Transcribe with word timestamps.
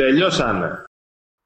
Τελειώσανε. 0.00 0.84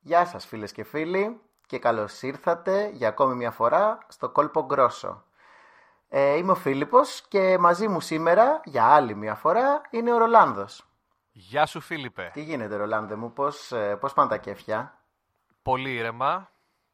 Γεια 0.01 0.27
σας 0.27 0.47
φίλες 0.47 0.73
και 0.73 0.85
φίλοι 0.85 1.41
και 1.67 1.79
καλώς 1.79 2.23
ήρθατε 2.23 2.89
για 2.93 3.09
ακόμη 3.09 3.35
μια 3.35 3.51
φορά 3.51 3.99
στο 4.09 4.29
Κόλπο 4.31 4.65
Γκρόσο. 4.65 5.25
Ε, 6.09 6.37
είμαι 6.37 6.53
ο 6.53 6.55
Φίλιππος 6.55 7.23
και 7.29 7.59
μαζί 7.59 7.89
μου 7.89 8.01
σήμερα 8.01 8.61
για 8.65 8.85
άλλη 8.85 9.15
μια 9.15 9.35
φορά 9.35 9.81
είναι 9.91 10.13
ο 10.13 10.19
Ρολάνδος. 10.19 10.85
Γεια 11.33 11.67
σου 11.67 11.81
Φίλιππε. 11.81 12.31
Τι 12.33 12.43
γίνεται 12.43 12.77
Ρολάνδε 12.77 13.15
μου, 13.15 13.33
πώς, 13.33 13.73
ε, 13.73 13.97
πώς 13.97 14.13
πάνε 14.13 14.29
τα 14.29 14.37
κέφια; 14.37 14.99
Πολύ 15.63 15.95
ήρεμα, 15.95 16.51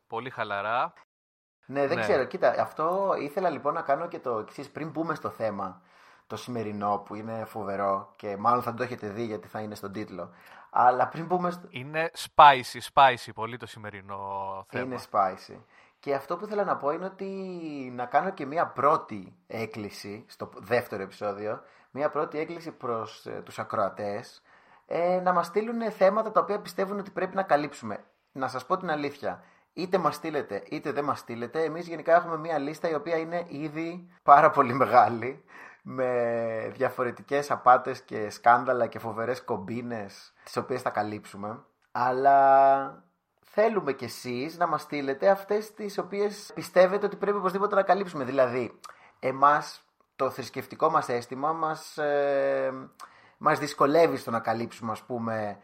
πολύ 0.06 0.30
χαλαρά. 0.30 0.92
Ναι, 1.66 1.86
δεν 1.86 1.97
Ναι. 1.97 2.02
ξέρω. 2.02 2.24
Κοίτα, 2.24 2.55
αυτό 2.58 3.14
ήθελα 3.20 3.50
λοιπόν 3.50 3.74
να 3.74 3.83
κάνω 3.83 4.08
και 4.08 4.19
το 4.19 4.38
εξής 4.38 4.70
πριν 4.70 4.91
μπούμε 4.91 5.14
στο 5.14 5.28
θέμα 5.30 5.83
το 6.27 6.36
σημερινό 6.36 7.02
που 7.05 7.14
είναι 7.14 7.45
φοβερό 7.45 8.12
και 8.16 8.36
μάλλον 8.36 8.62
θα 8.62 8.74
το 8.74 8.83
έχετε 8.83 9.08
δει 9.08 9.24
γιατί 9.24 9.48
θα 9.48 9.61
είναι 9.61 9.74
στον 9.74 9.92
τίτλο. 9.92 10.30
Αλλά 10.70 11.08
πριν 11.08 11.26
μπούμε 11.26 11.50
στο... 11.50 11.66
Είναι 11.70 12.10
spicy, 12.16 12.92
spicy 12.92 13.30
πολύ 13.34 13.56
το 13.56 13.66
σημερινό 13.66 14.18
θέμα. 14.68 14.84
Είναι 14.84 14.98
spicy. 15.10 15.58
Και 16.00 16.14
αυτό 16.14 16.36
που 16.36 16.44
ήθελα 16.44 16.64
να 16.64 16.76
πω 16.76 16.90
είναι 16.90 17.04
ότι 17.04 17.26
να 17.94 18.06
κάνω 18.06 18.30
και 18.30 18.46
μία 18.46 18.66
πρώτη 18.66 19.36
έκκληση 19.46 20.24
στο 20.28 20.50
δεύτερο 20.56 21.02
επεισόδιο, 21.02 21.62
μία 21.91 22.10
πρώτη 22.10 22.38
έκκληση 22.38 22.70
προς 22.70 23.26
ε, 23.26 23.42
τους 23.44 23.58
ακροατές, 23.58 24.42
ε, 24.86 25.20
να 25.20 25.32
μας 25.32 25.46
στείλουν 25.46 25.91
θέματα 25.91 26.30
τα 26.32 26.41
οποία 26.41 26.60
πιστεύουν 26.60 26.98
ότι 26.98 27.10
πρέπει 27.10 27.36
να 27.36 27.42
καλύψουμε. 27.42 28.04
Να 28.32 28.48
σας 28.48 28.66
πω 28.66 28.76
την 28.76 28.91
αλήθεια, 28.91 29.44
είτε 29.72 29.98
μας 29.98 30.14
στείλετε 30.14 30.62
είτε 30.70 30.92
δεν 30.92 31.04
μας 31.04 31.18
στείλετε, 31.18 31.62
εμείς 31.62 31.88
γενικά 31.88 32.14
έχουμε 32.14 32.36
μία 32.36 32.58
λίστα 32.58 32.88
η 32.91 32.94
οποία 32.94 33.16
είναι 33.16 33.44
ήδη 33.48 34.10
πάρα 34.22 34.50
πολύ 34.50 34.72
μεγάλη, 34.72 35.44
με 35.83 36.73
διαφορετικές 36.73 37.50
απάτες 37.50 38.00
και 38.00 38.31
σκάνδαλα 38.31 38.86
και 38.86 38.98
φοβερές 38.98 39.45
κομπίνες, 39.45 40.33
τις 40.45 40.56
οποίες 40.56 40.83
θα 40.83 40.91
καλύψουμε. 40.91 41.64
Αλλά 41.92 43.05
θέλουμε 43.41 43.92
κι 43.92 44.05
εσείς 44.05 44.59
να 44.59 44.67
μας 44.67 44.83
στείλετε 44.83 45.28
αυτές 45.28 45.75
τις 45.75 45.98
οποίες 45.98 46.50
πιστεύετε 46.55 47.06
ότι 47.06 47.17
πρέπει 47.17 47.37
οπωσδήποτε 47.37 47.75
να 47.75 47.83
καλύψουμε. 47.83 48.25
Δηλαδή, 48.25 48.81
εμάς 49.19 49.84
το 50.17 50.31
θρησκευτικό 50.31 50.91
μας 50.91 51.09
αίσθημα 51.09 51.53
μας, 51.53 51.98
ε, 51.98 52.72
μας 53.39 53.59
δυσκολεύει 53.59 54.17
στο 54.17 54.31
να 54.31 54.41
καλύψουμε, 54.41 54.92
ας 54.92 55.03
πούμε, 55.03 55.59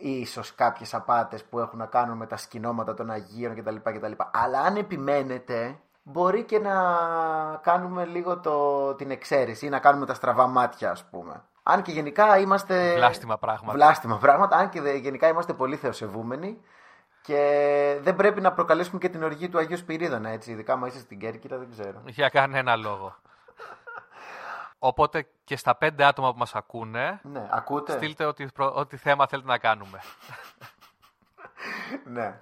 ίσως 0.00 0.54
κάποιες 0.54 0.94
απάτες 0.94 1.44
που 1.44 1.58
έχουν 1.58 1.78
να 1.78 1.86
κάνουν 1.86 2.16
με 2.16 2.26
τα 2.26 2.36
σκηνώματα 2.36 2.94
των 2.94 3.10
Αγίων 3.10 3.54
κτλ. 3.54 3.76
κτλ. 3.82 4.12
Αλλά 4.32 4.60
αν 4.60 4.76
επιμένετε, 4.76 5.80
μπορεί 6.06 6.44
και 6.44 6.58
να 6.58 6.74
κάνουμε 7.62 8.04
λίγο 8.04 8.40
το, 8.40 8.94
την 8.94 9.10
εξαίρεση 9.10 9.66
ή 9.66 9.68
να 9.68 9.78
κάνουμε 9.78 10.06
τα 10.06 10.14
στραβά 10.14 10.46
μάτια, 10.46 10.90
ας 10.90 11.04
πούμε. 11.04 11.42
Αν 11.62 11.82
και 11.82 11.92
γενικά 11.92 12.38
είμαστε... 12.38 12.92
Βλάστημα 12.94 13.38
πράγματα. 13.38 13.72
Βλάστημα 13.72 14.18
πράγματα, 14.18 14.56
αν 14.56 14.68
και 14.68 14.80
δε- 14.80 14.94
γενικά 14.96 15.28
είμαστε 15.28 15.52
πολύ 15.52 15.76
θεοσεβούμενοι 15.76 16.60
και 17.22 17.98
δεν 18.00 18.16
πρέπει 18.16 18.40
να 18.40 18.52
προκαλέσουμε 18.52 18.98
και 18.98 19.08
την 19.08 19.22
οργή 19.22 19.48
του 19.48 19.58
Αγίου 19.58 19.76
Σπυρίδωνα, 19.76 20.28
έτσι. 20.28 20.50
Ειδικά 20.50 20.72
άμα 20.72 20.86
είσαι 20.86 20.98
στην 20.98 21.18
Κέρκυρα, 21.18 21.58
δεν 21.58 21.70
ξέρω. 21.70 22.02
Για 22.06 22.28
κανένα 22.28 22.76
λόγο. 22.76 23.14
Οπότε 24.78 25.26
και 25.44 25.56
στα 25.56 25.74
πέντε 25.76 26.04
άτομα 26.04 26.32
που 26.32 26.38
μας 26.38 26.54
ακούνε, 26.54 27.20
Ναι, 27.22 27.48
ακούτε. 27.50 27.92
στείλτε 27.92 28.24
ό,τι, 28.24 28.46
προ- 28.46 28.74
ό,τι 28.76 28.96
θέμα 28.96 29.26
θέλετε 29.26 29.48
να 29.48 29.58
κάνουμε. 29.58 30.00
Ναι. 32.04 32.40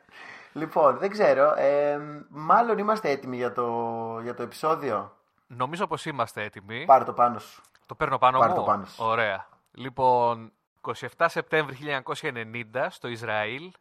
Λοιπόν, 0.52 0.98
δεν 0.98 1.10
ξέρω. 1.10 1.54
Ε, 1.56 2.00
μάλλον 2.28 2.78
είμαστε 2.78 3.10
έτοιμοι 3.10 3.36
για 3.36 3.52
το, 3.52 4.18
για 4.22 4.34
το 4.34 4.42
επεισόδιο; 4.42 5.16
Νομίζω 5.46 5.86
πως 5.86 6.06
είμαστε 6.06 6.42
έτοιμοι. 6.42 6.84
Πάρε 6.84 7.04
το 7.04 7.12
πάνω 7.12 7.38
σου. 7.38 7.62
Το 7.86 7.94
παίρνω 7.94 8.18
πάνω 8.18 8.38
Πάρε 8.38 8.50
μου; 8.52 8.58
το 8.58 8.62
πάνω 8.62 8.84
σου. 8.84 9.04
Ωραία. 9.04 9.46
Λοιπόν, 9.72 10.52
27 10.80 11.26
Σεπτέμβρη 11.26 11.76
1990 12.12 12.86
στο 12.88 13.08
Ισραήλ 13.08 13.72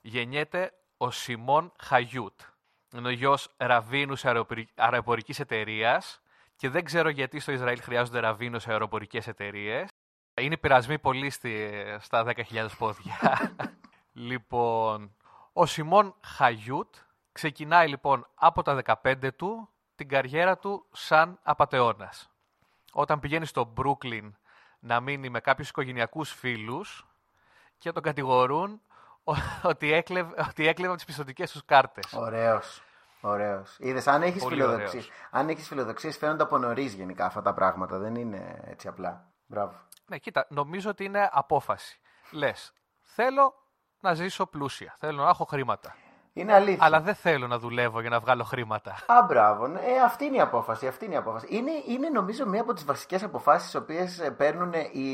γεννιέται 0.00 0.72
ο 0.96 1.10
Σιμών 1.10 1.72
Χαγιούτ. 1.78 2.40
Είναι 2.92 3.08
ο 3.08 3.10
γιος 3.10 3.48
ραβίνους 3.56 4.24
αεροπορι- 4.24 4.68
αεροπορικής 4.74 5.40
εταιρείας 5.40 6.20
και 6.56 6.68
δεν 6.68 6.84
ξέρω 6.84 7.08
γιατί 7.08 7.40
στο 7.40 7.52
Ισραήλ 7.52 7.80
χρειάζονται 7.82 8.20
ραβίνους 8.20 8.66
αεροπορικές 8.68 9.26
εταιρείες. 9.26 9.88
Είναι 10.40 10.56
πειρασμοί 10.56 10.98
πολύ 10.98 11.30
στη, 11.30 11.70
στα 12.00 12.24
10.000 12.26 12.66
πόδια. 12.78 13.52
λοιπόν, 14.12 15.16
ο 15.58 15.66
Σιμών 15.66 16.14
Χαγιούτ 16.24 16.94
ξεκινάει 17.32 17.88
λοιπόν 17.88 18.26
από 18.34 18.62
τα 18.62 18.82
15 19.02 19.28
του 19.36 19.68
την 19.94 20.08
καριέρα 20.08 20.58
του 20.58 20.86
σαν 20.92 21.38
απατεώνας 21.42 22.30
όταν 22.92 23.20
πηγαίνει 23.20 23.46
στο 23.46 23.72
Brooklyn 23.76 24.30
να 24.78 25.00
μείνει 25.00 25.28
με 25.28 25.40
κάποιους 25.40 25.68
οικογενειακούς 25.68 26.32
φίλους 26.32 27.06
και 27.78 27.92
τον 27.92 28.02
κατηγορούν 28.02 28.80
ο- 29.24 29.32
ότι 29.62 29.92
έκλεβε, 29.92 30.44
ότι 30.48 30.66
έκλεβε 30.66 30.88
από 30.88 30.96
τις 30.96 31.06
πιστοτικές 31.06 31.50
τους 31.50 31.64
κάρτες. 31.64 32.12
Ωραίος. 32.12 32.82
Ωραίος. 33.20 33.76
Είδες, 33.78 34.06
αν 34.06 34.22
έχεις 34.22 34.42
Πολύ 34.42 34.54
φιλοδοξίες, 34.54 35.04
ωραίος. 35.04 35.10
αν 35.30 35.48
έχεις 35.48 35.66
φιλοδοξίες 35.66 36.16
φαίνονται 36.16 36.42
από 36.42 36.58
νωρίς 36.58 36.92
γενικά 36.94 37.26
αυτά 37.26 37.42
τα 37.42 37.54
πράγματα. 37.54 37.98
Δεν 37.98 38.14
είναι 38.14 38.60
έτσι 38.64 38.88
απλά. 38.88 39.28
Μπράβο. 39.46 39.80
Ναι, 40.06 40.18
κοίτα, 40.18 40.46
νομίζω 40.50 40.90
ότι 40.90 41.04
είναι 41.04 41.28
απόφαση. 41.32 42.00
Λες, 42.30 42.72
θέλω 43.00 43.54
να 44.06 44.14
ζήσω 44.14 44.46
πλούσια, 44.46 44.96
θέλω 44.98 45.22
να 45.22 45.28
έχω 45.28 45.44
χρήματα. 45.44 45.94
Είναι 46.32 46.54
αλήθεια. 46.54 46.78
Αλλά 46.84 47.00
δεν 47.00 47.14
θέλω 47.14 47.46
να 47.46 47.58
δουλεύω 47.58 48.00
για 48.00 48.10
να 48.10 48.20
βγάλω 48.20 48.44
χρήματα. 48.44 48.90
Α, 49.06 49.22
μπράβο. 49.28 49.66
Ναι, 49.66 49.78
Ε, 49.80 50.00
αυτή 50.04 50.24
είναι 50.24 50.36
η 50.36 50.40
απόφαση. 50.40 50.86
Αυτή 50.86 51.04
είναι 51.04 51.14
η 51.14 51.16
απόφαση. 51.16 51.46
Είναι, 51.50 51.70
είναι 51.88 52.08
νομίζω 52.08 52.46
μία 52.46 52.60
από 52.60 52.72
τις 52.72 52.84
βασικές 52.84 53.22
αποφάσεις 53.22 53.64
τις 53.64 53.74
οποίες 53.74 54.18
ε, 54.18 54.30
παίρνουν 54.30 54.72
οι 54.92 55.10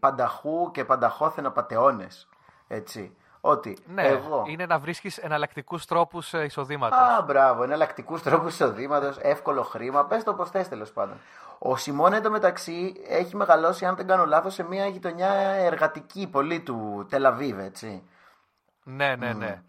πανταχού 0.00 0.70
και 0.70 0.84
πανταχώθεν 0.84 1.46
απατεώνες. 1.46 2.28
Έτσι. 2.68 3.16
Ότι 3.40 3.78
Ναι, 3.94 4.02
εγώ... 4.02 4.44
είναι 4.46 4.66
να 4.66 4.78
βρίσκεις 4.78 5.18
εναλλακτικούς 5.18 5.86
τρόπους 5.86 6.32
εισοδήματος. 6.32 6.98
Α, 6.98 7.22
μπράβο. 7.22 7.62
Εναλλακτικούς 7.62 8.22
τρόπους 8.22 8.52
εισοδήματος, 8.52 9.16
εύκολο 9.20 9.62
χρήμα. 9.62 10.04
Πες 10.04 10.24
το 10.24 10.30
όπως 10.30 10.50
θες 10.50 10.68
τέλος 10.68 10.90
πάντων. 10.90 11.16
Ο 11.58 11.76
Σιμών 11.76 12.12
εντωμεταξύ 12.12 12.92
έχει 13.08 13.36
μεγαλώσει, 13.36 13.86
αν 13.86 13.96
δεν 13.96 14.06
κάνω 14.06 14.26
λάθος, 14.26 14.54
σε 14.54 14.62
μια 14.62 14.86
γειτονιά 14.86 15.30
εργατική 15.68 16.26
πολύ 16.26 16.60
του 16.60 17.06
Τελαβίβ, 17.10 17.58
έτσι. 17.58 18.02
Ναι, 18.84 19.16
ναι, 19.16 19.32
ναι. 19.32 19.62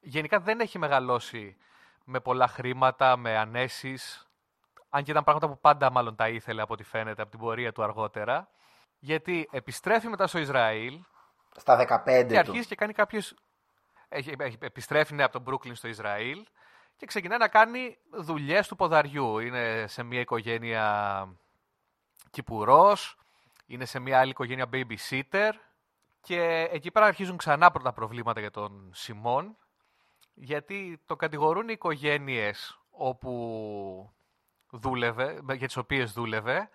Γενικά 0.00 0.40
δεν 0.40 0.60
έχει 0.60 0.78
μεγαλώσει 0.78 1.56
με 2.04 2.20
πολλά 2.20 2.46
χρήματα, 2.48 3.16
με 3.16 3.36
ανέσεις, 3.38 4.26
αν 4.88 5.02
και 5.04 5.10
ήταν 5.10 5.24
πράγματα 5.24 5.48
που 5.48 5.58
πάντα 5.60 5.90
μάλλον 5.90 6.16
τα 6.16 6.28
ήθελε 6.28 6.62
από 6.62 6.72
ό,τι 6.72 6.82
φαίνεται 6.82 7.22
από 7.22 7.30
την 7.30 7.40
πορεία 7.40 7.72
του 7.72 7.82
αργότερα. 7.82 8.48
Γιατί 8.98 9.48
επιστρέφει 9.52 10.08
μετά 10.08 10.26
στο 10.26 10.38
Ισραήλ 10.38 11.00
Στα 11.56 12.02
15 12.04 12.04
και 12.04 12.24
του. 12.26 12.38
αρχίζει 12.38 12.66
και 12.66 12.74
κάνει 12.74 12.92
κάποιες... 12.92 13.34
Έχει, 14.08 14.34
έχει- 14.38 14.58
επιστρέφει 14.60 15.14
ναι, 15.14 15.22
από 15.22 15.40
τον 15.40 15.44
Brooklyn 15.54 15.74
στο 15.76 15.88
Ισραήλ 15.88 16.46
και 16.96 17.06
ξεκινάει 17.06 17.38
να 17.38 17.48
κάνει 17.48 17.98
δουλειές 18.10 18.68
του 18.68 18.76
ποδαριού. 18.76 19.38
Είναι 19.38 19.84
σε 19.88 20.02
μια 20.02 20.20
οικογένεια 20.20 21.26
κυπουρός, 22.30 23.16
είναι 23.66 23.84
σε 23.84 23.98
μια 23.98 24.18
άλλη 24.18 24.30
οικογένεια 24.30 24.68
babysitter 24.72 25.50
και 26.22 26.68
εκεί 26.72 26.90
πέρα 26.90 27.06
αρχίζουν 27.06 27.36
ξανά 27.36 27.70
πρώτα 27.70 27.92
προβλήματα 27.92 28.40
για 28.40 28.50
τον 28.50 28.90
Σιμών 28.94 29.56
γιατί 30.34 31.00
το 31.06 31.16
κατηγορούν 31.16 31.68
οι 31.68 31.72
οικογένειες 31.72 32.80
όπου 32.90 34.12
δούλευε, 34.70 35.38
με- 35.42 35.54
για 35.54 35.66
τις 35.66 35.76
οποίες 35.76 36.12
δούλευε 36.12 36.68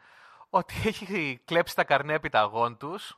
ότι 0.49 0.73
έχει 0.85 1.41
κλέψει 1.45 1.75
τα 1.75 1.83
καρνέ 1.83 2.13
επιταγών 2.13 2.77
τους 2.77 3.17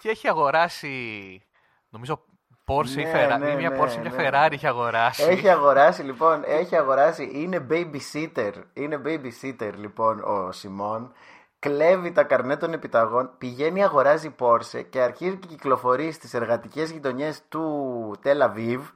και 0.00 0.08
έχει 0.08 0.28
αγοράσει, 0.28 1.42
νομίζω, 1.88 2.24
Porsche 2.68 2.88
ή 2.96 3.02
Ναι, 3.02 3.12
Ferrari, 3.14 3.38
ναι, 3.38 3.54
μια 3.54 3.70
ναι, 3.70 3.78
Porsche, 3.80 3.96
μια 4.00 4.10
ναι. 4.10 4.16
Ferrari 4.28 4.52
έχει 4.52 4.66
αγοράσει. 4.66 5.22
Έχει 5.22 5.48
αγοράσει 5.48 6.02
λοιπόν, 6.02 6.42
έχει 6.46 6.76
αγοράσει, 6.76 7.30
είναι 7.34 7.66
babysitter, 7.70 8.52
είναι 8.72 9.02
babysitter 9.04 9.72
λοιπόν 9.76 10.20
ο 10.20 10.52
Σιμών, 10.52 11.12
κλέβει 11.66 12.12
τα 12.12 12.22
καρνέ 12.22 12.56
των 12.56 12.72
επιταγών, 12.72 13.30
πηγαίνει 13.38 13.84
αγοράζει 13.84 14.34
Porsche 14.38 14.84
και 14.90 15.00
αρχίζει 15.00 15.36
και 15.36 15.46
κυκλοφορεί 15.46 16.12
στις 16.12 16.34
εργατικές 16.34 16.90
γειτονιές 16.90 17.42
του 17.48 18.16
Τελαβίβ 18.22 18.88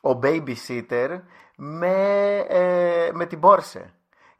ο 0.00 0.18
babysitter 0.22 1.20
με, 1.56 2.36
ε, 2.48 3.10
με 3.12 3.26
την 3.26 3.40
Porsche. 3.42 3.84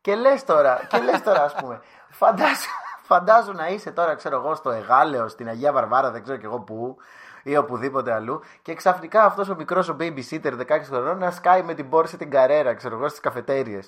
Και 0.01 0.15
λες 0.15 0.45
τώρα, 0.45 0.87
και 0.89 0.99
λες 0.99 1.23
τώρα 1.23 1.43
ας 1.43 1.55
πούμε, 1.55 1.81
φαντάσου, 2.11 2.71
φαντάσου 3.03 3.53
να 3.53 3.69
είσαι 3.69 3.91
τώρα 3.91 4.15
ξέρω 4.15 4.37
εγώ 4.37 4.55
στο 4.55 4.71
Εγάλεο, 4.71 5.29
στην 5.29 5.49
Αγία 5.49 5.73
Βαρβάρα, 5.73 6.11
δεν 6.11 6.23
ξέρω 6.23 6.39
κι 6.39 6.45
εγώ 6.45 6.61
πού, 6.61 6.97
ή 7.43 7.57
οπουδήποτε 7.57 8.13
αλλού. 8.13 8.41
Και 8.63 8.75
ξαφνικά 8.75 9.25
αυτός 9.25 9.49
ο 9.49 9.55
μικρός 9.55 9.89
ο 9.89 9.97
babysitter 10.01 10.53
16 10.67 10.81
χρονών 10.83 11.19
να 11.19 11.31
σκάει 11.31 11.63
με 11.63 11.75
την 11.75 11.89
πόρση 11.89 12.17
την 12.17 12.31
καρέρα, 12.31 12.75
ξέρω 12.75 12.97
εγώ, 12.97 13.09
στις 13.09 13.21
καφετέρειε. 13.21 13.81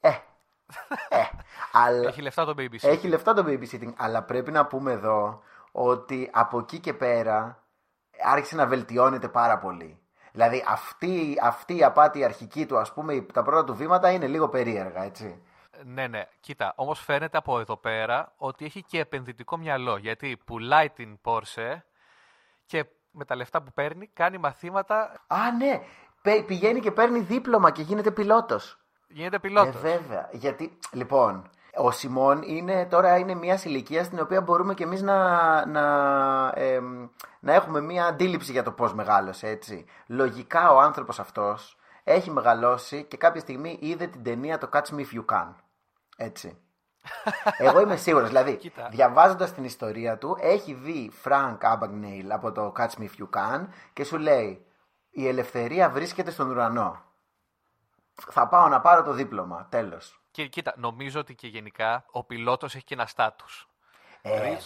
Ε. 0.00 0.08
ε 1.08 1.22
αλλά... 1.84 2.08
Έχει 2.08 2.22
λεφτά 2.22 2.44
το 2.44 2.54
babysitting. 2.58 2.88
Έχει 2.88 3.08
λεφτά 3.08 3.34
το 3.34 3.44
babysitting. 3.46 3.92
Αλλά 3.96 4.22
πρέπει 4.22 4.50
να 4.50 4.66
πούμε 4.66 4.92
εδώ 4.92 5.42
ότι 5.72 6.30
από 6.32 6.58
εκεί 6.58 6.78
και 6.78 6.94
πέρα 6.94 7.62
άρχισε 8.24 8.56
να 8.56 8.66
βελτιώνεται 8.66 9.28
πάρα 9.28 9.58
πολύ. 9.58 10.00
Δηλαδή 10.32 10.64
αυτή, 10.68 11.38
αυτή 11.42 11.76
η 11.76 11.84
απάτη 11.84 12.24
αρχική 12.24 12.66
του, 12.66 12.78
ας 12.78 12.92
πούμε, 12.92 13.20
τα 13.20 13.42
πρώτα 13.42 13.64
του 13.64 13.74
βήματα 13.74 14.10
είναι 14.10 14.26
λίγο 14.26 14.48
περίεργα, 14.48 15.02
έτσι. 15.04 15.42
Ναι, 15.84 16.06
ναι. 16.06 16.28
Κοίτα, 16.40 16.72
όμως 16.76 17.00
φαίνεται 17.00 17.38
από 17.38 17.60
εδώ 17.60 17.76
πέρα 17.76 18.32
ότι 18.36 18.64
έχει 18.64 18.82
και 18.82 19.00
επενδυτικό 19.00 19.56
μυαλό. 19.56 19.96
Γιατί 19.96 20.38
πουλάει 20.44 20.90
την 20.90 21.18
Porsche 21.24 21.80
και 22.66 22.84
με 23.10 23.24
τα 23.24 23.36
λεφτά 23.36 23.62
που 23.62 23.72
παίρνει 23.72 24.06
κάνει 24.06 24.38
μαθήματα. 24.38 25.20
Α, 25.26 25.38
ναι. 25.58 25.80
Πηγαίνει 26.46 26.80
και 26.80 26.90
παίρνει 26.90 27.20
δίπλωμα 27.20 27.70
και 27.70 27.82
γίνεται 27.82 28.10
πιλότος. 28.10 28.78
Γίνεται 29.08 29.38
πιλότος. 29.38 29.74
Ε, 29.74 29.78
βέβαια. 29.78 30.28
Γιατί, 30.32 30.78
λοιπόν, 30.92 31.50
ο 31.76 31.90
Σιμών 31.90 32.42
είναι, 32.42 32.86
τώρα 32.86 33.16
είναι 33.16 33.34
μια 33.34 33.60
ηλικία 33.64 34.04
στην 34.04 34.20
οποία 34.20 34.40
μπορούμε 34.40 34.74
και 34.74 34.84
εμείς 34.84 35.02
να, 35.02 35.66
να, 35.66 35.84
να 37.40 37.52
έχουμε 37.54 37.80
μια 37.80 38.06
αντίληψη 38.06 38.52
για 38.52 38.62
το 38.62 38.72
πώς 38.72 38.94
μεγάλωσε, 38.94 39.48
έτσι. 39.48 39.84
Λογικά 40.06 40.72
ο 40.72 40.80
άνθρωπος 40.80 41.18
αυτός 41.20 41.76
έχει 42.04 42.30
μεγαλώσει 42.30 43.04
και 43.04 43.16
κάποια 43.16 43.40
στιγμή 43.40 43.78
είδε 43.80 44.06
την 44.06 44.22
ταινία 44.22 44.58
το 44.58 44.68
Catch 44.72 44.94
Me 44.94 44.98
If 44.98 45.18
You 45.18 45.24
Can. 45.34 45.54
Έτσι. 46.16 46.58
Εγώ 47.58 47.80
είμαι 47.80 47.96
σίγουρος, 47.96 48.28
δηλαδή, 48.28 48.72
διαβάζοντας 48.90 49.52
την 49.52 49.64
ιστορία 49.64 50.18
του, 50.18 50.36
έχει 50.40 50.74
δει 50.74 51.12
Frank 51.24 51.58
Abagnale 51.60 52.28
από 52.28 52.52
το 52.52 52.72
Catch 52.78 53.00
Me 53.00 53.02
If 53.02 53.22
You 53.22 53.28
Can 53.38 53.66
και 53.92 54.04
σου 54.04 54.18
λέει 54.18 54.66
«Η 55.10 55.28
ελευθερία 55.28 55.90
βρίσκεται 55.90 56.30
στον 56.30 56.50
ουρανό. 56.50 57.05
Θα 58.30 58.48
πάω 58.48 58.68
να 58.68 58.80
πάρω 58.80 59.02
το 59.02 59.12
δίπλωμα, 59.12 59.66
τέλος». 59.70 60.20
Και 60.30 60.46
κοίτα, 60.46 60.74
νομίζω 60.76 61.20
ότι 61.20 61.34
και 61.34 61.46
γενικά 61.46 62.04
ο 62.10 62.24
πιλότος 62.24 62.74
έχει 62.74 62.84
και 62.84 62.94
ένα 62.94 63.06
στάτους. 63.06 63.68
Ε, 64.22 64.58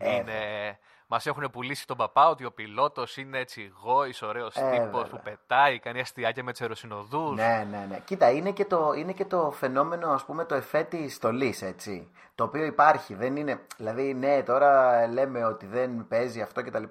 είναι 0.00 0.78
Μας 1.08 1.26
έχουν 1.26 1.50
πουλήσει 1.52 1.86
τον 1.86 1.96
παπά 1.96 2.28
ότι 2.28 2.44
ο 2.44 2.52
πιλότος 2.52 3.16
είναι 3.16 3.38
έτσι 3.38 3.72
γόης, 3.82 4.22
ωραίος 4.22 4.56
ε, 4.56 4.70
τύπος 4.70 5.08
που 5.08 5.20
πετάει, 5.24 5.78
κάνει 5.78 6.00
αστιάκια 6.00 6.42
με 6.42 6.52
του 6.52 6.58
αεροσυνοδού. 6.60 7.34
Ναι, 7.34 7.66
ναι, 7.70 7.86
ναι. 7.88 8.00
Κοίτα, 8.04 8.30
είναι 8.30 8.50
και 8.50 8.64
το, 8.64 8.92
είναι 8.96 9.12
και 9.12 9.24
το 9.24 9.50
φαινόμενο, 9.50 10.10
ας 10.10 10.24
πούμε, 10.24 10.44
το 10.44 10.54
εφέ 10.54 10.82
τη 10.82 11.08
στολής, 11.08 11.62
έτσι. 11.62 12.10
Το 12.34 12.44
οποίο 12.44 12.64
υπάρχει. 12.64 13.14
Δεν 13.14 13.36
είναι. 13.36 13.60
Δηλαδή, 13.76 14.14
ναι, 14.14 14.42
τώρα 14.42 15.06
λέμε 15.06 15.44
ότι 15.44 15.66
δεν 15.66 16.06
παίζει 16.08 16.40
αυτό 16.40 16.62
κτλ. 16.62 16.82
Ε, 16.82 16.88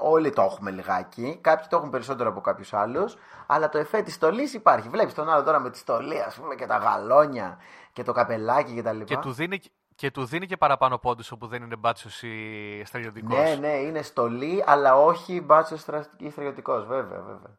όλοι 0.00 0.30
το 0.30 0.42
έχουμε 0.42 0.70
λιγάκι. 0.70 1.38
Κάποιοι 1.40 1.66
το 1.68 1.76
έχουν 1.76 1.90
περισσότερο 1.90 2.28
από 2.28 2.40
κάποιους 2.40 2.72
άλλους. 2.72 3.16
Αλλά 3.46 3.68
το 3.68 3.78
εφέ 3.78 4.02
τη 4.02 4.10
στολής 4.10 4.54
υπάρχει. 4.54 4.88
Βλέπεις 4.88 5.14
τον 5.14 5.30
άλλο 5.30 5.42
τώρα 5.42 5.58
με 5.58 5.70
τη 5.70 5.78
στολή, 5.78 6.22
ας 6.22 6.34
πούμε, 6.34 6.54
και 6.54 6.66
τα 6.66 6.76
γαλόνια 6.76 7.58
και 7.92 8.02
το 8.02 8.12
καπελάκι 8.12 8.74
κτλ. 8.80 9.00
Και 9.00 9.16
του 9.16 9.32
δίνει 9.32 9.60
και 10.00 10.10
του 10.10 10.24
δίνει 10.24 10.46
και 10.46 10.56
παραπάνω 10.56 10.98
πόντους 10.98 11.30
όπου 11.30 11.46
δεν 11.46 11.62
είναι 11.62 11.76
μπάτσο 11.76 12.26
ή 12.26 12.84
στρατιωτικό. 12.84 13.36
Ναι, 13.36 13.54
ναι, 13.54 13.72
είναι 13.72 14.02
στολή, 14.02 14.62
αλλά 14.66 14.96
όχι 14.96 15.40
μπάτσο 15.40 15.74
ή 16.18 16.30
στρατιωτικό, 16.30 16.84
βέβαια, 16.84 17.20
βέβαια. 17.20 17.58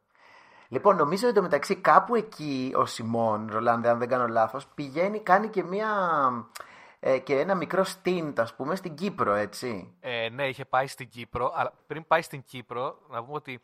Λοιπόν, 0.67 0.95
νομίζω 0.95 1.27
ότι 1.27 1.41
μεταξύ 1.41 1.75
κάπου 1.75 2.15
εκεί 2.15 2.73
ο 2.75 2.85
Σιμών, 2.85 3.49
Ρολάνδε, 3.51 3.89
αν 3.89 3.99
δεν 3.99 4.07
κάνω 4.07 4.27
λάθος, 4.27 4.67
πηγαίνει, 4.67 5.19
κάνει 5.19 5.47
και 5.47 5.63
μία. 5.63 5.89
Ε, 6.99 7.19
και 7.19 7.39
ένα 7.39 7.55
μικρό 7.55 7.85
stint, 7.85 8.33
ας 8.37 8.55
πούμε, 8.55 8.75
στην 8.75 8.95
Κύπρο, 8.95 9.33
έτσι. 9.33 9.95
Ε, 9.99 10.29
ναι, 10.29 10.47
είχε 10.47 10.65
πάει 10.65 10.87
στην 10.87 11.09
Κύπρο, 11.09 11.51
αλλά 11.55 11.73
πριν 11.87 12.07
πάει 12.07 12.21
στην 12.21 12.43
Κύπρο, 12.43 12.97
να 13.09 13.23
πούμε 13.23 13.35
ότι 13.35 13.51
οι 13.51 13.61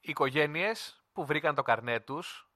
οικογένειες 0.00 1.02
που 1.12 1.24
βρήκαν 1.24 1.54
το 1.54 1.62
καρνέ 1.62 2.00
τους 2.00 2.48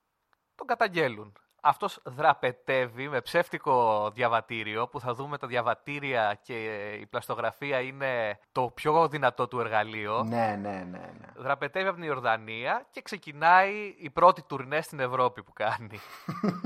τον 0.54 0.66
καταγγέλουν 0.66 1.32
αυτός 1.64 2.00
δραπετεύει 2.04 3.08
με 3.08 3.20
ψεύτικο 3.20 4.10
διαβατήριο 4.14 4.88
που 4.88 5.00
θα 5.00 5.14
δούμε 5.14 5.38
τα 5.38 5.46
διαβατήρια 5.46 6.38
και 6.42 6.88
η 7.00 7.06
πλαστογραφία 7.06 7.80
είναι 7.80 8.38
το 8.52 8.70
πιο 8.74 9.08
δυνατό 9.08 9.48
του 9.48 9.60
εργαλείο. 9.60 10.22
Ναι, 10.22 10.58
ναι, 10.60 10.70
ναι. 10.70 11.12
ναι. 11.20 11.26
Δραπετεύει 11.36 11.86
από 11.86 11.96
την 11.96 12.06
Ιορδανία 12.06 12.86
και 12.90 13.02
ξεκινάει 13.02 13.94
η 13.98 14.10
πρώτη 14.10 14.42
τουρνέ 14.42 14.80
στην 14.80 15.00
Ευρώπη 15.00 15.42
που 15.42 15.52
κάνει. 15.52 15.98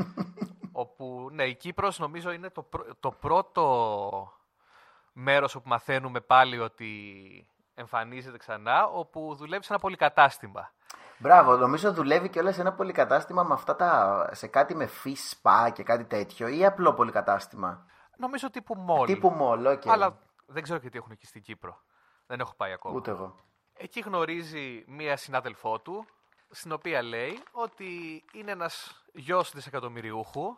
όπου, 0.73 1.29
ναι, 1.33 1.45
η 1.45 1.55
Κύπρος 1.55 1.99
νομίζω 1.99 2.33
είναι 2.33 2.51
το, 2.51 2.69
το 3.01 3.11
πρώτο 3.11 4.33
μέρος 5.13 5.55
όπου 5.55 5.69
μαθαίνουμε 5.69 6.21
πάλι 6.21 6.59
ότι 6.59 6.91
εμφανίζεται 7.75 8.37
ξανά, 8.37 8.87
όπου 8.87 9.35
δουλεύει 9.35 9.65
σε 9.65 9.73
ένα 9.73 9.81
πολυκατάστημα. 9.83 10.71
Μπράβο, 11.19 11.57
νομίζω 11.57 11.93
δουλεύει 11.93 12.29
και 12.29 12.39
όλα 12.39 12.53
σε 12.53 12.61
ένα 12.61 12.73
πολυκατάστημα 12.73 13.43
με 13.43 13.55
αυτά 13.55 13.77
τα. 13.77 14.31
σε 14.33 14.47
κάτι 14.47 14.75
με 14.75 14.89
fish 15.05 15.35
spa 15.43 15.73
και 15.73 15.83
κάτι 15.83 16.05
τέτοιο 16.05 16.49
ή 16.49 16.65
απλό 16.65 16.95
πολυκατάστημα; 16.95 17.87
Νομίζω 18.17 18.51
τύπου 18.51 18.75
μόλ. 18.75 19.07
Τύπου 19.07 19.31
μόλ, 19.31 19.67
okay. 19.67 19.89
Αλλά 19.89 20.19
δεν 20.47 20.63
ξέρω 20.63 20.79
και 20.79 20.91
τι 20.91 20.99
έχουν 20.99 21.11
εκεί 21.13 21.27
στην 21.27 21.43
Κύπρο. 21.43 21.81
Δεν 22.27 22.41
έχω 22.41 22.55
πάει 22.55 22.73
ακόμα. 22.73 22.95
Ούτε 22.95 23.11
εγώ. 23.11 23.35
Εκεί 23.79 24.01
γνωρίζει 24.01 24.85
μία 24.87 25.17
συνάδελφό 25.17 25.79
του, 25.79 26.07
στην 26.51 26.73
οποία 26.73 27.03
λέει 27.03 27.43
ότι 27.53 28.25
είναι 28.33 28.51
ένας 28.51 29.05
γιος 29.13 29.53
δισεκατομμυριούχου 29.53 30.57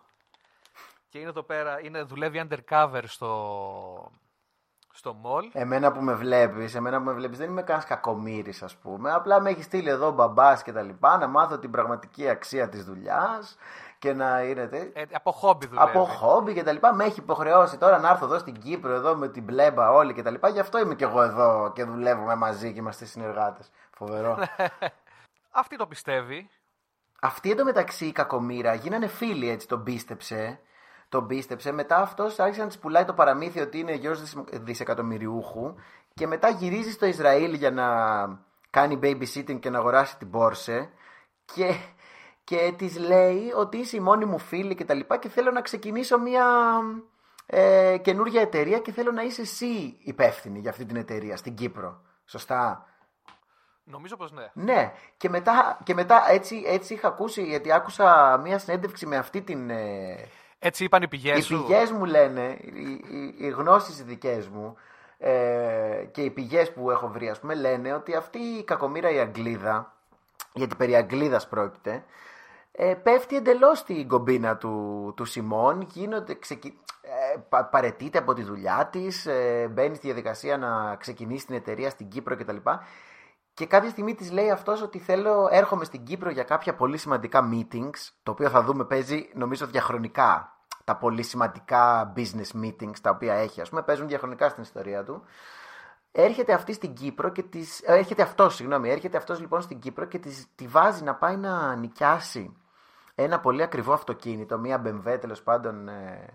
και 1.09 1.19
είναι 1.19 1.29
εδώ 1.29 1.43
πέρα, 1.43 1.81
είναι, 1.85 2.03
δουλεύει 2.03 2.49
undercover 2.49 3.03
στο, 3.05 4.11
στο 4.99 5.15
μολ. 5.15 5.51
Εμένα 5.53 5.93
που 5.93 6.01
με 6.01 6.15
βλέπεις, 6.15 6.75
εμένα 6.75 6.99
που 6.99 7.05
με 7.05 7.13
βλέπεις, 7.13 7.39
δεν 7.39 7.51
είμαι 7.51 7.63
κανένα 7.63 7.87
κακομοίρη, 7.87 8.53
ας 8.61 8.77
πούμε. 8.77 9.13
Απλά 9.13 9.41
με 9.41 9.51
έχεις 9.51 9.65
στείλει 9.65 9.89
εδώ 9.89 10.11
μπαμπάς 10.11 10.63
και 10.63 10.73
τα 10.73 10.83
λοιπά 10.83 11.19
να 11.19 11.27
μάθω 11.27 11.59
την 11.59 11.71
πραγματική 11.71 12.29
αξία 12.29 12.69
της 12.69 12.85
δουλειάς 12.85 13.57
και 13.99 14.13
να 14.13 14.43
είναι. 14.43 14.69
Ε, 14.93 15.03
από 15.13 15.33
χόμπι 15.33 15.67
δουλεύει. 15.67 15.89
Από 15.89 16.05
χόμπι 16.05 16.55
και 16.55 16.63
τα 16.63 16.73
λοιπά. 16.73 16.95
Με 16.95 17.05
έχει 17.05 17.21
υποχρεώσει 17.21 17.79
τώρα 17.79 17.99
να 17.99 18.09
έρθω 18.09 18.25
εδώ 18.25 18.39
στην 18.39 18.61
Κύπρο, 18.61 18.93
εδώ 18.93 19.17
με 19.17 19.29
την 19.29 19.43
μπλέμπα 19.43 19.91
όλοι 19.91 20.15
και 20.15 20.23
τα 20.23 20.31
λοιπά. 20.31 20.49
Γι' 20.49 20.61
αυτό 20.61 20.79
είμαι 20.79 20.95
και 20.95 21.05
εγώ 21.05 21.23
εδώ 21.23 21.73
και 21.75 21.85
δουλεύουμε 21.85 22.35
μαζί 22.35 22.73
και 22.73 22.79
είμαστε 22.79 23.05
συνεργάτες. 23.05 23.71
Φοβερό. 23.91 24.39
Αυτή 25.51 25.77
το 25.77 25.87
πιστεύει. 25.87 26.51
Αυτή 27.21 27.51
εντωμεταξύ 27.51 28.07
η 28.07 28.13
κακομήρα 28.13 28.75
γίνανε 28.75 29.07
φίλοι 29.07 29.49
έτσι, 29.49 29.69
τον 29.69 29.83
πίστεψε 29.83 30.61
τον 31.09 31.27
πίστεψε. 31.27 31.73
Μετά 31.73 31.97
αυτός 31.97 32.39
άρχισε 32.39 32.61
να 32.61 32.67
της 32.67 32.79
πουλάει 32.79 33.05
το 33.05 33.15
παραμύθι 33.15 33.61
ότι 33.61 33.79
είναι 33.79 33.95
γιος 33.95 34.35
δισεκατομμυριούχου 34.53 35.75
και 36.15 36.27
μετά 36.27 36.49
γυρίζει 36.49 36.91
στο 36.91 37.07
Ισραήλ 37.07 37.55
για 37.55 37.71
να 37.71 37.87
κάνει 38.71 38.99
babysitting 39.03 39.59
και 39.61 39.71
να 39.71 39.79
αγοράσει 39.79 40.19
την 40.19 40.31
Πόρσε 40.31 40.91
και, 41.45 41.75
και 42.45 42.75
της 42.77 42.99
λέει 42.99 43.53
ότι 43.57 43.77
είσαι 43.77 43.97
η 43.97 44.01
μόνη 44.01 44.25
μου 44.25 44.39
φίλη 44.39 44.75
και 44.75 44.85
τα 44.85 44.95
λοιπά 44.95 45.17
και 45.19 45.29
θέλω 45.29 45.51
να 45.51 45.61
ξεκινήσω 45.61 46.19
μια 46.19 46.47
ε, 47.47 47.99
καινούργια 48.03 48.41
εταιρεία 48.41 48.79
και 48.79 48.93
θέλω 48.93 49.13
να 49.13 49.23
είσαι 49.23 49.41
εσύ 49.41 49.99
υπεύθυνη 49.99 50.59
για 50.59 50.71
αυτή 50.71 50.85
την 50.85 50.97
εταιρεία 50.97 51.37
στην 51.37 51.55
Κύπρο. 51.55 52.03
Σωστά; 52.25 52.87
Νομίζω 53.91 54.17
πως 54.17 54.33
ναι. 54.33 54.51
Ναι. 54.53 54.93
Και 55.17 55.29
μετά, 55.29 55.79
και 55.85 55.95
μετά 55.95 56.31
έτσι, 56.31 56.63
έτσι 56.67 56.95
είχα 56.95 57.09
ακούσει, 57.09 57.43
γιατί 57.43 57.73
άκουσα 57.73 58.39
μια 58.43 58.59
συνέντευξη 58.59 59.07
με 59.07 59.17
αυτή 59.17 59.43
την, 59.43 59.71
ε, 59.71 60.29
έτσι 60.59 60.85
είπαν 60.85 61.03
οι 61.03 61.09
πηγές 61.09 61.45
σου. 61.45 61.55
Οι 61.55 61.59
πηγές 61.59 61.91
μου 61.91 62.05
λένε, 62.05 62.57
οι, 62.61 63.03
οι, 63.11 63.35
οι 63.39 63.49
γνώσεις 63.49 64.05
δικές 64.05 64.49
μου 64.49 64.77
ε, 65.19 66.05
και 66.11 66.23
οι 66.23 66.31
πηγές 66.31 66.73
που 66.73 66.91
έχω 66.91 67.09
βρει, 67.09 67.29
ας 67.29 67.41
πούμε, 67.41 67.55
λένε 67.55 67.93
ότι 67.93 68.15
αυτή 68.15 68.39
η 68.39 68.65
κακομήρα 68.65 69.11
η 69.11 69.19
Αγγλίδα, 69.19 69.95
γιατί 70.53 70.75
περί 70.75 70.97
Αγγλίδας 70.97 71.49
πρόκειται, 71.49 72.05
ε, 72.73 72.95
πέφτει 72.95 73.37
εντελώς 73.37 73.79
στην 73.79 74.09
κομπίνα 74.09 74.57
του, 74.57 75.13
του 75.17 75.25
Σιμών, 75.25 75.81
γίνονται, 75.81 76.35
ξεκι... 76.35 76.79
ε, 77.03 77.59
παρετείται 77.71 78.19
από 78.19 78.35
τη 78.35 78.43
δουλειά 78.43 78.89
της, 78.93 79.27
ε, 79.27 79.69
μπαίνει 79.71 79.95
στη 79.95 80.07
διαδικασία 80.07 80.57
να 80.57 80.97
ξεκινήσει 80.97 81.47
την 81.47 81.55
εταιρεία 81.55 81.91
στην 81.91 82.09
Κύπρο 82.09 82.37
κτλ. 82.37 82.57
Και 82.57 82.79
κάποια 83.67 83.91
στιγμή 83.91 84.15
της 84.15 84.31
λέει 84.33 84.51
αυτός 84.51 84.83
ότι 84.83 84.99
θέλω, 84.99 85.49
έρχομαι 85.51 85.85
στην 85.85 86.05
Κύπρο 86.05 86.31
για 86.31 86.43
κάποια 86.43 86.75
πολύ 86.75 86.97
σημαντικά 86.97 87.49
meetings, 87.53 88.11
το 88.23 88.31
οποίο 88.31 88.49
θα 88.49 88.63
δούμε 88.63 88.85
παίζει 88.85 89.31
νομίζω 89.35 89.67
διαχρονικά. 89.67 90.53
Τα 90.85 90.97
πολύ 90.97 91.23
σημαντικά 91.23 92.13
business 92.17 92.65
meetings 92.65 92.99
τα 93.03 93.11
οποία 93.11 93.35
έχει, 93.35 93.61
ας 93.61 93.69
πούμε, 93.69 93.83
παίζουν 93.83 94.09
διαχρονικά 94.09 94.49
στην 94.49 94.63
ιστορία 94.63 95.05
του. 95.05 95.23
Έρχεται 96.13 96.53
αυτή 96.53 96.73
στην 96.73 96.95
Κύπρο 96.95 97.29
και 97.29 97.43
της, 97.43 97.83
ε, 97.85 97.95
έρχεται 97.99 98.23
αυτός, 98.23 98.55
συγγνώμη, 98.55 98.91
έρχεται 98.91 99.17
αυτός 99.17 99.41
λοιπόν 99.41 99.61
στην 99.61 99.79
Κύπρο 99.79 100.05
και 100.05 100.19
της, 100.19 100.47
τη 100.55 100.67
βάζει 100.67 101.03
να 101.03 101.15
πάει 101.15 101.37
να 101.37 101.77
νοικιάσει 101.77 102.57
ένα 103.15 103.41
πολύ 103.41 103.63
ακριβό 103.63 103.93
αυτοκίνητο, 103.93 104.59
μία 104.59 104.83
BMW 104.85 105.19
τέλος 105.21 105.43
πάντων 105.43 105.89
ε, 105.89 106.27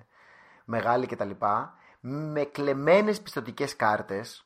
μεγάλη 0.66 1.06
κτλ. 1.06 1.30
Με 2.00 2.44
κλεμμένες 2.44 3.22
πιστοτικές 3.22 3.76
κάρτες, 3.76 4.46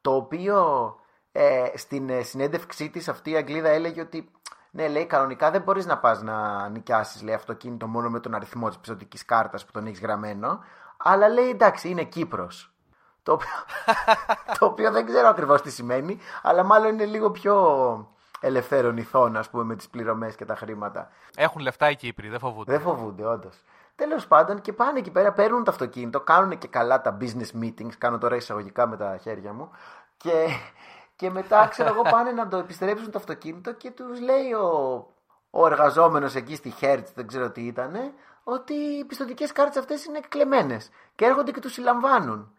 το 0.00 0.14
οποίο 0.14 0.96
ε, 1.36 1.70
στην 1.74 2.08
ε, 2.08 2.22
συνέντευξή 2.22 2.90
της 2.90 3.08
αυτή 3.08 3.30
η 3.30 3.36
Αγγλίδα 3.36 3.68
έλεγε 3.68 4.00
ότι 4.00 4.30
ναι, 4.70 4.88
λέει 4.88 5.06
κανονικά 5.06 5.50
δεν 5.50 5.62
μπορείς 5.62 5.86
να 5.86 5.98
πας 5.98 6.22
να 6.22 6.68
νοικιάσεις 6.68 7.32
αυτοκίνητο 7.34 7.86
μόνο 7.86 8.10
με 8.10 8.20
τον 8.20 8.34
αριθμό 8.34 8.68
της 8.68 8.78
πιστοτικής 8.78 9.24
κάρτας 9.24 9.64
που 9.64 9.72
τον 9.72 9.86
έχεις 9.86 10.00
γραμμένο. 10.00 10.64
Αλλά 10.96 11.28
λέει 11.28 11.48
εντάξει, 11.48 11.88
είναι 11.88 12.04
Κύπρος. 12.04 12.72
Το 13.22 13.32
οποίο, 13.32 13.48
το 14.58 14.66
οποίο 14.66 14.90
δεν 14.90 15.06
ξέρω 15.06 15.28
ακριβώς 15.28 15.62
τι 15.62 15.70
σημαίνει, 15.70 16.18
αλλά 16.42 16.62
μάλλον 16.62 16.92
είναι 16.92 17.04
λίγο 17.04 17.30
πιο 17.30 17.54
ελευθέρων 18.40 18.96
ηθών, 18.96 19.36
ας 19.36 19.50
πούμε, 19.50 19.64
με 19.64 19.76
τις 19.76 19.88
πληρωμές 19.88 20.34
και 20.34 20.44
τα 20.44 20.56
χρήματα. 20.56 21.10
Έχουν 21.36 21.60
λεφτά 21.60 21.90
οι 21.90 21.96
Κύπροι, 21.96 22.28
δεν 22.28 22.38
φοβούνται. 22.38 22.72
Δεν 22.72 22.80
φοβούνται, 22.80 23.26
όντως. 23.26 23.56
Τέλος 23.96 24.26
πάντων, 24.26 24.60
και 24.60 24.72
πάνε 24.72 24.98
εκεί 24.98 25.10
πέρα, 25.10 25.32
παίρνουν 25.32 25.64
το 25.64 25.70
αυτοκίνητο, 25.70 26.20
κάνουν 26.20 26.58
και 26.58 26.68
καλά 26.68 27.00
τα 27.00 27.16
business 27.20 27.62
meetings. 27.62 27.92
Κάνω 27.98 28.18
τώρα 28.18 28.36
εισαγωγικά 28.36 28.86
με 28.86 28.96
τα 28.96 29.16
χέρια 29.16 29.52
μου. 29.52 29.70
Και, 30.16 30.46
και 31.16 31.30
μετά, 31.30 31.66
ξέρω 31.66 31.88
εγώ, 31.88 32.02
πάνε 32.02 32.32
να 32.32 32.48
το 32.48 32.56
επιστρέψουν 32.56 33.10
το 33.10 33.18
αυτοκίνητο 33.18 33.72
και 33.72 33.90
τους 33.90 34.20
λέει 34.20 34.52
ο, 34.52 35.06
ο 35.50 35.66
εργαζόμενος 35.66 36.34
εκεί 36.34 36.56
στη 36.56 36.74
Hertz, 36.80 37.04
δεν 37.14 37.26
ξέρω 37.26 37.50
τι 37.50 37.66
ήταν, 37.66 37.96
ότι 38.44 38.74
οι 38.74 39.04
πιστοτικές 39.04 39.52
κάρτες 39.52 39.76
αυτές 39.76 40.04
είναι 40.04 40.20
κλεμμένες. 40.28 40.90
Και 41.14 41.24
έρχονται 41.24 41.50
και 41.50 41.60
τους 41.60 41.72
συλλαμβάνουν. 41.72 42.52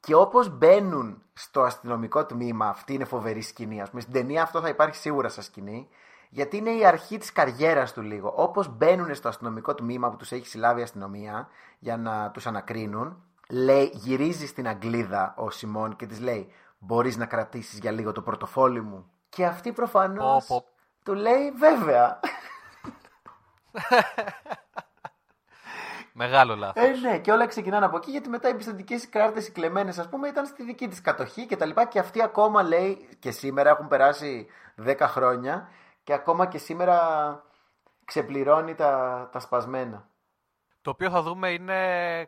Και 0.00 0.14
όπως 0.14 0.48
μπαίνουν 0.48 1.22
στο 1.32 1.62
αστυνομικό 1.62 2.26
τμήμα, 2.26 2.68
αυτή 2.68 2.94
είναι 2.94 3.04
φοβερή 3.04 3.42
σκηνή. 3.42 3.82
Α 3.82 3.86
πούμε, 3.90 4.00
στην 4.00 4.12
ταινία 4.12 4.42
αυτό 4.42 4.60
θα 4.60 4.68
υπάρχει 4.68 4.96
σίγουρα 4.96 5.28
σαν 5.28 5.42
σκηνή. 5.42 5.88
Γιατί 6.30 6.56
είναι 6.56 6.70
η 6.70 6.84
αρχή 6.86 7.18
της 7.18 7.32
καριέρας 7.32 7.92
του 7.92 8.02
λίγο. 8.02 8.32
Όπως 8.36 8.76
μπαίνουν 8.76 9.14
στο 9.14 9.28
αστυνομικό 9.28 9.74
τμήμα 9.74 10.10
που 10.10 10.16
τους 10.16 10.32
έχει 10.32 10.46
συλλάβει 10.46 10.80
η 10.80 10.82
αστυνομία 10.82 11.48
για 11.78 11.96
να 11.96 12.30
τους 12.30 12.46
ανακρίνουν, 12.46 13.22
λέει, 13.48 13.90
γυρίζει 13.94 14.46
στην 14.46 14.68
Αγγλίδα 14.68 15.34
ο 15.36 15.50
Σιμών 15.50 15.96
και 15.96 16.06
της 16.06 16.20
λέει: 16.20 16.52
Μπορείς 16.84 17.16
να 17.16 17.26
κρατήσεις 17.26 17.78
για 17.78 17.90
λίγο 17.90 18.12
το 18.12 18.22
πορτοφόλι 18.22 18.80
μου. 18.80 19.10
Και 19.28 19.44
αυτή 19.46 19.72
προφανώς 19.72 20.46
Πω, 20.46 20.56
πω. 20.60 20.66
του 21.04 21.14
λέει: 21.14 21.50
Βέβαια. 21.50 22.20
Μεγάλο 26.12 26.56
λάθος. 26.56 26.84
Ε, 26.84 26.88
ναι, 26.88 27.18
και 27.18 27.32
όλα 27.32 27.46
ξεκινάνε 27.46 27.84
από 27.86 27.96
εκεί 27.96 28.10
γιατί 28.10 28.28
μετά 28.28 28.48
οι 28.48 28.54
πιστοτικές 28.54 29.08
κάρτες 29.08 29.46
οι 29.48 29.52
κλεμμένες, 29.52 29.98
ας 29.98 30.08
πούμε, 30.08 30.28
ήταν 30.28 30.46
στη 30.46 30.62
δική 30.62 30.88
της 30.88 31.00
κατοχή 31.00 31.46
και 31.46 31.56
τα 31.56 31.66
λοιπά. 31.66 31.86
Και 31.86 31.98
αυτή 31.98 32.22
ακόμα 32.22 32.62
λέει 32.62 33.08
και 33.18 33.30
σήμερα 33.30 33.70
έχουν 33.70 33.88
περάσει 33.88 34.46
10 34.84 34.96
χρόνια 35.00 35.68
και 36.04 36.12
ακόμα 36.12 36.46
και 36.46 36.58
σήμερα 36.58 36.98
ξεπληρώνει 38.04 38.74
τα, 38.74 39.28
τα 39.32 39.40
σπασμένα. 39.40 40.08
Το 40.82 40.90
οποίο 40.90 41.10
θα 41.10 41.22
δούμε 41.22 41.50
είναι 41.50 41.78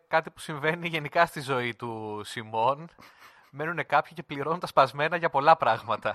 κάτι 0.08 0.30
που 0.30 0.38
συμβαίνει 0.40 0.88
γενικά 0.88 1.26
στη 1.26 1.40
ζωή 1.40 1.74
του 1.74 2.20
Σιμών. 2.24 2.88
Μένουν 3.56 3.86
κάποιοι 3.86 4.12
και 4.12 4.22
πληρώνουν 4.22 4.60
τα 4.60 4.66
σπασμένα 4.66 5.16
για 5.16 5.30
πολλά 5.30 5.56
πράγματα. 5.56 6.14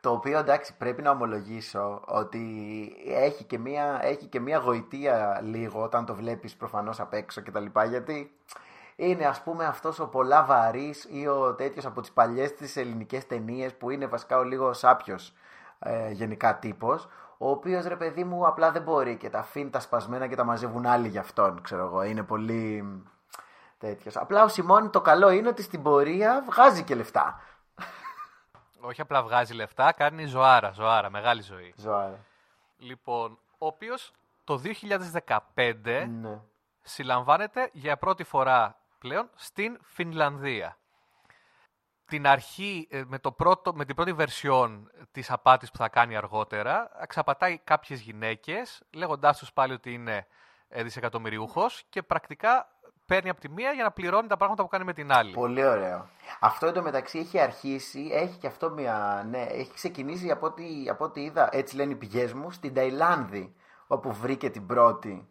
Το 0.00 0.10
οποίο 0.10 0.38
εντάξει 0.38 0.76
πρέπει 0.76 1.02
να 1.02 1.10
ομολογήσω 1.10 2.02
ότι 2.06 2.42
έχει 3.06 3.44
και 3.44 3.58
μία, 3.58 3.98
έχει 4.02 4.26
και 4.26 4.40
μία 4.40 4.58
γοητεία 4.58 5.40
λίγο 5.42 5.82
όταν 5.82 6.06
το 6.06 6.14
βλέπεις 6.14 6.56
προφανώς 6.56 7.00
απ' 7.00 7.12
έξω 7.12 7.40
και 7.40 7.50
τα 7.50 7.60
λοιπά 7.60 7.84
γιατί 7.84 8.36
είναι 8.96 9.26
ας 9.26 9.42
πούμε 9.42 9.64
αυτός 9.64 9.98
ο 9.98 10.06
πολλά 10.08 10.44
βαρύς 10.44 11.06
ή 11.10 11.26
ο 11.26 11.54
τέτοιος 11.54 11.86
από 11.86 12.00
τις 12.00 12.12
παλιές 12.12 12.54
τις 12.54 12.76
ελληνικές 12.76 13.26
ταινίες 13.26 13.74
που 13.74 13.90
είναι 13.90 14.06
βασικά 14.06 14.38
ο 14.38 14.42
λίγο 14.42 14.72
σάπιος 14.72 15.32
ε, 15.78 16.10
γενικά 16.10 16.58
τύπος 16.58 17.08
ο 17.38 17.50
οποίος 17.50 17.84
ρε 17.84 17.96
παιδί 17.96 18.24
μου 18.24 18.46
απλά 18.46 18.70
δεν 18.70 18.82
μπορεί 18.82 19.16
και 19.16 19.30
τα 19.30 19.38
αφήνει 19.38 19.70
τα 19.70 19.80
σπασμένα 19.80 20.26
και 20.26 20.36
τα 20.36 20.44
μαζεύουν 20.44 20.86
άλλοι 20.86 21.08
για 21.08 21.20
αυτόν 21.20 21.62
ξέρω 21.62 21.84
εγώ 21.84 22.02
είναι 22.02 22.22
πολύ 22.22 22.84
τέτοιος 23.78 24.16
απλά 24.16 24.44
ο 24.44 24.48
Σιμών 24.48 24.90
το 24.90 25.00
καλό 25.00 25.30
είναι 25.30 25.48
ότι 25.48 25.62
στην 25.62 25.82
πορεία 25.82 26.44
βγάζει 26.46 26.82
και 26.84 26.94
λεφτά 26.94 27.40
Όχι 28.80 29.00
απλά 29.00 29.22
βγάζει 29.22 29.54
λεφτά, 29.54 29.92
κάνει 29.92 30.26
ζωάρα, 30.26 30.70
ζωάρα, 30.70 31.10
μεγάλη 31.10 31.42
ζωή. 31.42 31.74
Ζωάρα. 31.76 32.24
Λοιπόν, 32.76 33.38
ο 33.58 33.66
οποίος 33.66 34.12
το 34.44 34.58
2015 34.58 36.06
Ναι. 36.20 36.40
συλλαμβάνεται 36.82 37.70
για 37.72 37.96
πρώτη 37.96 38.24
φορά 38.24 38.76
πλέον 38.98 39.30
στην 39.34 39.78
Φινλανδία. 39.82 40.76
Την 42.06 42.26
αρχή, 42.26 42.88
ε, 42.90 43.02
με, 43.06 43.18
το 43.18 43.32
πρώτο, 43.32 43.74
με 43.74 43.84
την 43.84 43.94
πρώτη 43.94 44.12
βερσιόν 44.12 44.90
της 45.12 45.30
απάτης 45.30 45.70
που 45.70 45.76
θα 45.76 45.88
κάνει 45.88 46.16
αργότερα, 46.16 46.90
εξαπατάει 47.00 47.58
κάποιες 47.58 48.00
γυναίκες, 48.00 48.82
λέγοντάς 48.90 49.38
τους 49.38 49.52
πάλι 49.52 49.72
ότι 49.72 49.92
είναι 49.92 50.26
ε, 50.68 50.82
δισεκατομμυριούχος 50.82 51.84
και 51.88 52.02
πρακτικά 52.02 52.68
παίρνει 53.06 53.30
από 53.30 53.40
τη 53.40 53.48
μία 53.48 53.72
για 53.72 53.84
να 53.84 53.90
πληρώνει 53.90 54.28
τα 54.28 54.36
πράγματα 54.36 54.62
που 54.62 54.68
κάνει 54.68 54.84
με 54.84 54.92
την 54.92 55.12
άλλη. 55.12 55.32
Πολύ 55.32 55.66
ωραίο. 55.66 56.08
Αυτό 56.40 56.66
εντωμεταξύ 56.66 57.18
έχει 57.18 57.40
αρχίσει, 57.40 58.10
έχει 58.12 58.38
και 58.38 58.46
αυτό 58.46 58.70
μια. 58.70 59.26
Ναι, 59.30 59.42
έχει 59.42 59.72
ξεκινήσει 59.74 60.30
από 60.30 60.46
ό,τι, 60.46 60.64
από 60.90 61.04
ό,τι 61.04 61.22
είδα, 61.22 61.48
έτσι 61.52 61.76
λένε 61.76 61.92
οι 61.92 61.96
πηγές 61.96 62.32
μου, 62.32 62.50
στην 62.50 62.74
Ταϊλάνδη, 62.74 63.54
όπου 63.86 64.12
βρήκε 64.12 64.50
την 64.50 64.66
πρώτη 64.66 65.28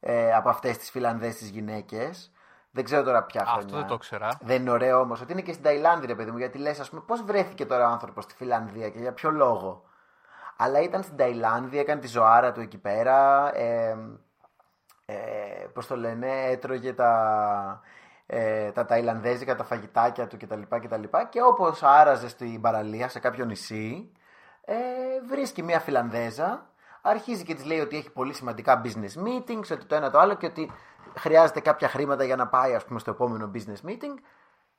ε, 0.00 0.34
από 0.34 0.48
αυτές 0.48 0.78
τις 0.78 0.90
Φιλανδές 0.90 1.36
τις 1.36 1.48
γυναίκες. 1.48 2.32
Δεν 2.70 2.84
ξέρω 2.84 3.02
τώρα 3.02 3.22
ποια 3.22 3.40
Αυτό 3.40 3.54
χρονιά. 3.54 3.76
δεν 3.76 3.86
το 3.86 3.94
ήξερα. 3.94 4.28
Δεν 4.40 4.60
είναι 4.60 4.70
ωραίο 4.70 5.00
όμως 5.00 5.20
ότι 5.20 5.32
είναι 5.32 5.40
και 5.40 5.52
στην 5.52 5.64
Ταϊλάνδη, 5.64 6.06
ρε 6.06 6.14
παιδί 6.14 6.30
μου, 6.30 6.38
γιατί 6.38 6.58
λες, 6.58 6.80
ας 6.80 6.90
πούμε, 6.90 7.02
πώς 7.06 7.22
βρέθηκε 7.22 7.66
τώρα 7.66 7.88
ο 7.88 7.92
άνθρωπος 7.92 8.24
στη 8.24 8.34
Φιλανδία 8.34 8.90
και 8.90 8.98
για 8.98 9.12
ποιο 9.12 9.30
λόγο. 9.30 9.82
Αλλά 10.56 10.80
ήταν 10.80 11.02
στην 11.02 11.16
Ταϊλάνδη, 11.16 11.78
έκανε 11.78 12.00
τη 12.00 12.06
ζωάρα 12.06 12.52
του 12.52 12.60
εκεί 12.60 12.78
πέρα. 12.78 13.50
Ε, 13.56 13.96
ε, 15.10 15.66
πώς 15.72 15.86
το 15.86 15.96
λένε, 15.96 16.44
έτρωγε 16.44 16.92
τα, 16.92 17.80
ε, 18.26 18.70
τα 18.70 18.84
ταϊλανδέζικα, 18.84 19.56
τα 19.56 19.64
φαγητάκια 19.64 20.26
του 20.26 20.36
κτλ. 20.36 20.60
κτλ. 20.68 21.02
Και 21.28 21.42
όπως 21.42 21.82
άραζε 21.82 22.28
στην 22.28 22.60
παραλία 22.60 23.08
σε 23.08 23.18
κάποιο 23.18 23.44
νησί, 23.44 24.12
ε, 24.64 24.74
βρίσκει 25.28 25.62
μια 25.62 25.80
Φιλανδέζα, 25.80 26.66
αρχίζει 27.02 27.44
και 27.44 27.54
της 27.54 27.64
λέει 27.64 27.80
ότι 27.80 27.96
έχει 27.96 28.10
πολύ 28.10 28.32
σημαντικά 28.32 28.82
business 28.84 29.26
meetings, 29.26 29.70
ότι 29.72 29.84
το 29.84 29.94
ένα 29.94 30.10
το 30.10 30.18
άλλο 30.18 30.34
και 30.34 30.46
ότι 30.46 30.70
χρειάζεται 31.16 31.60
κάποια 31.60 31.88
χρήματα 31.88 32.24
για 32.24 32.36
να 32.36 32.46
πάει 32.46 32.74
ας 32.74 32.84
πούμε 32.84 32.98
στο 32.98 33.10
επόμενο 33.10 33.50
business 33.54 33.88
meeting. 33.88 34.14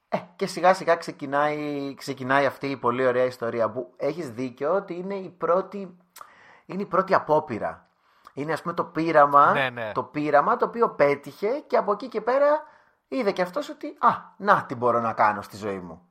Ε, 0.09 0.17
και 0.35 0.47
σιγά 0.47 0.73
σιγά 0.73 0.95
ξεκινάει, 0.95 1.93
ξεκινάει 1.95 2.45
αυτή 2.45 2.67
η 2.67 2.77
πολύ 2.77 3.05
ωραία 3.05 3.25
ιστορία 3.25 3.69
που 3.69 3.93
έχεις 3.97 4.29
δίκιο 4.29 4.73
ότι 4.73 4.93
είναι 4.93 5.15
η 5.15 5.29
πρώτη, 5.29 5.97
είναι 6.65 6.81
η 6.81 6.85
πρώτη 6.85 7.13
απόπειρα. 7.13 7.88
Είναι 8.33 8.53
ας 8.53 8.61
πούμε 8.61 8.73
το 8.73 8.83
πείραμα, 8.83 9.51
Ναι, 9.51 9.69
ναι. 9.69 9.91
το 9.91 10.03
πείραμα 10.03 10.57
το 10.57 10.65
οποίο 10.65 10.89
πέτυχε 10.89 11.63
και 11.67 11.77
από 11.77 11.91
εκεί 11.91 12.07
και 12.07 12.21
πέρα 12.21 12.63
είδε 13.07 13.31
και 13.31 13.41
αυτός 13.41 13.69
ότι 13.69 13.87
α, 13.99 14.09
να 14.37 14.65
τι 14.65 14.75
μπορώ 14.75 14.99
να 14.99 15.13
κάνω 15.13 15.41
στη 15.41 15.57
ζωή 15.57 15.79
μου. 15.79 16.01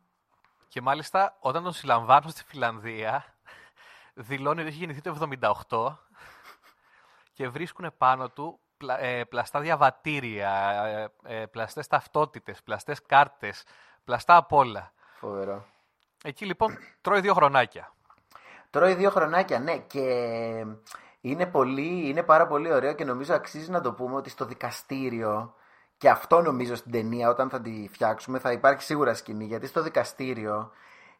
Και 0.69 0.81
μάλιστα 0.81 1.37
όταν 1.41 1.63
τον 1.63 1.73
συλλαμβάνουν 1.73 2.31
στη 2.31 2.45
Φιλανδία, 2.45 3.25
δηλώνει 4.15 4.61
ότι 4.61 4.69
έχει 4.69 4.79
γεννηθεί 4.79 5.01
το 5.01 5.29
78 5.69 5.97
και 7.33 7.49
βρίσκουν 7.49 7.93
πάνω 7.99 8.29
του 8.29 8.61
πλα- 8.77 9.01
ε, 9.01 9.25
πλαστά 9.25 9.61
διαβατήρια, 9.61 10.51
ε, 11.25 11.41
ε, 11.41 11.47
πλαστές 11.47 11.87
ταυτότητες, 11.87 12.63
πλαστές 12.63 13.03
κάρτες, 13.07 13.65
πλαστά 14.05 14.37
απ' 14.37 14.53
όλα. 14.53 14.93
Φοβερό. 15.19 15.65
Εκεί 16.25 16.45
λοιπόν 16.47 16.79
τρώει 17.01 17.21
δύο 17.21 17.35
χρονάκια. 17.35 17.93
Τρώει 18.71 18.95
δύο 18.95 19.11
χρονάκια, 19.11 19.59
ναι, 19.59 19.79
και 19.79 20.03
είναι, 21.21 21.47
πολύ, 21.47 22.09
είναι 22.09 22.23
πάρα 22.23 22.47
πολύ 22.47 22.73
ωραίο 22.73 22.93
και 22.93 23.05
νομίζω 23.05 23.35
αξίζει 23.35 23.71
να 23.71 23.81
το 23.81 23.93
πούμε 23.93 24.15
ότι 24.15 24.31
στο 24.31 24.45
δικαστήριο, 24.45 25.55
και 25.97 26.09
αυτό 26.09 26.43
νομίζω 26.43 26.75
στην 26.75 26.93
ταινία 26.93 27.29
όταν 27.29 27.51
θα 27.51 27.61
τη 27.61 27.89
φτιάξουμε 27.93 28.39
θα 28.39 28.53
υπάρχει 28.53 28.83
σίγουρα 28.83 29.15
σκηνή, 29.15 29.45
γιατί 29.45 29.67
στο 29.67 29.83
δικαστήριο 29.83 30.71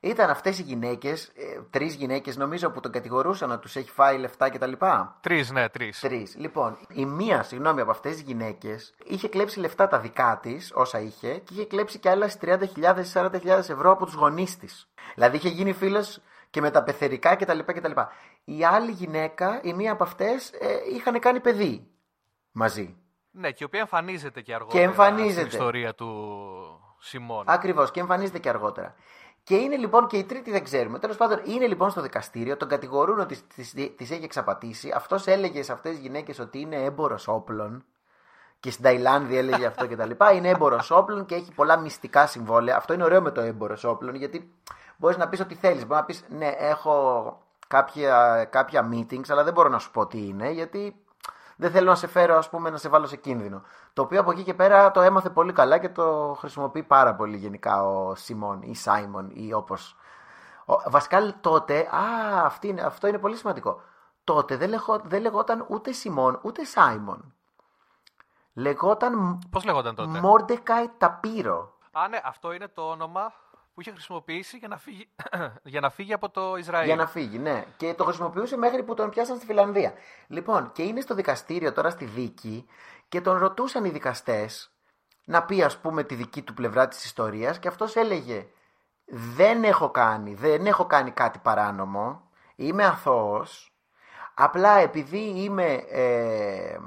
ήταν 0.01 0.31
αυτές 0.31 0.59
οι 0.59 0.63
γυναίκες, 0.63 1.33
ε, 1.35 1.61
τρεις 1.71 1.95
γυναίκες 1.95 2.37
νομίζω 2.37 2.71
που 2.71 2.81
τον 2.81 2.93
κατηγορούσαν 2.93 3.49
να 3.49 3.59
τους 3.59 3.77
έχει 3.77 3.91
φάει 3.91 4.19
λεφτά 4.19 4.51
κτλ. 4.51 4.73
Τρεις, 5.21 5.51
ναι, 5.51 5.69
τρεις. 5.69 6.01
Τρεις. 6.01 6.37
Λοιπόν, 6.37 6.79
η 6.93 7.05
μία, 7.07 7.43
συγγνώμη, 7.43 7.81
από 7.81 7.91
αυτές 7.91 8.13
τις 8.13 8.21
γυναίκες 8.21 8.95
είχε 9.05 9.29
κλέψει 9.29 9.61
λεφτά 9.61 9.89
τα 9.89 9.99
δικά 9.99 10.39
της, 10.43 10.73
όσα 10.75 11.01
είχε, 11.01 11.39
και 11.39 11.55
είχε 11.55 11.65
κλέψει 11.65 11.99
και 11.99 12.11
άλλα 12.11 12.31
30.000-40.000 12.41 13.69
ευρώ 13.69 13.91
από 13.91 14.05
τους 14.05 14.15
γονείς 14.15 14.57
της. 14.57 14.89
Δηλαδή 15.15 15.37
είχε 15.37 15.49
γίνει 15.49 15.73
φίλος 15.73 16.21
και 16.51 16.61
με 16.61 16.71
τα 16.71 16.83
πεθερικά 16.83 17.37
κτλ. 17.37 17.59
κτλ. 17.59 18.01
Η 18.51 18.65
άλλη 18.65 18.91
γυναίκα, 18.91 19.61
η 19.63 19.73
μία 19.73 19.93
από 19.93 20.03
αυτές, 20.03 20.51
ε, 20.53 20.79
είχαν 20.95 21.19
κάνει 21.19 21.41
παιδί 21.41 21.87
μαζί. 22.53 22.97
Ναι, 23.31 23.51
και 23.51 23.59
η 23.61 23.65
οποία 23.65 23.81
εμφανίζεται 23.81 24.41
και 24.41 24.55
αργότερα 24.55 24.83
εμφανίζεται. 24.83 25.33
στην 25.33 25.47
ιστορία 25.47 25.95
του 25.95 26.09
Σιμών. 26.99 27.45
Ακριβώς 27.49 27.91
και 27.91 28.01
εμφανίζεται 28.01 28.39
και 28.39 28.49
αργότερα. 28.49 28.95
Και 29.43 29.57
είναι 29.57 29.77
λοιπόν 29.77 30.07
και 30.07 30.17
η 30.17 30.25
τρίτη 30.25 30.51
δεν 30.51 30.65
ξέρουμε. 30.65 30.99
Τέλος 30.99 31.17
πάντων, 31.17 31.41
είναι 31.45 31.67
λοιπόν 31.67 31.91
στο 31.91 32.01
δικαστήριο, 32.01 32.57
τον 32.57 32.69
κατηγορούν 32.69 33.21
ότι 33.21 33.37
τι 33.97 34.05
έχει 34.05 34.25
εξαπατήσει. 34.25 34.93
Αυτός 34.95 35.27
έλεγε 35.27 35.63
σε 35.63 35.73
αυτές 35.73 35.93
τις 35.93 36.01
γυναίκες 36.01 36.39
ότι 36.39 36.61
είναι 36.61 36.77
έμπορο 36.77 37.19
όπλων. 37.27 37.85
Και 38.61 38.71
στην 38.71 38.85
Ταϊλάνδη 38.85 39.37
έλεγε 39.37 39.67
αυτό 39.67 39.87
και 39.87 39.97
τα 39.97 40.07
λοιπά. 40.07 40.33
Είναι 40.33 40.49
έμπορο 40.49 40.81
όπλων 40.91 41.27
και 41.27 41.35
έχει 41.35 41.53
πολλά 41.53 41.77
μυστικά 41.77 42.27
συμβόλαια. 42.27 42.77
Αυτό 42.77 42.93
είναι 42.93 43.05
ωραίο 43.05 43.21
με 43.21 43.31
το 43.31 43.41
έμπορο 43.41 43.77
όπλων, 43.85 44.15
γιατί 44.15 44.53
μπορείς 44.97 45.17
να 45.17 45.29
πεις 45.29 45.41
ό,τι 45.41 45.55
θέλεις. 45.55 45.87
Μπορείς 45.87 46.01
να 46.01 46.05
πεις, 46.05 46.25
Ναι, 46.29 46.55
έχω 46.59 47.47
κάποια, 47.69 48.45
κάποια 48.45 48.89
meetings, 48.93 49.29
αλλά 49.29 49.45
δεν 49.45 49.53
μπορώ 49.53 49.69
να 49.69 49.79
σου 49.79 49.91
πω 49.91 50.07
τι 50.07 50.27
είναι, 50.27 50.51
γιατί 50.51 51.03
δεν 51.57 51.71
θέλω 51.71 51.89
να 51.89 51.95
σε 51.95 52.07
φέρω, 52.07 52.37
ας 52.37 52.49
πούμε, 52.49 52.71
να 52.71 52.77
σε 52.77 52.89
βάλω 52.89 53.07
σε 53.07 53.17
κίνδυνο. 53.17 53.63
Το 53.93 54.03
οποίο 54.03 54.21
από 54.21 54.31
εκεί 54.31 54.43
και 54.43 54.55
πέρα 54.55 54.91
το 54.91 55.01
έμαθε 55.01 55.31
πολύ 55.31 55.53
καλά 55.53 55.79
και 55.79 55.89
το 55.89 56.37
χρησιμοποιεί 56.39 56.83
πάρα 56.83 57.15
πολύ 57.15 57.37
γενικά 57.37 57.85
ο 57.85 58.15
Σιμών 58.15 58.63
ή 58.63 58.75
Σάιμον 58.75 59.31
ή 59.35 59.53
όπως. 59.53 59.97
Ο, 60.65 60.91
βασικά 60.91 61.35
τότε, 61.41 61.79
α, 61.81 62.45
αυτή 62.45 62.69
είναι, 62.69 62.81
αυτό 62.81 63.07
είναι 63.07 63.19
πολύ 63.19 63.37
σημαντικό. 63.37 63.81
Τότε 64.25 64.57
δεν, 64.57 64.69
λεγό, 64.69 65.01
δεν 65.05 65.21
λεγόταν 65.21 65.65
ούτε 65.69 65.93
Σιμών 65.93 66.39
ούτε 66.43 66.65
Σάιμον. 66.65 67.33
Λεγόταν 68.53 69.39
Πώς 69.51 69.65
λέγονταν 69.65 69.95
τότε; 69.95 70.21
Μόρντεκάι 70.21 70.89
Ταπύρο. 70.99 71.73
Α, 71.93 72.09
ναι, 72.09 72.21
αυτό 72.25 72.53
είναι 72.53 72.69
το 72.69 72.83
όνομα 72.83 73.33
που 73.79 73.85
είχε 73.85 73.93
χρησιμοποιήσει 73.93 74.57
για 74.57 74.69
να 74.69 74.79
φύγει, 74.79 75.09
για 75.73 75.81
να 75.81 75.91
φύγει 75.91 76.13
από 76.13 76.31
το 76.31 76.57
Ισραήλ. 76.57 76.87
Για 76.87 76.97
να 76.97 77.07
φύγει, 77.07 77.39
ναι. 77.39 77.65
Και 77.77 77.95
το 77.95 78.05
χρησιμοποιούσε 78.05 78.57
μέχρι 78.57 78.83
που 78.83 78.95
τον 78.95 79.11
πιάσαν 79.11 79.37
στη 79.37 79.47
Φιλανδία. 79.47 79.93
Λοιπόν, 80.27 80.73
και 80.73 80.83
είναι 80.83 81.01
στο 81.01 81.15
δικαστήριο 81.15 81.73
τώρα 81.73 81.91
στη 81.91 82.05
δίκη 82.05 82.67
και 83.09 83.21
τον 83.21 83.39
ρωτούσαν 83.39 83.85
οι 83.85 83.91
δικαστές 83.91 84.71
να 85.25 85.43
πει, 85.43 85.63
ας 85.63 85.79
πούμε, 85.79 86.05
τη 86.05 86.15
δική 86.15 86.43
του 86.43 86.55
πλευρά 86.55 86.89
της 86.89 87.05
ιστορίας 87.05 87.59
και 87.59 87.69
αυτός 87.69 87.97
έλεγε 87.97 88.47
Δεν 89.07 89.65
έχω 89.65 89.91
κάνει, 89.91 90.35
δεν 90.35 90.67
έχω 90.67 90.87
κάνει 90.87 91.11
κάτι 91.11 91.39
παράνομο. 91.39 92.31
Είμαι 92.57 92.85
αθώος. 92.85 93.73
Απλά 94.35 94.79
επειδή 94.79 95.33
είμαι 95.37 95.73
ε, 95.91 96.71
ε, 96.71 96.79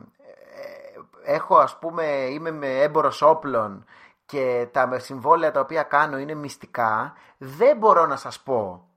έχω 1.23 1.57
ας 1.57 1.79
πούμε, 1.79 2.03
είμαι 2.05 2.51
με 2.51 2.81
έμπορος 2.81 3.21
όπλων 3.21 3.85
και 4.31 4.67
τα 4.71 4.99
συμβόλαια 4.99 5.51
τα 5.51 5.59
οποία 5.59 5.83
κάνω 5.83 6.17
είναι 6.17 6.33
μυστικά, 6.33 7.13
δεν 7.37 7.77
μπορώ 7.77 8.05
να 8.05 8.15
σας 8.15 8.39
πω 8.39 8.87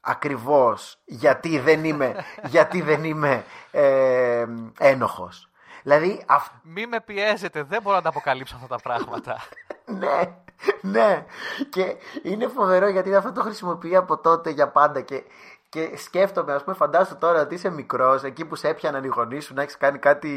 ακριβώς 0.00 0.98
γιατί 1.04 1.58
δεν 1.58 1.84
είμαι, 1.84 2.14
γιατί 2.54 2.82
δεν 2.82 3.04
είμαι 3.04 3.44
ε, 3.70 4.46
ένοχος. 4.78 5.50
Δηλαδή, 5.82 6.24
αυ... 6.26 6.48
Μη 6.62 6.86
με 6.86 7.00
πιέζετε, 7.00 7.62
δεν 7.62 7.82
μπορώ 7.82 7.96
να 7.96 8.02
τα 8.02 8.08
αποκαλύψω 8.08 8.56
αυτά 8.56 8.66
τα 8.66 8.78
πράγματα. 8.82 9.36
ναι, 10.00 10.36
ναι. 10.80 11.24
Και 11.68 11.96
είναι 12.22 12.48
φοβερό 12.48 12.88
γιατί 12.88 13.14
αυτό 13.14 13.32
το 13.32 13.42
χρησιμοποιεί 13.42 13.96
από 13.96 14.18
τότε 14.18 14.50
για 14.50 14.68
πάντα 14.68 15.00
και 15.00 15.22
και 15.68 15.96
σκέφτομαι, 15.96 16.52
ας 16.52 16.64
πούμε, 16.64 16.76
φαντάσου 16.76 17.16
τώρα 17.18 17.40
ότι 17.40 17.54
είσαι 17.54 17.70
μικρός, 17.70 18.22
εκεί 18.22 18.44
που 18.44 18.54
σε 18.54 18.68
έπιαναν 18.68 19.04
οι 19.04 19.08
γονείς 19.08 19.44
σου 19.44 19.54
να 19.54 19.62
έχεις 19.62 19.76
κάνει 19.76 19.98
κάτι 19.98 20.30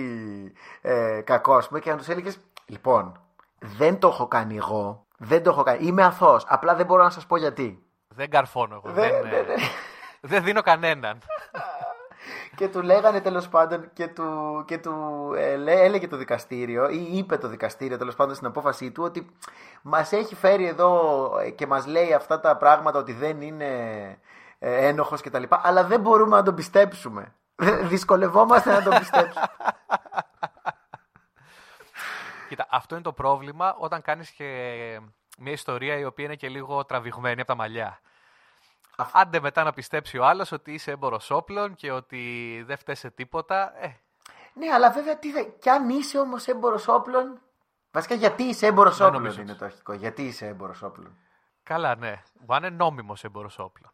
ε, 0.82 1.22
κακό, 1.24 1.54
ας 1.54 1.68
πούμε, 1.68 1.80
και 1.80 1.92
να 1.92 1.98
τους 1.98 2.08
έλεγες, 2.08 2.40
Λοιπόν, 2.70 3.20
δεν 3.60 4.00
το 4.00 4.08
έχω 4.08 4.28
κάνει 4.28 4.56
εγώ. 4.56 5.06
Δεν 5.18 5.44
το 5.44 5.50
έχω 5.50 5.64
κάνει. 5.64 5.86
Είμαι 5.86 6.04
αθώος. 6.04 6.46
Απλά 6.48 6.76
δεν 6.76 6.86
μπορώ 6.86 7.04
να 7.04 7.10
σας 7.10 7.26
πω 7.26 7.38
γιατί. 7.38 7.84
Δεν 8.08 8.30
καρφώνω 8.30 8.82
εγώ. 8.84 8.94
Δεν, 8.94 9.12
δεν, 9.12 9.46
δεν, 9.46 9.58
δεν 10.32 10.44
δίνω 10.44 10.62
κανέναν. 10.62 11.22
και 12.56 12.68
του 12.68 12.82
λέγανε 12.82 13.22
τέλος 13.22 13.50
πάντων 13.50 13.90
και 13.94 14.08
του, 14.08 14.64
και 14.68 14.78
του 14.78 14.94
ε, 15.38 15.54
έλεγε 15.66 16.08
το 16.08 16.18
δικαστήριο 16.18 16.90
ή 16.90 17.18
είπε 17.18 17.38
το 17.38 17.48
δικαστήριο 17.48 17.98
τέλος 17.98 18.16
πάντων 18.16 18.36
στην 18.36 18.48
απόφασή 18.48 18.92
του 18.92 19.04
ότι 19.04 19.36
μας 19.82 20.12
έχει 20.12 20.36
φέρει 20.36 20.68
εδώ 20.68 21.32
και 21.56 21.68
μας 21.68 21.86
λέει 21.86 22.14
αυτά 22.14 22.40
τα 22.40 22.58
πράγματα 22.58 23.00
ότι 23.00 23.14
δεν 23.14 23.42
είναι 23.42 23.68
ε, 24.60 24.88
ένοχος 24.88 25.22
κτλ. 25.22 25.44
Αλλά 25.50 25.84
δεν 25.84 26.00
μπορούμε 26.00 26.36
να 26.36 26.44
τον 26.44 26.56
πιστέψουμε. 26.56 27.34
Δυσκολευόμαστε 27.92 28.72
να 28.72 28.84
τον 28.84 28.98
πιστέψουμε. 29.00 29.46
Κοίτα, 32.50 32.68
αυτό 32.70 32.96
είναι 32.96 33.04
το 33.04 33.14
πρόβλημα 33.14 33.76
όταν 33.80 34.02
κάνεις 34.02 34.30
και 34.30 34.46
μια 35.38 35.52
ιστορία 35.52 35.98
η 35.98 36.06
οποία 36.06 36.26
είναι 36.26 36.36
και 36.36 36.50
λίγο 36.50 36.86
τραβηγμένη 36.86 37.42
από 37.42 37.50
τα 37.50 37.56
μαλλιά. 37.56 38.00
Άντε 39.12 39.40
μετά 39.40 39.64
να 39.64 39.74
πιστέψει 39.74 40.18
ο 40.18 40.26
άλλος 40.26 40.52
ότι 40.52 40.74
είσαι 40.74 40.92
έμπορο 40.92 41.20
όπλων 41.30 41.76
και 41.76 41.92
ότι 41.92 42.64
δεν 42.66 42.78
φταίει 42.78 42.96
σε 42.96 43.10
τίποτα. 43.10 43.74
Ε. 43.84 43.96
Ναι, 44.54 44.74
αλλά 44.74 44.92
βέβαια 44.92 45.18
τι 45.18 45.32
θα... 45.32 45.42
κι 45.42 45.70
αν 45.70 45.90
είσαι 45.90 46.20
όμως 46.20 46.48
έμπορο 46.48 46.80
όπλων. 46.86 47.40
Βασικά 47.92 48.16
γιατί 48.16 48.44
είσαι 48.44 48.68
έμπορο 48.68 48.94
όπλων 49.02 49.40
είναι 49.40 49.54
το 49.54 49.66
αρχικό. 49.66 49.94
Γιατί 49.94 50.22
είσαι 50.22 50.46
έμπορο 50.46 50.76
όπλων; 50.82 51.18
Καλά, 51.64 51.96
ναι. 51.96 52.22
Μπορεί 52.34 52.62
να 52.62 52.68
είναι 52.68 52.76
νόμιμος 52.76 53.24
έμπορο 53.24 53.50
όπλων. 53.58 53.92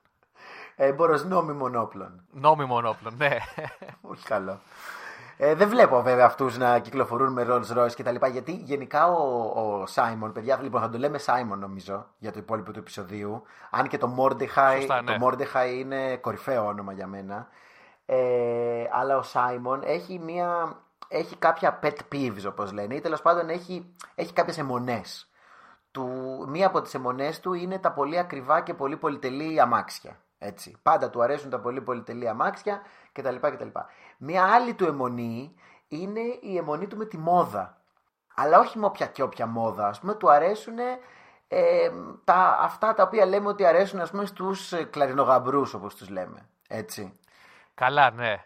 Έμπορο 0.76 1.18
νόμιμων 1.18 1.76
όπλων. 1.76 2.28
Νόμιμων 2.32 2.86
όπλων, 2.86 3.16
ναι. 3.18 3.38
Πολύ 4.02 4.22
καλό. 4.24 4.60
Ε, 5.38 5.56
δεν 5.56 5.70
βλέπω 5.70 6.02
βέβαια 6.02 6.26
αυτούς 6.26 6.58
να 6.58 6.80
κυκλοφορούν 6.80 7.34
με 7.34 7.46
Rolls 7.50 7.78
Royce 7.78 7.92
κτλ. 7.96 8.26
Γιατί 8.32 8.52
γενικά 8.52 9.08
ο, 9.08 9.52
ο 9.56 9.86
Σάιμον, 9.86 10.32
παιδιά, 10.32 10.60
λοιπόν, 10.62 10.82
θα 10.82 10.90
το 10.90 10.98
λέμε 10.98 11.18
Σάιμον 11.18 11.60
νομίζω 11.60 12.08
για 12.18 12.32
το 12.32 12.40
υπόλοιπο 12.40 12.72
του 12.72 12.80
επεισοδίου. 12.80 13.44
Αν 13.70 13.88
και 13.88 13.98
το 13.98 14.16
Mordechai, 14.20 14.88
ναι. 14.88 15.18
το 15.18 15.28
Mordechai 15.28 15.74
είναι 15.78 16.18
κορυφαίο 16.18 16.66
όνομα 16.66 16.94
για 16.94 17.08
μένα. 17.08 17.48
Ε, 18.06 18.84
αλλά 18.92 19.18
ο 19.18 19.22
Σάιμον 19.22 19.82
έχει, 19.84 20.20
μια, 20.20 20.80
έχει 21.08 21.36
κάποια 21.36 21.80
pet 21.84 21.98
peeves 22.12 22.44
όπως 22.48 22.72
λένε 22.72 22.96
ή 22.96 23.02
τέλος 23.02 23.22
πάντων 23.22 23.50
έχει, 23.50 23.94
έχει 24.16 24.34
κάποιες 24.34 24.58
αιμονές. 24.58 25.30
Του, 25.92 26.08
μία 26.50 26.68
από 26.68 26.82
τις 26.82 26.94
αιμονές 26.94 27.40
του 27.40 27.54
είναι 27.54 27.80
τα 27.80 27.92
πολύ 27.92 28.18
ακριβά 28.18 28.62
και 28.62 28.74
πολύ 28.74 28.98
πολυτελή 28.98 29.62
αμάξια. 29.62 30.20
Έτσι. 30.38 30.76
Πάντα 30.82 31.10
του 31.10 31.24
αρέσουν 31.24 31.50
τα 31.50 31.60
πολύ 31.60 31.82
πολυτελή 31.82 32.30
αμάξια 32.30 32.82
κτλ. 33.12 33.36
κτλ. 33.36 33.68
Μια 34.18 34.44
άλλη 34.44 34.74
του 34.74 34.86
αιμονή 34.86 35.56
είναι 35.88 36.22
η 36.42 36.58
αιμονή 36.58 36.88
του 36.88 36.98
με 36.98 37.06
τη 37.06 37.18
μόδα. 37.18 37.78
Αλλά 38.36 38.60
όχι 38.60 38.80
με 38.80 38.86
όποια 38.86 39.06
και 39.06 39.24
όποια 39.24 39.46
μόδα. 39.46 39.88
Ας 39.88 40.00
πούμε, 40.00 40.14
του 40.14 40.32
αρέσουν 40.32 40.78
ε, 41.48 41.90
τα, 42.24 42.58
αυτά 42.62 42.94
τα 42.94 43.04
οποία 43.04 43.26
λέμε 43.26 43.48
ότι 43.48 43.66
αρέσουν 43.66 44.00
ας 44.00 44.10
πούμε, 44.10 44.26
στους 44.26 44.74
κλαρινογαμπρούς 44.90 45.74
όπως 45.74 45.96
τους 45.96 46.10
λέμε. 46.10 46.50
Έτσι. 46.68 47.20
Καλά, 47.74 48.12
ναι. 48.12 48.44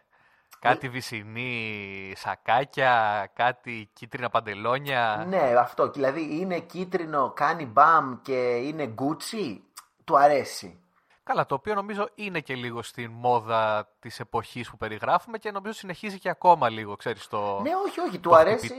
Κάτι 0.59 0.87
ε... 0.87 0.89
βυσινή 0.89 2.13
σακάκια, 2.15 3.25
κάτι 3.33 3.89
κίτρινα 3.93 4.29
παντελόνια. 4.29 5.25
Ναι, 5.27 5.53
αυτό. 5.59 5.89
Δηλαδή 5.89 6.39
είναι 6.39 6.59
κίτρινο, 6.59 7.31
κάνει 7.35 7.65
μπαμ 7.65 8.21
και 8.21 8.55
είναι 8.55 8.85
γκούτσι. 8.85 9.63
Του 10.03 10.17
αρέσει. 10.17 10.83
Καλά, 11.29 11.45
το 11.45 11.55
οποίο 11.55 11.73
νομίζω 11.75 12.09
είναι 12.15 12.39
και 12.39 12.55
λίγο 12.55 12.81
στην 12.81 13.11
μόδα 13.11 13.89
της 13.99 14.19
εποχής 14.19 14.69
που 14.69 14.77
περιγράφουμε 14.77 15.37
και 15.37 15.51
νομίζω 15.51 15.73
συνεχίζει 15.73 16.19
και 16.19 16.29
ακόμα 16.29 16.69
λίγο, 16.69 16.95
ξέρεις, 16.95 17.27
το 17.27 17.59
Ναι, 17.61 17.69
όχι, 17.85 17.99
όχι, 17.99 18.19
του, 18.19 18.35
αρέσει, 18.35 18.77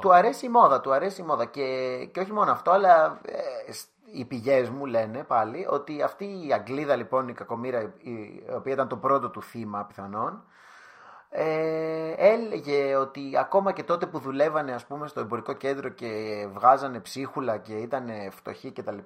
του 0.00 0.12
αρέσει 0.12 0.46
η 0.46 0.48
μόδα, 0.48 0.80
του 0.80 0.92
αρέσει 0.92 1.20
η 1.20 1.24
μόδα. 1.24 1.44
Και, 1.44 1.98
και 2.12 2.20
όχι 2.20 2.32
μόνο 2.32 2.50
αυτό, 2.50 2.70
αλλά 2.70 3.20
ε, 3.24 3.72
οι 4.12 4.24
πηγές 4.24 4.70
μου 4.70 4.86
λένε 4.86 5.24
πάλι 5.24 5.66
ότι 5.70 6.02
αυτή 6.02 6.24
η 6.24 6.52
Αγγλίδα 6.52 6.96
λοιπόν, 6.96 7.28
η 7.28 7.32
κακομήρα, 7.32 7.80
η, 7.80 8.42
οποία 8.54 8.72
ήταν 8.72 8.88
το 8.88 8.96
πρώτο 8.96 9.28
του 9.28 9.42
θύμα 9.42 9.84
πιθανόν, 9.84 10.44
ε, 11.30 12.12
έλεγε 12.16 12.96
ότι 12.96 13.32
ακόμα 13.38 13.72
και 13.72 13.82
τότε 13.82 14.06
που 14.06 14.18
δουλεύανε 14.18 14.72
ας 14.72 14.86
πούμε 14.86 15.08
στο 15.08 15.20
εμπορικό 15.20 15.52
κέντρο 15.52 15.88
και 15.88 16.08
βγάζανε 16.52 17.00
ψίχουλα 17.00 17.56
και 17.56 17.72
ήταν 17.72 18.10
φτωχοί 18.30 18.72
κτλ 18.72 18.98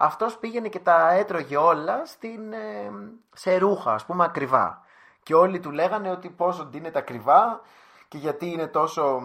αυτός 0.00 0.38
πήγαινε 0.38 0.68
και 0.68 0.78
τα 0.78 1.10
έτρωγε 1.10 1.56
όλα 1.56 2.06
στην, 2.06 2.52
ε, 2.52 2.90
σε 3.32 3.56
ρούχα, 3.56 3.92
ας 3.92 4.04
πούμε 4.04 4.24
ακριβά. 4.24 4.82
Και 5.22 5.34
όλοι 5.34 5.60
του 5.60 5.70
λέγανε 5.70 6.10
ότι 6.10 6.28
πόσο 6.28 6.64
ντύνεται 6.64 6.98
ακριβά 6.98 7.60
και 8.08 8.18
γιατί 8.18 8.50
είναι 8.50 8.66
τόσο 8.66 9.22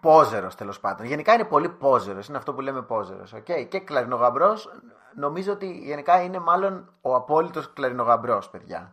πόζερος 0.00 0.54
τέλος 0.54 0.80
πάντων. 0.80 1.06
Γενικά 1.06 1.34
είναι 1.34 1.44
πολύ 1.44 1.68
πόζερος, 1.68 2.28
είναι 2.28 2.36
αυτό 2.38 2.54
που 2.54 2.60
λέμε 2.60 2.82
πόζερος. 2.82 3.34
Okay? 3.34 3.66
Και 3.68 3.78
κλαρινογαμπρός, 3.80 4.68
νομίζω 5.14 5.52
ότι 5.52 5.72
γενικά 5.72 6.22
είναι 6.22 6.38
μάλλον 6.38 6.92
ο 7.00 7.14
απόλυτος 7.14 7.72
κλαρινογαμπρός, 7.72 8.50
παιδιά. 8.50 8.92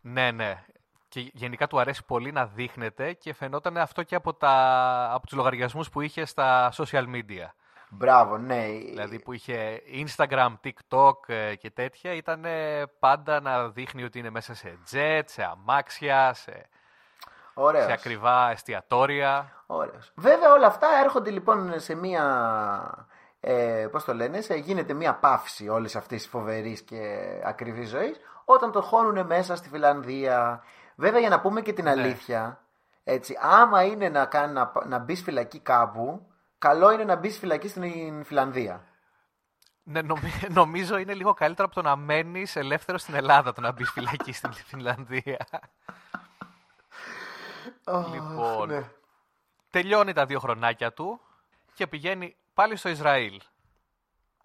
Ναι, 0.00 0.30
ναι. 0.30 0.64
Και 1.08 1.30
γενικά 1.32 1.66
του 1.66 1.80
αρέσει 1.80 2.04
πολύ 2.04 2.32
να 2.32 2.46
δείχνεται 2.46 3.12
και 3.12 3.34
φαινόταν 3.34 3.76
αυτό 3.76 4.02
και 4.02 4.14
από, 4.14 4.34
τα, 4.34 4.54
από 5.12 5.26
τους 5.26 5.36
λογαριασμούς 5.36 5.90
που 5.90 6.00
είχε 6.00 6.24
στα 6.24 6.72
social 6.72 7.04
media. 7.04 7.46
Μπράβο, 7.92 8.38
ναι. 8.38 8.66
Δηλαδή 8.66 9.18
που 9.18 9.32
είχε 9.32 9.82
Instagram, 10.06 10.52
TikTok 10.64 11.12
ε, 11.26 11.54
και 11.54 11.70
τέτοια, 11.70 12.12
ήταν 12.12 12.44
πάντα 12.98 13.40
να 13.40 13.68
δείχνει 13.68 14.04
ότι 14.04 14.18
είναι 14.18 14.30
μέσα 14.30 14.54
σε 14.54 14.78
jet, 14.92 15.22
σε 15.24 15.42
αμάξια, 15.42 16.32
σε, 16.34 16.68
σε 17.84 17.92
ακριβά 17.92 18.50
εστιατόρια. 18.50 19.52
Ωραίος. 19.66 20.12
Βέβαια 20.14 20.52
όλα 20.52 20.66
αυτά 20.66 20.86
έρχονται 21.04 21.30
λοιπόν 21.30 21.80
σε 21.80 21.94
μία, 21.94 22.24
ε, 23.40 23.86
πώς 23.90 24.04
το 24.04 24.14
λένε, 24.14 24.40
σε, 24.40 24.54
γίνεται 24.54 24.92
μία 24.92 25.14
παύση 25.14 25.68
όλης 25.68 25.96
αυτής 25.96 26.22
της 26.22 26.30
φοβερής 26.30 26.82
και 26.82 27.26
ακριβής 27.44 27.88
ζωής 27.88 28.20
όταν 28.44 28.72
το 28.72 28.82
χώνουν 28.82 29.26
μέσα 29.26 29.56
στη 29.56 29.68
Φιλανδία. 29.68 30.62
Βέβαια 30.96 31.20
για 31.20 31.28
να 31.28 31.40
πούμε 31.40 31.60
και 31.60 31.72
την 31.72 31.84
ναι. 31.84 31.90
αλήθεια, 31.90 32.60
έτσι, 33.04 33.38
άμα 33.40 33.82
είναι 33.82 34.08
να, 34.08 34.26
κάνει, 34.26 34.52
να, 34.52 34.72
να 34.86 34.98
μπεις 34.98 35.22
φυλακή 35.22 35.60
κάπου, 35.60 36.26
καλό 36.60 36.90
είναι 36.90 37.04
να 37.04 37.16
μπεις 37.16 37.38
φυλακή 37.38 37.68
στην 37.68 38.24
Φιλανδία. 38.24 38.84
Ναι, 39.82 40.00
νομίζω 40.60 40.96
είναι 40.96 41.14
λίγο 41.14 41.34
καλύτερο 41.34 41.66
από 41.66 41.74
το 41.82 41.88
να 41.88 41.96
μένεις 41.96 42.56
ελεύθερο 42.56 42.98
στην 42.98 43.14
Ελλάδα 43.14 43.52
το 43.52 43.60
να 43.60 43.72
μπεις 43.72 43.90
φυλακή 43.90 44.32
στην 44.32 44.52
Φιλανδία. 44.68 45.46
λοιπόν, 48.12 48.68
ναι. 48.68 48.90
τελειώνει 49.70 50.12
τα 50.12 50.26
δύο 50.26 50.38
χρονάκια 50.40 50.92
του 50.92 51.20
και 51.74 51.86
πηγαίνει 51.86 52.36
πάλι 52.54 52.76
στο 52.76 52.88
Ισραήλ. 52.88 53.40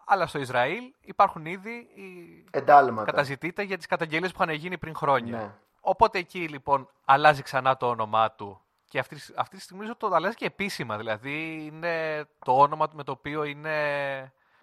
Αλλά 0.05 0.27
στο 0.27 0.39
Ισραήλ 0.39 0.93
υπάρχουν 1.01 1.45
ήδη 1.45 1.73
οι 1.73 2.45
Εντάλματα. 2.51 3.11
καταζητείτε 3.11 3.63
για 3.63 3.77
τις 3.77 3.85
καταγγελίες 3.85 4.31
που 4.31 4.43
είχαν 4.43 4.55
γίνει 4.55 4.77
πριν 4.77 4.95
χρόνια. 4.95 5.37
Ναι. 5.37 5.53
Οπότε 5.79 6.19
εκεί 6.19 6.47
λοιπόν 6.49 6.89
αλλάζει 7.05 7.41
ξανά 7.41 7.77
το 7.77 7.87
όνομά 7.89 8.31
του 8.31 8.64
και 8.95 9.01
αυτή, 9.01 9.15
αυτή 9.35 9.55
τη 9.55 9.61
στιγμή 9.61 9.87
το 9.97 10.09
αλλάζει 10.13 10.35
και 10.35 10.45
επίσημα. 10.45 10.97
Δηλαδή 10.97 11.65
είναι 11.65 12.25
το 12.45 12.51
όνομα 12.51 12.87
με 12.93 13.03
το 13.03 13.11
οποίο 13.11 13.43
είναι 13.43 13.73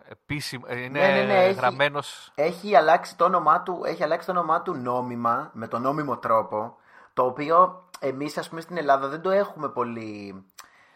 επίσημα, 0.08 0.72
είναι 0.72 1.00
ναι, 1.00 1.06
ναι, 1.06 1.24
ναι, 1.24 1.50
γραμμένος... 1.50 2.32
Έχει, 2.34 2.66
έχει, 2.66 2.76
αλλάξει 2.76 3.16
το 3.16 3.24
όνομά 3.24 3.62
του, 3.62 3.80
έχει 3.84 4.02
αλλάξει 4.02 4.26
το 4.26 4.32
όνομά 4.32 4.62
του 4.62 4.74
νόμιμα, 4.74 5.50
με 5.52 5.68
τον 5.68 5.82
νόμιμο 5.82 6.16
τρόπο, 6.18 6.76
το 7.14 7.24
οποίο 7.24 7.88
εμείς 8.00 8.38
ας 8.38 8.48
πούμε 8.48 8.60
στην 8.60 8.76
Ελλάδα 8.76 9.08
δεν 9.08 9.20
το 9.20 9.30
έχουμε 9.30 9.68
πολύ... 9.68 10.44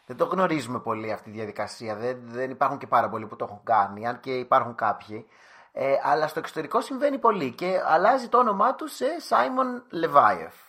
δεν 0.06 0.16
το 0.16 0.24
γνωρίζουμε 0.24 0.80
πολύ 0.80 1.12
αυτή 1.12 1.30
τη 1.30 1.36
διαδικασία. 1.36 1.96
Δεν, 1.96 2.18
δεν 2.24 2.50
υπάρχουν 2.50 2.78
και 2.78 2.86
πάρα 2.86 3.08
πολλοί 3.08 3.26
που 3.26 3.36
το 3.36 3.44
έχουν 3.44 3.60
κάνει, 3.64 4.06
αν 4.06 4.20
και 4.20 4.34
υπάρχουν 4.34 4.74
κάποιοι. 4.74 5.26
Ε, 5.72 5.94
αλλά 6.02 6.28
στο 6.28 6.38
εξωτερικό 6.38 6.80
συμβαίνει 6.80 7.18
πολύ 7.18 7.52
και 7.52 7.80
αλλάζει 7.86 8.28
το 8.28 8.38
όνομά 8.38 8.74
του 8.74 8.88
σε 8.88 9.06
Simon 9.28 10.04
Levaev. 10.04 10.65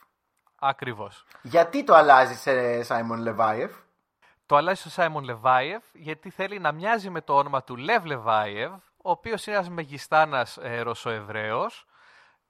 Ακριβώς. 0.59 1.25
Γιατί 1.41 1.83
το 1.83 1.95
αλλάζει 1.95 2.35
σε 2.35 2.81
Simon 2.87 3.27
Levaev? 3.27 3.69
Το 4.45 4.55
αλλάζει 4.55 4.89
στο 4.89 5.03
Simon 5.03 5.29
Levaev 5.31 5.81
γιατί 5.93 6.29
θέλει 6.29 6.59
να 6.59 6.71
μοιάζει 6.71 7.09
με 7.09 7.21
το 7.21 7.35
όνομα 7.35 7.63
του 7.63 7.75
Lev 7.87 8.11
Levaev, 8.11 8.71
ο 8.97 9.09
οποίος 9.11 9.45
είναι 9.45 9.55
ένας 9.55 9.69
μεγιστάνας 9.69 10.57
ε, 10.57 10.79
Ρωσοεβραίος 10.79 11.85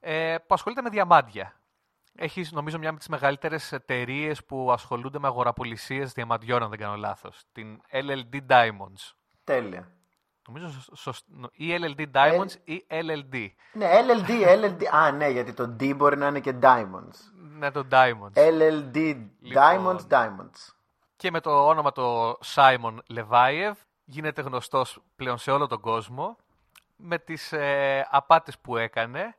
ε, 0.00 0.36
που 0.38 0.54
ασχολείται 0.54 0.82
με 0.82 0.88
διαμάντια. 0.88 1.52
Έχει, 2.20 2.46
νομίζω, 2.50 2.78
μια 2.78 2.88
από 2.88 2.98
τις 2.98 3.08
μεγαλύτερες 3.08 3.72
εταιρείες 3.72 4.44
που 4.44 4.72
ασχολούνται 4.72 5.18
με 5.18 5.26
αγοραπολισίες 5.26 6.12
διαμαντιών, 6.12 6.62
αν 6.62 6.70
δεν 6.70 6.78
κάνω 6.78 6.96
λάθος. 6.96 7.42
Την 7.52 7.80
LLD 7.92 8.40
Diamonds. 8.48 9.12
Τέλεια. 9.44 9.92
Νομίζω 10.46 10.68
σωσ... 10.94 11.24
ή 11.52 11.78
LLD 11.80 12.06
Diamonds 12.12 12.52
ή 12.64 12.86
LLD. 12.90 13.48
Ναι, 13.72 13.90
LLD, 14.00 14.30
LLD. 14.30 14.84
Α, 14.90 15.10
ναι, 15.10 15.28
γιατί 15.28 15.52
το 15.52 15.76
D 15.80 15.96
μπορεί 15.96 16.16
να 16.16 16.26
είναι 16.26 16.40
και 16.40 16.54
Diamonds. 16.62 17.16
Ναι, 17.58 17.70
το 17.70 17.86
Diamonds. 17.90 18.32
LLD, 18.34 19.16
Diamonds, 19.54 20.06
Diamonds. 20.08 20.72
Και 21.16 21.30
με 21.30 21.40
το 21.40 21.66
όνομα 21.66 21.92
το 21.92 22.38
Simon 22.54 22.96
Levaev 23.14 23.72
γίνεται 24.04 24.42
γνωστός 24.42 25.02
πλέον 25.16 25.38
σε 25.38 25.50
όλο 25.50 25.66
τον 25.66 25.80
κόσμο 25.80 26.36
με 26.96 27.18
τις 27.18 27.52
ε, 27.52 28.06
απάτες 28.10 28.58
που 28.58 28.76
έκανε 28.76 29.34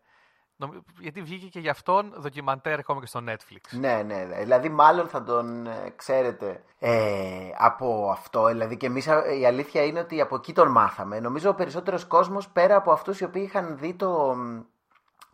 γιατί 0.99 1.21
βγήκε 1.21 1.47
και 1.47 1.59
γι' 1.59 1.69
αυτόν 1.69 2.13
δοκιμαντέρ 2.17 2.79
ακόμα 2.79 2.99
και 2.99 3.05
στο 3.05 3.23
Netflix. 3.27 3.77
Ναι, 3.79 4.03
ναι, 4.05 4.15
ναι. 4.15 4.39
Δηλαδή, 4.39 4.69
μάλλον 4.69 5.07
θα 5.07 5.23
τον 5.23 5.67
ε, 5.67 5.93
ξέρετε 5.95 6.63
ε, 6.79 7.49
από 7.57 8.09
αυτό. 8.11 8.45
Δηλαδή, 8.45 8.77
και 8.77 8.85
εμείς 8.85 9.05
η 9.39 9.45
αλήθεια 9.45 9.83
είναι 9.83 9.99
ότι 9.99 10.21
από 10.21 10.35
εκεί 10.35 10.53
τον 10.53 10.71
μάθαμε. 10.71 11.19
Νομίζω 11.19 11.49
ο 11.49 11.53
περισσότερος 11.53 12.05
κόσμος 12.05 12.49
πέρα 12.49 12.75
από 12.75 12.91
αυτούς 12.91 13.19
οι 13.19 13.23
οποίοι 13.23 13.43
είχαν 13.45 13.77
δει 13.77 13.93
το, 13.93 14.35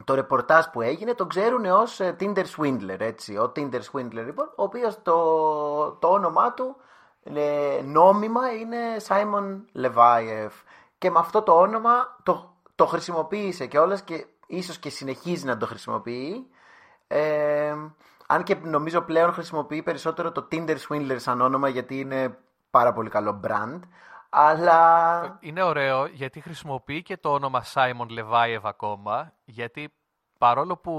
το 0.04 0.14
ρεπορτάζ 0.14 0.66
που 0.66 0.82
έγινε, 0.82 1.14
τον 1.14 1.28
ξέρουν 1.28 1.66
ως 1.66 2.00
ε, 2.00 2.16
Tinder 2.20 2.46
Swindler. 2.58 3.00
Έτσι. 3.00 3.38
Ο 3.38 3.52
Tinder 3.56 3.82
Swindler, 3.92 4.24
λοιπόν, 4.26 4.46
ο 4.56 4.64
οποίος 4.64 5.02
το, 5.02 5.92
το 5.92 6.08
όνομά 6.08 6.54
του 6.54 6.76
ε, 7.24 7.82
νόμιμα 7.84 8.52
είναι 8.52 8.78
Simon 9.08 9.62
Levaev. 9.82 10.50
Και 10.98 11.12
με 11.12 11.20
αυτό 11.20 11.42
το 11.42 11.60
όνομα 11.60 12.18
το, 12.24 12.54
το 12.76 12.86
χρησιμοποίησε 12.86 13.66
και 13.66 13.80
όλες 13.80 14.02
και 14.02 14.26
ίσως 14.48 14.78
και 14.78 14.90
συνεχίζει 14.90 15.46
να 15.46 15.58
το 15.58 15.66
χρησιμοποιεί. 15.66 16.48
Ε, 17.08 17.76
αν 18.28 18.44
και 18.44 18.56
νομίζω 18.56 19.02
πλέον 19.02 19.34
χρησιμοποιεί 19.34 19.84
περισσότερο 19.84 20.32
το 20.32 20.48
Tinder 20.52 20.78
Swindler 20.90 21.16
σαν 21.16 21.42
όνομα 21.42 21.70
γιατί 21.70 22.00
είναι 22.00 22.38
πάρα 22.70 22.94
πολύ 22.94 23.10
καλό 23.10 23.40
brand. 23.44 23.80
Αλλά... 24.38 25.38
Είναι 25.40 25.64
ωραίο 25.64 26.06
γιατί 26.06 26.40
χρησιμοποιεί 26.40 27.02
και 27.02 27.18
το 27.18 27.32
όνομα 27.34 27.64
Simon 27.74 28.08
Levaev 28.20 28.60
ακόμα 28.64 29.34
γιατί 29.46 29.94
παρόλο 30.38 30.78
που 30.78 30.94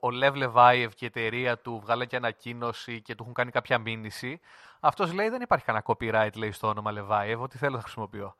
ο 0.00 0.08
Lev 0.22 0.32
Levaev 0.44 0.88
και 0.94 1.04
η 1.04 1.06
εταιρεία 1.06 1.58
του 1.58 1.80
βγάλαν 1.84 2.06
και 2.06 2.16
ανακοίνωση 2.16 3.02
και 3.02 3.14
του 3.14 3.22
έχουν 3.22 3.34
κάνει 3.34 3.50
κάποια 3.50 3.78
μήνυση 3.78 4.40
αυτός 4.80 5.12
λέει 5.12 5.28
δεν 5.28 5.40
υπάρχει 5.40 5.64
κανένα 5.64 5.84
copyright 5.86 6.36
λέει 6.36 6.52
στο 6.52 6.68
όνομα 6.68 6.92
Levaev 6.94 7.38
ότι 7.38 7.58
θέλω 7.58 7.76
να 7.76 7.82
χρησιμοποιώ. 7.82 8.34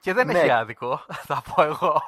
Και 0.00 0.12
δεν 0.14 0.26
Ναι. 0.26 0.38
έχει 0.38 0.50
άδικο, 0.50 1.00
θα 1.28 1.42
πω 1.54 1.62
εγώ. 1.62 2.02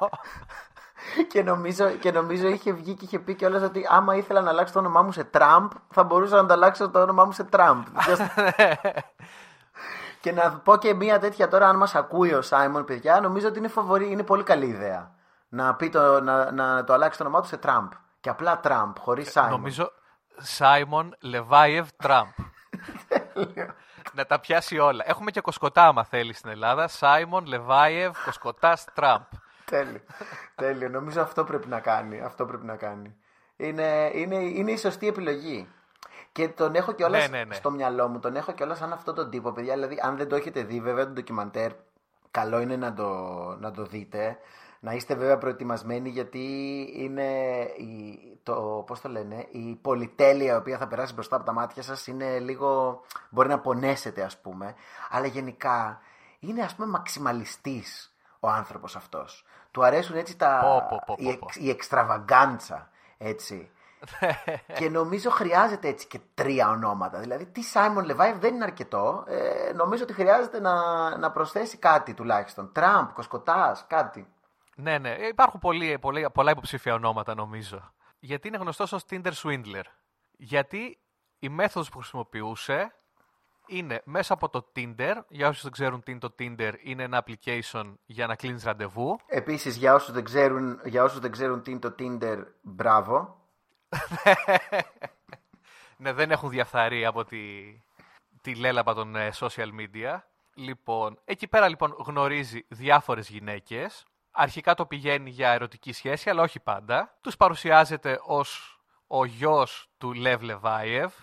και, 1.31 1.43
νομίζω, 1.43 1.89
και 1.89 2.11
νομίζω 2.11 2.47
είχε 2.47 2.73
βγει 2.73 2.93
και 2.93 3.05
είχε 3.05 3.19
πει 3.19 3.35
κιόλας 3.35 3.61
ότι 3.63 3.85
άμα 3.89 4.15
ήθελα 4.15 4.41
να 4.41 4.49
αλλάξω 4.49 4.73
το 4.73 4.79
όνομά 4.79 5.01
μου 5.01 5.11
σε 5.11 5.23
Τραμπ, 5.23 5.71
θα 5.89 6.03
μπορούσα 6.03 6.35
να 6.35 6.45
το 6.45 6.53
αλλάξω 6.53 6.89
το 6.89 7.01
όνομά 7.01 7.25
μου 7.25 7.31
σε 7.31 7.43
Τραμπ. 7.43 7.83
και 10.23 10.31
να 10.31 10.51
πω 10.51 10.77
και 10.77 10.93
μία 10.93 11.19
τέτοια 11.19 11.47
τώρα, 11.47 11.67
αν 11.67 11.77
μας 11.77 11.95
ακούει 11.95 12.33
ο 12.33 12.41
Σάιμον, 12.41 12.85
παιδιά, 12.85 13.19
νομίζω 13.19 13.47
ότι 13.47 13.57
είναι, 13.57 13.67
φοβορή, 13.67 14.11
είναι 14.11 14.23
πολύ 14.23 14.43
καλή 14.43 14.65
ιδέα. 14.65 15.15
Να, 15.49 15.75
πει 15.75 15.89
το, 15.89 16.21
να, 16.21 16.51
να 16.51 16.83
το 16.83 16.93
αλλάξει 16.93 17.17
το 17.17 17.23
όνομά 17.23 17.41
του 17.41 17.47
σε 17.47 17.57
Τραμπ. 17.57 17.91
Και 18.19 18.29
απλά 18.29 18.59
Τραμπ, 18.59 18.95
χωρίς 18.99 19.31
Σάιμον. 19.31 19.51
Νομίζω 19.51 19.91
Simon 20.57 21.09
Levaev 21.33 21.85
Trump. 22.03 22.33
να 24.13 24.25
τα 24.25 24.39
πιάσει 24.39 24.77
όλα. 24.77 25.03
Έχουμε 25.07 25.31
και 25.31 25.41
κοσκοτά, 25.41 25.85
άμα 25.85 26.03
θέλεις 26.03 26.37
στην 26.37 26.49
Ελλάδα. 26.49 26.89
Simon 26.99 27.43
Levaev 27.53 28.11
Κοσκοτάς 28.25 28.85
Trump. 28.95 29.25
Τέλειο. 29.65 30.01
Τέλειο. 30.55 30.89
Νομίζω 30.89 31.21
αυτό 31.21 31.43
πρέπει 31.43 31.67
να 31.67 31.79
κάνει. 31.79 32.21
Αυτό 32.21 32.45
πρέπει 32.45 32.65
να 32.65 32.75
κάνει. 32.75 33.15
Είναι, 33.55 34.11
είναι, 34.13 34.35
είναι 34.35 34.71
η 34.71 34.77
σωστή 34.77 35.07
επιλογή. 35.07 35.67
Και 36.33 36.47
τον 36.47 36.75
έχω 36.75 36.91
κιόλας 36.91 37.29
Ναι, 37.29 37.37
ναι, 37.37 37.43
ναι. 37.43 37.53
στο 37.53 37.71
μυαλό 37.71 38.07
μου, 38.07 38.19
τον 38.19 38.35
έχω 38.35 38.51
κιόλας 38.51 38.77
σαν 38.77 38.93
αυτόν 38.93 39.15
τον 39.15 39.29
τύπο, 39.29 39.51
παιδιά. 39.51 39.73
Δηλαδή, 39.73 39.99
αν 40.01 40.17
δεν 40.17 40.27
το 40.27 40.35
έχετε 40.35 40.63
δει, 40.63 40.79
βέβαια, 40.79 41.05
το 41.05 41.11
ντοκιμαντέρ, 41.11 41.71
καλό 42.31 42.59
είναι 42.59 42.75
να 42.75 42.93
το, 42.93 43.09
να 43.59 43.71
το 43.71 43.83
δείτε. 43.85 44.37
Να 44.79 44.93
είστε 44.93 45.15
βέβαια 45.15 45.37
προετοιμασμένοι 45.37 46.09
γιατί 46.09 46.45
είναι 46.95 47.23
η, 47.77 48.19
το, 48.43 48.83
πώς 48.87 49.01
το 49.01 49.09
λένε, 49.09 49.47
η 49.51 49.75
πολυτέλεια 49.81 50.53
η 50.53 50.55
οποία 50.57 50.77
θα 50.77 50.87
περάσει 50.87 51.13
μπροστά 51.13 51.35
από 51.35 51.45
τα 51.45 51.53
μάτια 51.53 51.83
σας 51.83 52.07
είναι 52.07 52.39
λίγο, 52.39 53.01
μπορεί 53.29 53.47
να 53.47 53.59
πονέσετε 53.59 54.23
ας 54.23 54.37
πούμε, 54.37 54.75
αλλά 55.09 55.25
γενικά 55.27 56.01
είναι 56.39 56.61
ας 56.63 56.75
πούμε 56.75 56.87
μαξιμαλιστής 56.87 58.15
ο 58.39 58.49
άνθρωπος 58.49 58.95
αυτός. 58.95 59.45
Του 59.71 59.85
αρέσουν 59.85 60.15
έτσι 60.15 60.37
τα, 60.37 60.59
Πω, 60.61 60.87
πω, 60.89 61.03
πω, 61.05 61.15
η, 61.17 61.23
πω, 61.37 61.45
εξ- 61.45 61.55
η 61.55 61.69
εξτραβαγκάντσα, 61.69 62.89
έτσι. 63.17 63.71
και 64.79 64.89
νομίζω 64.89 65.29
χρειάζεται 65.29 65.87
έτσι 65.87 66.07
και 66.07 66.19
τρία 66.33 66.69
ονόματα. 66.69 67.19
Δηλαδή, 67.19 67.45
τι 67.45 67.61
Simon 67.73 68.11
Levaev 68.11 68.35
δεν 68.39 68.53
είναι 68.55 68.63
αρκετό. 68.63 69.23
Ε, 69.27 69.73
νομίζω 69.73 70.03
ότι 70.03 70.13
χρειάζεται 70.13 70.59
να, 70.59 71.17
να 71.17 71.31
προσθέσει 71.31 71.77
κάτι 71.77 72.13
τουλάχιστον. 72.13 72.71
Τραμπ, 72.71 73.09
Κοσκοτάς, 73.13 73.85
κάτι. 73.87 74.27
Ναι, 74.75 74.97
ναι. 74.97 75.11
Ε, 75.11 75.27
Υπάρχουν 75.27 75.59
πολλοί, 75.59 75.99
πολλοί, 75.99 76.29
πολλά 76.33 76.51
υποψήφια 76.51 76.93
ονόματα, 76.93 77.35
νομίζω. 77.35 77.93
Γιατί 78.19 78.47
είναι 78.47 78.57
γνωστός 78.57 78.91
ως 78.91 79.05
Tinder 79.09 79.31
Swindler. 79.43 79.83
Γιατί 80.31 80.99
η 81.39 81.49
μέθοδος 81.49 81.89
που 81.89 81.97
χρησιμοποιούσε 81.97 82.95
είναι 83.67 84.01
μέσα 84.05 84.33
από 84.33 84.49
το 84.49 84.71
Tinder. 84.75 85.15
Για 85.27 85.47
όσους 85.47 85.63
δεν 85.63 85.71
ξέρουν 85.71 86.03
τι 86.03 86.11
είναι 86.11 86.19
το 86.19 86.35
Tinder, 86.39 86.73
είναι 86.83 87.03
ένα 87.03 87.23
application 87.25 87.93
για 88.05 88.27
να 88.27 88.35
κλείνεις 88.35 88.63
ραντεβού. 88.63 89.19
Επίσης, 89.25 89.75
για 89.75 89.93
όσους 89.93 90.13
δεν 90.13 90.23
ξέρουν, 90.23 90.79
για 90.83 91.03
όσους 91.03 91.19
δεν 91.19 91.31
ξέρουν 91.31 91.61
τι 91.61 91.71
είναι 91.71 91.79
το 91.79 91.95
Tinder, 91.99 92.43
μπράβο. 92.61 93.42
Ναι, 95.97 96.13
δεν 96.13 96.31
έχουν 96.31 96.49
διαφθαρεί 96.49 97.05
από 97.05 97.25
τη, 97.25 97.37
τη 98.41 98.55
λέλαπα 98.55 98.93
των 98.93 99.15
ε, 99.15 99.29
social 99.39 99.69
media. 99.79 100.19
Λοιπόν, 100.53 101.19
εκεί 101.25 101.47
πέρα 101.47 101.67
λοιπόν 101.67 101.95
γνωρίζει 102.05 102.65
διάφορες 102.67 103.29
γυναίκες. 103.29 104.05
Αρχικά 104.31 104.73
το 104.73 104.85
πηγαίνει 104.85 105.29
για 105.29 105.51
ερωτική 105.51 105.93
σχέση, 105.93 106.29
αλλά 106.29 106.41
όχι 106.41 106.59
πάντα. 106.59 107.17
Τους 107.21 107.37
παρουσιάζεται 107.37 108.19
ως 108.23 108.79
ο 109.07 109.25
γιος 109.25 109.89
του 109.97 110.13
Λεβ 110.13 110.41
Λεβάιευ. 110.41 111.13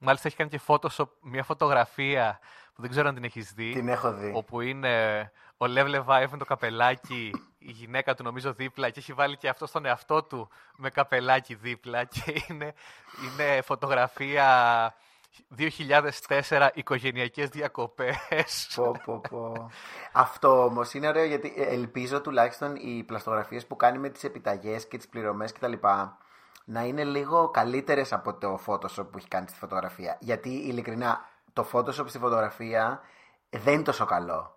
Μάλιστα 0.00 0.28
έχει 0.28 0.36
κάνει 0.36 0.50
και 0.50 0.60
Photoshop 0.66 1.08
μια 1.20 1.42
φωτογραφία 1.42 2.38
που 2.74 2.80
δεν 2.80 2.90
ξέρω 2.90 3.08
αν 3.08 3.14
την 3.14 3.24
έχεις 3.24 3.52
δει. 3.52 3.72
Την 3.72 3.88
έχω 3.88 4.12
δει. 4.12 4.32
Όπου 4.34 4.60
είναι 4.60 5.32
ο 5.62 5.66
Λεβ 5.66 5.86
Λεβάιευ 5.86 6.30
με 6.30 6.38
το 6.38 6.44
καπελάκι, 6.44 7.30
η 7.58 7.70
γυναίκα 7.70 8.14
του 8.14 8.22
νομίζω 8.22 8.52
δίπλα 8.52 8.90
και 8.90 8.98
έχει 8.98 9.12
βάλει 9.12 9.36
και 9.36 9.48
αυτό 9.48 9.66
στον 9.66 9.86
εαυτό 9.86 10.22
του 10.22 10.48
με 10.76 10.90
καπελάκι 10.90 11.54
δίπλα 11.54 12.04
και 12.04 12.44
είναι, 12.48 12.74
είναι 13.24 13.62
φωτογραφία 13.62 14.94
2004 16.48 16.68
οικογενειακές 16.74 17.48
διακοπές. 17.48 18.72
Πω, 18.74 18.94
πω, 19.04 19.20
πω. 19.30 19.70
Αυτό 20.12 20.64
όμως 20.64 20.94
είναι 20.94 21.08
ωραίο 21.08 21.24
γιατί 21.24 21.54
ε, 21.56 21.62
ελπίζω 21.62 22.20
τουλάχιστον 22.20 22.76
οι 22.76 23.04
πλαστογραφίες 23.06 23.66
που 23.66 23.76
κάνει 23.76 23.98
με 23.98 24.08
τις 24.08 24.24
επιταγές 24.24 24.88
και 24.88 24.96
τις 24.96 25.08
πληρωμές 25.08 25.52
κτλ. 25.52 25.72
να 26.64 26.84
είναι 26.84 27.04
λίγο 27.04 27.48
καλύτερες 27.48 28.12
από 28.12 28.34
το 28.34 28.60
Photoshop 28.66 29.06
που 29.10 29.18
έχει 29.18 29.28
κάνει 29.28 29.48
στη 29.48 29.58
φωτογραφία. 29.58 30.16
Γιατί 30.20 30.48
ειλικρινά 30.48 31.28
το 31.52 31.66
Photoshop 31.72 32.08
στη 32.08 32.18
φωτογραφία 32.18 33.00
δεν 33.50 33.74
είναι 33.74 33.82
τόσο 33.82 34.04
καλό. 34.04 34.54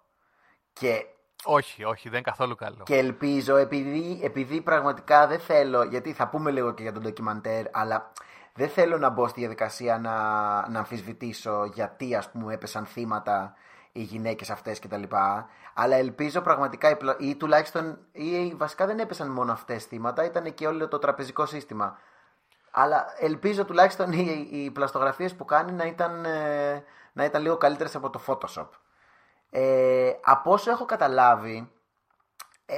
Και 0.73 1.05
όχι, 1.43 1.83
όχι, 1.83 2.09
δεν 2.09 2.19
είναι 2.19 2.29
καθόλου 2.29 2.55
καλό. 2.55 2.83
Και 2.83 2.97
ελπίζω, 2.97 3.55
επειδή, 3.55 4.19
επειδή 4.23 4.61
πραγματικά 4.61 5.27
δεν 5.27 5.39
θέλω, 5.39 5.83
γιατί 5.83 6.13
θα 6.13 6.27
πούμε 6.27 6.51
λίγο 6.51 6.73
και 6.73 6.81
για 6.83 6.93
τον 6.93 7.01
ντοκιμαντέρ, 7.01 7.65
αλλά 7.71 8.11
δεν 8.53 8.69
θέλω 8.69 8.97
να 8.97 9.09
μπω 9.09 9.27
στη 9.27 9.39
διαδικασία 9.39 9.97
να, 9.97 10.11
να 10.69 10.79
αμφισβητήσω 10.79 11.65
γιατί 11.73 12.15
ας 12.15 12.31
πούμε 12.31 12.53
έπεσαν 12.53 12.85
θύματα 12.85 13.53
οι 13.91 14.01
γυναίκες 14.01 14.49
αυτές 14.49 14.79
και 14.79 14.87
τα 14.87 14.97
λοιπά. 14.97 15.49
Αλλά 15.73 15.95
ελπίζω 15.95 16.41
πραγματικά, 16.41 16.89
οι 16.89 16.95
πλα- 16.95 17.19
ή 17.19 17.35
τουλάχιστον, 17.35 17.97
ή 18.11 18.53
βασικά 18.55 18.85
δεν 18.85 18.99
έπεσαν 18.99 19.29
μόνο 19.31 19.51
αυτές 19.51 19.83
θύματα, 19.83 20.25
ήταν 20.25 20.53
και 20.53 20.67
όλο 20.67 20.87
το 20.87 20.99
τραπεζικό 20.99 21.45
σύστημα. 21.45 21.97
Αλλά 22.71 23.05
ελπίζω 23.19 23.65
τουλάχιστον 23.65 24.11
οι, 24.11 24.47
οι 24.51 24.71
πλαστογραφίες 24.71 25.35
που 25.35 25.45
κάνει 25.45 25.71
να 25.71 25.83
ήταν, 25.85 26.25
ε, 26.25 26.83
να 27.13 27.23
ήταν 27.23 27.41
λίγο 27.41 27.57
καλύτερες 27.57 27.95
από 27.95 28.09
το 28.09 28.21
Photoshop. 28.27 28.67
Ε, 29.55 30.11
από 30.23 30.51
όσο 30.51 30.71
έχω 30.71 30.85
καταλάβει, 30.85 31.71
ε, 32.65 32.75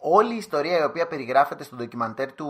όλη 0.00 0.34
η 0.34 0.36
ιστορία 0.36 0.78
η 0.78 0.84
οποία 0.84 1.06
περιγράφεται 1.06 1.64
στο 1.64 1.76
ντοκιμαντέρ 1.76 2.32
του 2.32 2.48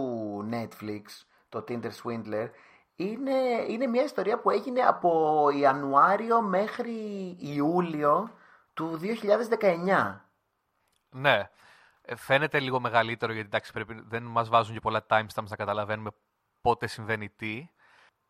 Netflix, 0.53 1.03
το 1.49 1.65
Tinder 1.69 1.91
Swindler, 2.03 2.49
είναι, 2.97 3.65
είναι 3.69 3.87
μια 3.87 4.03
ιστορία 4.03 4.39
που 4.39 4.51
έγινε 4.51 4.81
από 4.81 5.51
Ιανουάριο 5.55 6.41
μέχρι 6.43 6.93
Ιούλιο 7.41 8.31
του 8.75 9.01
2019. 9.03 10.21
Ναι. 11.11 11.51
Ε, 12.03 12.17
Φαίνεται 12.17 12.61
λίγο 12.61 12.81
μεγαλύτερο 12.81 13.33
γιατί 13.33 13.47
εντάξει, 13.49 13.73
πρέπει, 13.73 14.03
δεν 14.09 14.23
μας 14.23 14.49
βάζουν 14.49 14.75
και 14.75 14.81
πολλά 14.81 15.07
timestamps 15.09 15.49
να 15.49 15.57
καταλαβαίνουμε 15.57 16.11
πότε 16.61 16.87
συμβαίνει 16.87 17.29
τι. 17.29 17.69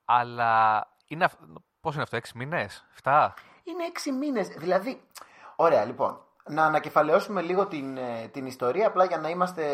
Αλλά 0.04 0.86
είναι, 1.06 1.24
αυ- 1.24 1.40
πώς 1.80 1.94
είναι 1.94 2.02
αυτό, 2.02 2.16
έξι 2.16 2.36
μήνες, 2.36 2.84
7. 3.02 3.28
Είναι 3.64 3.84
έξι 3.84 4.12
μήνες. 4.12 4.48
Δηλαδή, 4.48 5.02
ωραία 5.62 5.84
λοιπόν, 5.84 6.18
να 6.48 6.64
ανακεφαλαιώσουμε 6.64 7.42
λίγο 7.42 7.66
την, 7.66 7.96
ε, 7.96 8.28
την 8.30 8.46
ιστορία 8.46 8.86
απλά 8.86 9.04
για 9.04 9.18
να 9.18 9.28
είμαστε, 9.28 9.64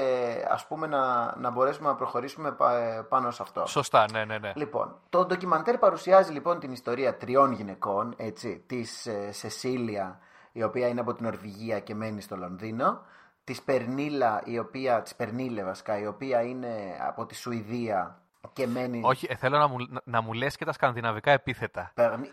ας 0.51 0.67
πούμε, 0.67 0.87
να, 0.87 1.35
να 1.37 1.51
μπορέσουμε 1.51 1.89
να 1.89 1.95
προχωρήσουμε 1.95 2.53
πα- 2.53 2.77
ε, 2.77 3.03
πάνω 3.09 3.31
σε 3.31 3.43
αυτό. 3.43 3.67
Σωστά, 3.67 4.05
ναι, 4.13 4.25
ναι, 4.25 4.39
ναι. 4.39 4.53
Λοιπόν, 4.55 4.97
το 5.09 5.25
ντοκιμαντέρ 5.25 5.79
παρουσιάζει 5.79 6.33
λοιπόν 6.33 6.59
την 6.59 6.73
ιστορία 6.73 7.17
τριών 7.17 7.53
γυναικών, 7.53 8.15
έτσι, 8.17 8.65
της 8.67 9.07
ε, 9.07 9.33
Σεσίλια, 9.33 10.19
η 10.53 10.63
οποία 10.63 10.89
είναι 10.89 11.01
από 11.01 11.15
την 11.15 11.27
Ορβηγία 11.27 11.81
και 11.81 11.95
μένει 11.95 12.21
στο 12.21 12.37
Λονδίνο, 12.37 13.01
της 13.45 13.63
Περνίλα, 13.63 14.43
η 14.45 14.59
οποία, 14.59 15.03
της 15.03 15.15
Περνίλε 15.15 15.63
βασικά, 15.65 15.99
η 15.99 16.07
οποία 16.07 16.43
είναι 16.43 16.99
από 17.09 17.27
τη 17.27 17.35
Σουηδία 17.35 18.23
και 18.53 18.67
μένει... 18.67 19.01
Όχι, 19.05 19.27
ε, 19.31 19.35
θέλω 19.35 19.59
να 19.59 19.67
μου, 19.67 19.77
να, 19.89 20.01
να 20.05 20.21
μου 20.21 20.33
λες 20.33 20.57
και 20.57 20.65
τα 20.65 20.73
σκανδιναβικά 20.73 21.31
επίθετα. 21.31 21.91
Περνί... 21.95 22.31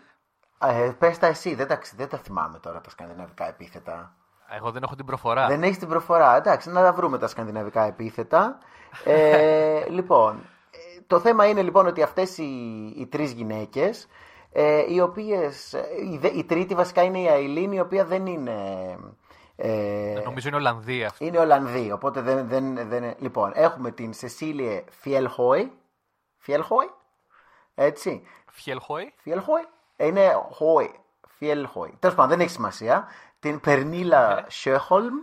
Ε, 0.58 0.92
πες 0.98 1.18
τα 1.18 1.26
εσύ, 1.26 1.54
δεν 1.54 1.66
τα, 1.66 1.80
δεν 1.96 2.08
τα 2.08 2.18
θυμάμαι 2.18 2.58
τώρα 2.58 2.80
τα 2.80 2.90
σκανδιναβικά 2.90 3.48
επίθετα. 3.48 4.14
Εγώ 4.48 4.70
δεν 4.70 4.82
έχω 4.82 4.94
την 4.94 5.04
προφορά. 5.04 5.46
Δεν 5.46 5.62
έχεις 5.62 5.78
την 5.78 5.88
προφορά. 5.88 6.36
Εντάξει, 6.36 6.70
να 6.70 6.82
τα 6.82 6.92
βρούμε 6.92 7.18
τα 7.18 7.26
σκανδιναβικά 7.26 7.82
επίθετα. 7.82 8.58
Ε, 9.04 9.84
λοιπόν, 9.96 10.36
ε, 10.70 11.00
το 11.06 11.20
θέμα 11.20 11.46
είναι 11.46 11.62
λοιπόν 11.62 11.86
ότι 11.86 12.02
αυτές 12.02 12.38
οι, 12.38 12.44
οι 12.96 13.06
τρεις 13.06 13.32
γυναίκες, 13.32 14.08
ε, 14.52 14.84
οι 14.92 15.00
οποίες, 15.00 15.72
ε, 15.72 15.84
η, 16.12 16.18
δε- 16.18 16.28
η 16.28 16.44
τρίτη 16.44 16.74
βασικά 16.74 17.02
είναι 17.02 17.18
η 17.18 17.26
Αιλίν, 17.26 17.72
η 17.72 17.80
οποία 17.80 18.04
δεν 18.04 18.26
είναι... 18.26 18.54
Ε, 19.56 20.20
Νομίζω 20.24 20.48
είναι 20.48 20.56
Ολλανδία 20.56 21.06
αυτή. 21.06 21.26
είναι 21.26 21.38
Ολλανδή, 21.38 21.92
οπότε 21.92 22.20
δεν, 22.20 22.48
δεν, 22.48 22.88
δεν... 22.88 23.14
Λοιπόν, 23.18 23.52
έχουμε 23.54 23.90
την 23.90 24.12
Σεσίλια 24.12 24.82
Φιελχόι. 24.90 25.72
Φιελχόι, 26.38 26.90
έτσι. 27.74 28.22
Φιελχόη. 28.50 29.12
Φιελχόι. 29.16 29.66
Είναι 29.96 30.32
Χόι. 30.50 31.00
Φιελχόι. 31.28 31.96
Τέλος 31.98 32.16
πάντων, 32.16 32.30
δεν 32.30 32.40
έχει 32.40 32.50
σημασία. 32.50 33.08
Την 33.40 33.60
Περνίλα 33.60 34.44
Σιέχολμ 34.48 35.14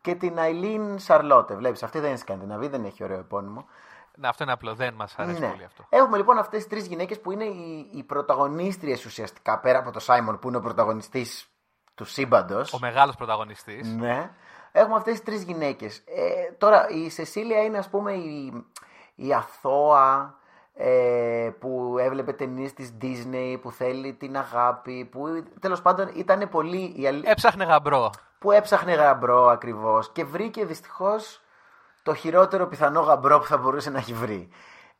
και 0.00 0.14
την 0.14 0.38
Αιλίν 0.38 0.98
Σαρλότε. 0.98 1.54
Βλέπεις, 1.54 1.82
αυτή 1.82 1.98
δεν 1.98 2.08
είναι 2.08 2.18
Σκανδιναβή, 2.18 2.68
δεν 2.68 2.84
έχει 2.84 3.04
ωραίο 3.04 3.18
επώνυμο. 3.18 3.66
Ναι, 4.14 4.28
αυτό 4.28 4.42
είναι 4.42 4.52
απλό. 4.52 4.74
Δεν 4.74 4.94
μας 4.94 5.14
αρέσει 5.18 5.40
Ναι. 5.40 5.48
πολύ 5.50 5.64
αυτό. 5.64 5.84
Έχουμε 5.88 6.16
λοιπόν 6.16 6.38
αυτές 6.38 6.58
τις 6.58 6.68
τρεις 6.68 6.86
γυναίκες 6.86 7.20
που 7.20 7.32
είναι 7.32 7.44
οι, 7.44 7.90
οι 7.92 8.02
πρωταγωνίστριες 8.02 9.04
ουσιαστικά 9.04 9.58
πέρα 9.60 9.78
από 9.78 9.90
το 9.90 9.98
Σάιμον 10.00 10.38
που 10.38 10.48
είναι 10.48 10.56
ο 10.56 10.60
πρωταγωνιστής 10.60 11.48
του 11.94 12.04
σύμπαντος. 12.04 12.72
Ο 12.72 12.78
μεγάλος 12.80 13.16
πρωταγωνιστής. 13.16 13.88
Ναι. 13.94 14.30
Έχουμε 14.72 14.96
αυτές 14.96 15.12
τις 15.12 15.22
τρεις 15.22 15.42
γυναίκες. 15.42 16.02
Ε, 16.06 16.52
τώρα, 16.58 16.88
η 16.88 17.10
Σεσίλια 17.10 17.62
είναι 17.62 17.78
ας 17.78 17.88
πούμε 17.88 18.12
η, 18.12 18.64
η 19.14 19.34
αθώα 19.34 20.38
ε, 20.78 21.50
που 21.58 21.96
έβλεπε 21.98 22.32
ταινίες 22.32 22.72
της 22.72 22.96
Disney, 23.02 23.58
που 23.62 23.70
θέλει 23.72 24.12
την 24.12 24.36
αγάπη, 24.36 25.04
που 25.04 25.44
τέλος 25.60 25.82
πάντων 25.82 26.10
ήταν 26.14 26.48
πολύ... 26.48 26.92
Η 26.96 27.06
αλη- 27.06 27.28
Έψαχνε 27.28 27.64
γαμπρό. 27.64 28.10
που 28.38 28.50
έψαχνε 28.52 28.92
γαμπρό 28.94 29.46
ακριβώς 29.46 30.10
και 30.12 30.24
βρήκε 30.24 30.64
δυστυχώς 30.64 31.40
το 32.02 32.14
χειρότερο 32.14 32.66
πιθανό 32.66 33.00
γαμπρό 33.00 33.38
που 33.38 33.44
θα 33.46 33.56
μπορούσε 33.56 33.90
να 33.90 33.98
έχει 33.98 34.12
βρει. 34.12 34.48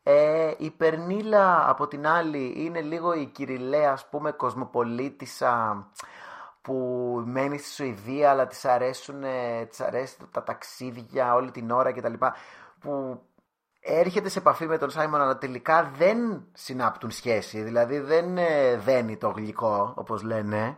Ε, 0.03 0.51
η 0.57 0.71
Περνίλα 0.71 1.69
από 1.69 1.87
την 1.87 2.07
άλλη 2.07 2.53
είναι 2.57 2.81
λίγο 2.81 3.13
η 3.13 3.25
κυριλαία 3.25 3.91
ας 3.91 4.05
πούμε 4.09 4.31
κοσμοπολίτησα 4.31 5.85
που 6.61 6.73
μένει 7.25 7.57
στη 7.57 7.69
Σουηδία 7.69 8.29
αλλά 8.29 8.47
της 8.47 8.65
αρέσουν 8.65 9.23
ε, 9.23 9.65
της 9.65 9.79
αρέσει 9.81 10.17
τα 10.31 10.43
ταξίδια 10.43 11.33
όλη 11.33 11.51
την 11.51 11.71
ώρα 11.71 11.91
κτλ. 11.93 12.13
Που 12.79 13.21
έρχεται 13.87 14.29
σε 14.29 14.39
επαφή 14.39 14.65
με 14.65 14.77
τον 14.77 14.89
Σάιμον 14.89 15.21
αλλά 15.21 15.37
τελικά 15.37 15.91
δεν 15.97 16.47
συνάπτουν 16.53 17.11
σχέση. 17.11 17.61
Δηλαδή 17.61 17.99
δεν 17.99 18.37
ε, 18.37 18.75
δένει 18.75 19.17
το 19.17 19.29
γλυκό 19.29 19.93
όπως 19.95 20.21
λένε. 20.23 20.77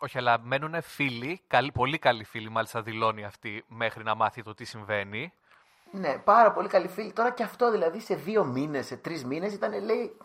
Όχι, 0.00 0.18
αλλά 0.18 0.38
μένουν 0.42 0.82
φίλοι, 0.82 1.40
καλοί, 1.46 1.72
πολύ 1.72 1.98
καλοί 1.98 2.24
φίλοι, 2.24 2.50
μάλιστα 2.50 2.82
δηλώνει 2.82 3.24
αυτή, 3.24 3.64
μέχρι 3.68 4.04
να 4.04 4.14
μάθει 4.14 4.42
το 4.42 4.54
τι 4.54 4.64
συμβαίνει. 4.64 5.32
Ναι, 5.90 6.18
πάρα 6.24 6.52
πολύ 6.52 6.68
καλή 6.68 6.88
φίλη. 6.88 7.12
Τώρα 7.12 7.30
και 7.30 7.42
αυτό 7.42 7.70
δηλαδή 7.70 8.00
σε 8.00 8.14
δύο 8.14 8.44
μήνες, 8.44 8.86
σε 8.86 8.96
τρεις 8.96 9.24
μήνες 9.24 9.52
ήταν 9.52 9.84
λέει 9.84 10.16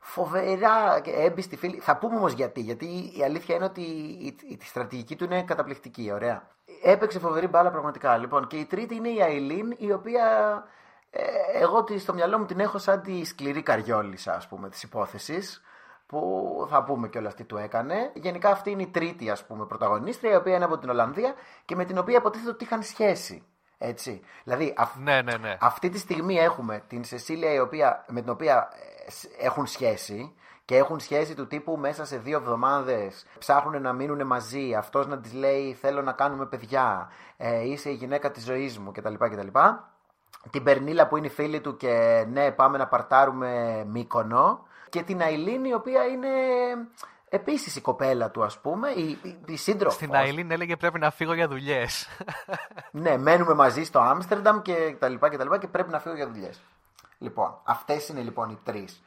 φοβερά 0.00 1.00
και 1.00 1.10
έμπιστη 1.10 1.56
φίλη. 1.56 1.80
Θα 1.80 1.96
πούμε 1.96 2.16
όμως 2.16 2.32
γιατί. 2.32 2.60
Γιατί 2.60 3.12
η 3.16 3.22
αλήθεια 3.24 3.54
είναι 3.54 3.64
ότι 3.64 3.80
η, 3.80 4.26
η, 4.26 4.36
η 4.48 4.58
στρατηγική 4.62 5.16
του 5.16 5.24
είναι 5.24 5.42
καταπληκτική, 5.42 6.12
ωραία. 6.12 6.48
Έπαιξε 6.82 7.18
φοβερή 7.18 7.46
μπάλα 7.46 7.70
πραγματικά. 7.70 8.16
Λοιπόν, 8.16 8.46
και 8.46 8.56
η 8.56 8.64
τρίτη 8.64 8.94
είναι 8.94 9.08
η 9.08 9.20
Αιλίν, 9.20 9.74
η 9.78 9.92
οποία 9.92 10.24
ε, 11.10 11.22
εγώ 11.62 11.84
τη- 11.84 11.98
στο 11.98 12.14
μυαλό 12.14 12.38
μου 12.38 12.44
την 12.44 12.60
έχω 12.60 12.78
σαν 12.78 13.02
τη 13.02 13.24
σκληρή 13.24 13.62
καριόλισσα, 13.62 14.32
ας 14.34 14.48
πούμε, 14.48 14.68
της 14.68 14.82
υπόθεσης. 14.82 15.62
Που 16.06 16.66
θα 16.70 16.84
πούμε 16.84 17.08
κιόλας 17.08 17.34
τι 17.34 17.44
του 17.44 17.56
έκανε. 17.56 18.10
Γενικά 18.14 18.50
αυτή 18.50 18.70
είναι 18.70 18.82
η 18.82 18.86
τρίτη, 18.86 19.30
ας 19.30 19.46
πούμε, 19.46 19.66
πρωταγωνίστρια, 19.66 20.32
η 20.32 20.36
οποία 20.36 20.54
είναι 20.54 20.64
από 20.64 20.78
την 20.78 20.88
Ολλανδία 20.88 21.34
και 21.64 21.76
με 21.76 21.84
την 21.84 21.98
οποία 21.98 22.16
υποτίθεται 22.16 22.50
ότι 22.50 22.64
είχαν 22.64 22.82
σχέση. 22.82 23.46
Έτσι. 23.78 24.20
Δηλαδή, 24.44 24.74
αυ- 24.76 24.96
Ναι, 24.96 25.22
ναι, 25.22 25.36
ναι. 25.36 25.56
αυτή 25.60 25.88
τη 25.88 25.98
στιγμή 25.98 26.36
έχουμε 26.38 26.82
την 26.88 27.04
Σεσίλια 27.04 27.52
η 27.52 27.58
οποία, 27.58 28.04
με 28.08 28.20
την 28.20 28.30
οποία 28.30 28.68
ε, 29.06 29.10
σ- 29.10 29.30
έχουν 29.38 29.66
σχέση 29.66 30.34
και 30.64 30.76
έχουν 30.76 31.00
σχέση 31.00 31.34
του 31.34 31.46
τύπου 31.46 31.76
μέσα 31.76 32.04
σε 32.04 32.16
δύο 32.18 32.38
εβδομάδες 32.38 33.26
ψάχνουν 33.38 33.82
να 33.82 33.92
μείνουν 33.92 34.26
μαζί, 34.26 34.74
αυτός 34.74 35.06
να 35.06 35.18
της 35.18 35.32
λέει 35.32 35.72
θέλω 35.74 36.02
να 36.02 36.12
κάνουμε 36.12 36.46
παιδιά, 36.46 37.10
ε, 37.36 37.68
είσαι 37.68 37.90
η 37.90 37.94
γυναίκα 37.94 38.30
της 38.30 38.44
ζωής 38.44 38.78
μου 38.78 38.92
κτλ. 38.92 39.14
κτλ. 39.14 39.58
Την 40.50 40.62
Περνίλα 40.62 41.08
που 41.08 41.16
είναι 41.16 41.26
η 41.26 41.30
φίλη 41.30 41.60
του 41.60 41.76
και 41.76 42.24
ναι 42.28 42.50
πάμε 42.50 42.78
να 42.78 42.86
παρτάρουμε 42.86 43.84
Μύκονο 43.88 44.66
και 44.88 45.02
την 45.02 45.20
Αιλίν 45.20 45.64
η 45.64 45.74
οποία 45.74 46.04
είναι 46.04 46.28
επίσης 47.28 47.76
η 47.76 47.80
κοπέλα 47.80 48.30
του 48.30 48.44
ας 48.44 48.58
πούμε, 48.58 48.90
η, 48.90 49.18
η, 49.22 49.38
η 49.46 49.56
σύντροφος. 49.56 49.94
Στην 49.94 50.14
Αιλίν 50.14 50.50
έλεγε 50.50 50.76
πρέπει 50.76 50.98
να 50.98 51.10
φύγω 51.10 51.32
για 51.32 51.48
δουλειές. 51.48 52.08
Ναι, 52.90 53.16
μένουμε 53.16 53.54
μαζί 53.54 53.84
στο 53.84 54.00
Άμστερνταμ 54.00 54.62
και 54.62 54.96
τα 54.98 55.08
λοιπά 55.08 55.28
και 55.28 55.36
τα 55.36 55.44
λοιπά 55.44 55.58
και 55.58 55.66
πρέπει 55.66 55.90
να 55.90 56.00
φύγω 56.00 56.14
για 56.14 56.26
δουλειές. 56.26 56.60
Λοιπόν, 57.18 57.60
αυτές 57.64 58.08
είναι 58.08 58.20
λοιπόν 58.20 58.50
οι 58.50 58.58
τρεις. 58.64 59.02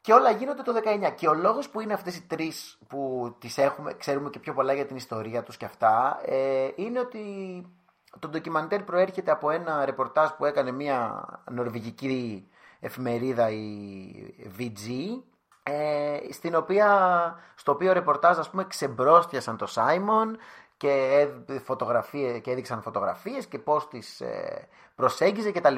Και 0.00 0.12
όλα 0.12 0.30
γίνονται 0.30 0.62
το 0.62 0.72
19. 1.08 1.12
Και 1.14 1.28
ο 1.28 1.34
λόγος 1.34 1.68
που 1.68 1.80
είναι 1.80 1.92
αυτές 1.92 2.16
οι 2.16 2.26
τρεις 2.26 2.78
που 2.88 3.34
τις 3.38 3.58
έχουμε, 3.58 3.94
ξέρουμε 3.94 4.30
και 4.30 4.38
πιο 4.38 4.54
πολλά 4.54 4.72
για 4.72 4.86
την 4.86 4.96
ιστορία 4.96 5.42
τους 5.42 5.56
και 5.56 5.64
αυτά, 5.64 6.20
ε, 6.24 6.68
είναι 6.74 6.98
ότι 6.98 7.20
το 8.18 8.28
ντοκιμαντέρ 8.28 8.82
προέρχεται 8.82 9.30
από 9.30 9.50
ένα 9.50 9.84
ρεπορτάζ 9.84 10.30
που 10.30 10.44
έκανε 10.44 10.70
μια 10.70 11.24
νορβηγική 11.50 12.48
εφημερίδα 12.80 13.50
η 13.50 14.12
VG, 14.58 14.90
ε, 15.62 16.18
στην 16.32 16.54
οποία, 16.54 16.88
στο 17.54 17.72
οποίο 17.72 17.92
ρεπορτάζ 17.92 18.38
ας 18.38 18.50
πούμε 18.50 18.64
ξεμπρόστιασαν 18.64 19.56
το 19.56 19.66
Σάιμον 19.66 20.36
και, 20.76 21.28
ε, 21.46 21.58
φωτογραφίες, 21.58 22.40
και 22.40 22.50
έδειξαν 22.50 22.82
φωτογραφίες 22.82 23.46
και 23.46 23.58
πώς 23.58 23.88
τις 23.88 24.20
ε, 24.20 24.68
προσέγγιζε 24.94 25.52
κτλ. 25.52 25.76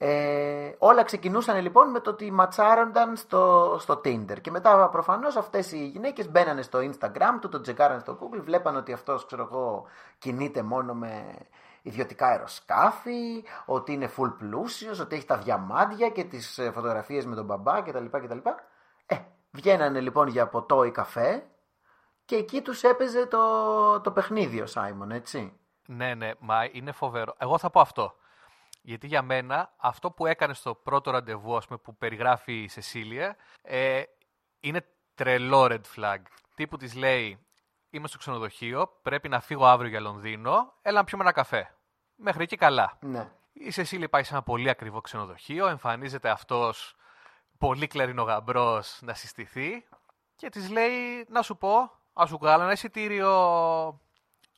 Ε, 0.00 0.74
όλα 0.78 1.02
ξεκινούσαν 1.02 1.60
λοιπόν 1.60 1.90
με 1.90 2.00
το 2.00 2.10
ότι 2.10 2.30
ματσάρονταν 2.30 3.16
στο, 3.16 3.76
στο 3.80 3.94
Tinder 4.04 4.40
και 4.40 4.50
μετά 4.50 4.88
προφανώς 4.88 5.36
αυτές 5.36 5.72
οι 5.72 5.86
γυναίκες 5.86 6.30
μπαίνανε 6.30 6.62
στο 6.62 6.78
Instagram 6.78 7.38
του, 7.40 7.48
το 7.48 7.60
τσεκάρανε 7.60 8.00
στο 8.00 8.18
Google, 8.20 8.40
βλέπαν 8.42 8.76
ότι 8.76 8.92
αυτός 8.92 9.26
ξέρω 9.26 9.42
εγώ 9.42 9.84
κινείται 10.18 10.62
μόνο 10.62 10.94
με 10.94 11.34
ιδιωτικά 11.82 12.26
αεροσκάφη, 12.26 13.44
ότι 13.64 13.92
είναι 13.92 14.10
full 14.16 14.34
πλούσιος, 14.38 15.00
ότι 15.00 15.16
έχει 15.16 15.26
τα 15.26 15.36
διαμάντια 15.36 16.08
και 16.08 16.24
τις 16.24 16.58
ε, 16.58 16.70
φωτογραφίες 16.70 17.26
με 17.26 17.34
τον 17.34 17.44
μπαμπά 17.44 17.82
κτλ. 17.82 18.04
κτλ. 18.04 18.38
Ε, 19.06 19.16
βγαίνανε 19.50 20.00
λοιπόν 20.00 20.28
για 20.28 20.48
ποτό 20.48 20.84
ή 20.84 20.90
καφέ 20.90 21.46
και 22.24 22.36
εκεί 22.36 22.62
τους 22.62 22.82
έπαιζε 22.82 23.26
το, 23.26 24.00
το 24.00 24.10
παιχνίδι 24.10 24.60
ο 24.60 24.66
Σάιμον, 24.66 25.10
έτσι. 25.10 25.52
ναι, 25.86 26.14
ναι, 26.14 26.30
μα 26.38 26.68
είναι 26.72 26.92
φοβερό. 26.92 27.34
Εγώ 27.38 27.58
θα 27.58 27.70
πω 27.70 27.80
αυτό. 27.80 28.14
Γιατί 28.88 29.06
για 29.06 29.22
μένα 29.22 29.72
αυτό 29.76 30.10
που 30.10 30.26
έκανε 30.26 30.54
στο 30.54 30.74
πρώτο 30.74 31.10
ραντεβού, 31.10 31.56
ας 31.56 31.66
πούμε, 31.66 31.78
που 31.78 31.96
περιγράφει 31.96 32.62
η 32.62 32.68
Σεσίλια, 32.68 33.36
ε, 33.62 34.02
είναι 34.60 34.86
τρελό 35.14 35.66
red 35.70 35.80
flag. 35.96 36.18
Τύπου 36.54 36.76
της 36.76 36.94
λέει, 36.94 37.46
είμαι 37.90 38.08
στο 38.08 38.18
ξενοδοχείο, 38.18 38.98
πρέπει 39.02 39.28
να 39.28 39.40
φύγω 39.40 39.66
αύριο 39.66 39.90
για 39.90 40.00
Λονδίνο, 40.00 40.72
έλα 40.82 40.98
να 40.98 41.04
πιούμε 41.04 41.22
ένα 41.22 41.32
καφέ. 41.32 41.74
Μέχρι 42.14 42.42
εκεί 42.42 42.56
καλά. 42.56 42.96
Ναι. 43.00 43.30
Η 43.52 43.70
Σεσίλια 43.70 44.08
πάει 44.08 44.22
σε 44.24 44.32
ένα 44.32 44.42
πολύ 44.42 44.68
ακριβό 44.68 45.00
ξενοδοχείο, 45.00 45.66
εμφανίζεται 45.66 46.28
αυτός 46.30 46.96
πολύ 47.58 47.86
κλαρινογαμπρός 47.86 48.98
να 49.02 49.14
συστηθεί 49.14 49.86
και 50.36 50.48
της 50.48 50.70
λέει 50.70 51.26
να 51.28 51.42
σου 51.42 51.56
πω, 51.56 51.90
ας 52.12 52.28
σου 52.28 52.38
κάνω 52.38 52.62
ένα 52.62 52.72
εισιτήριο 52.72 53.30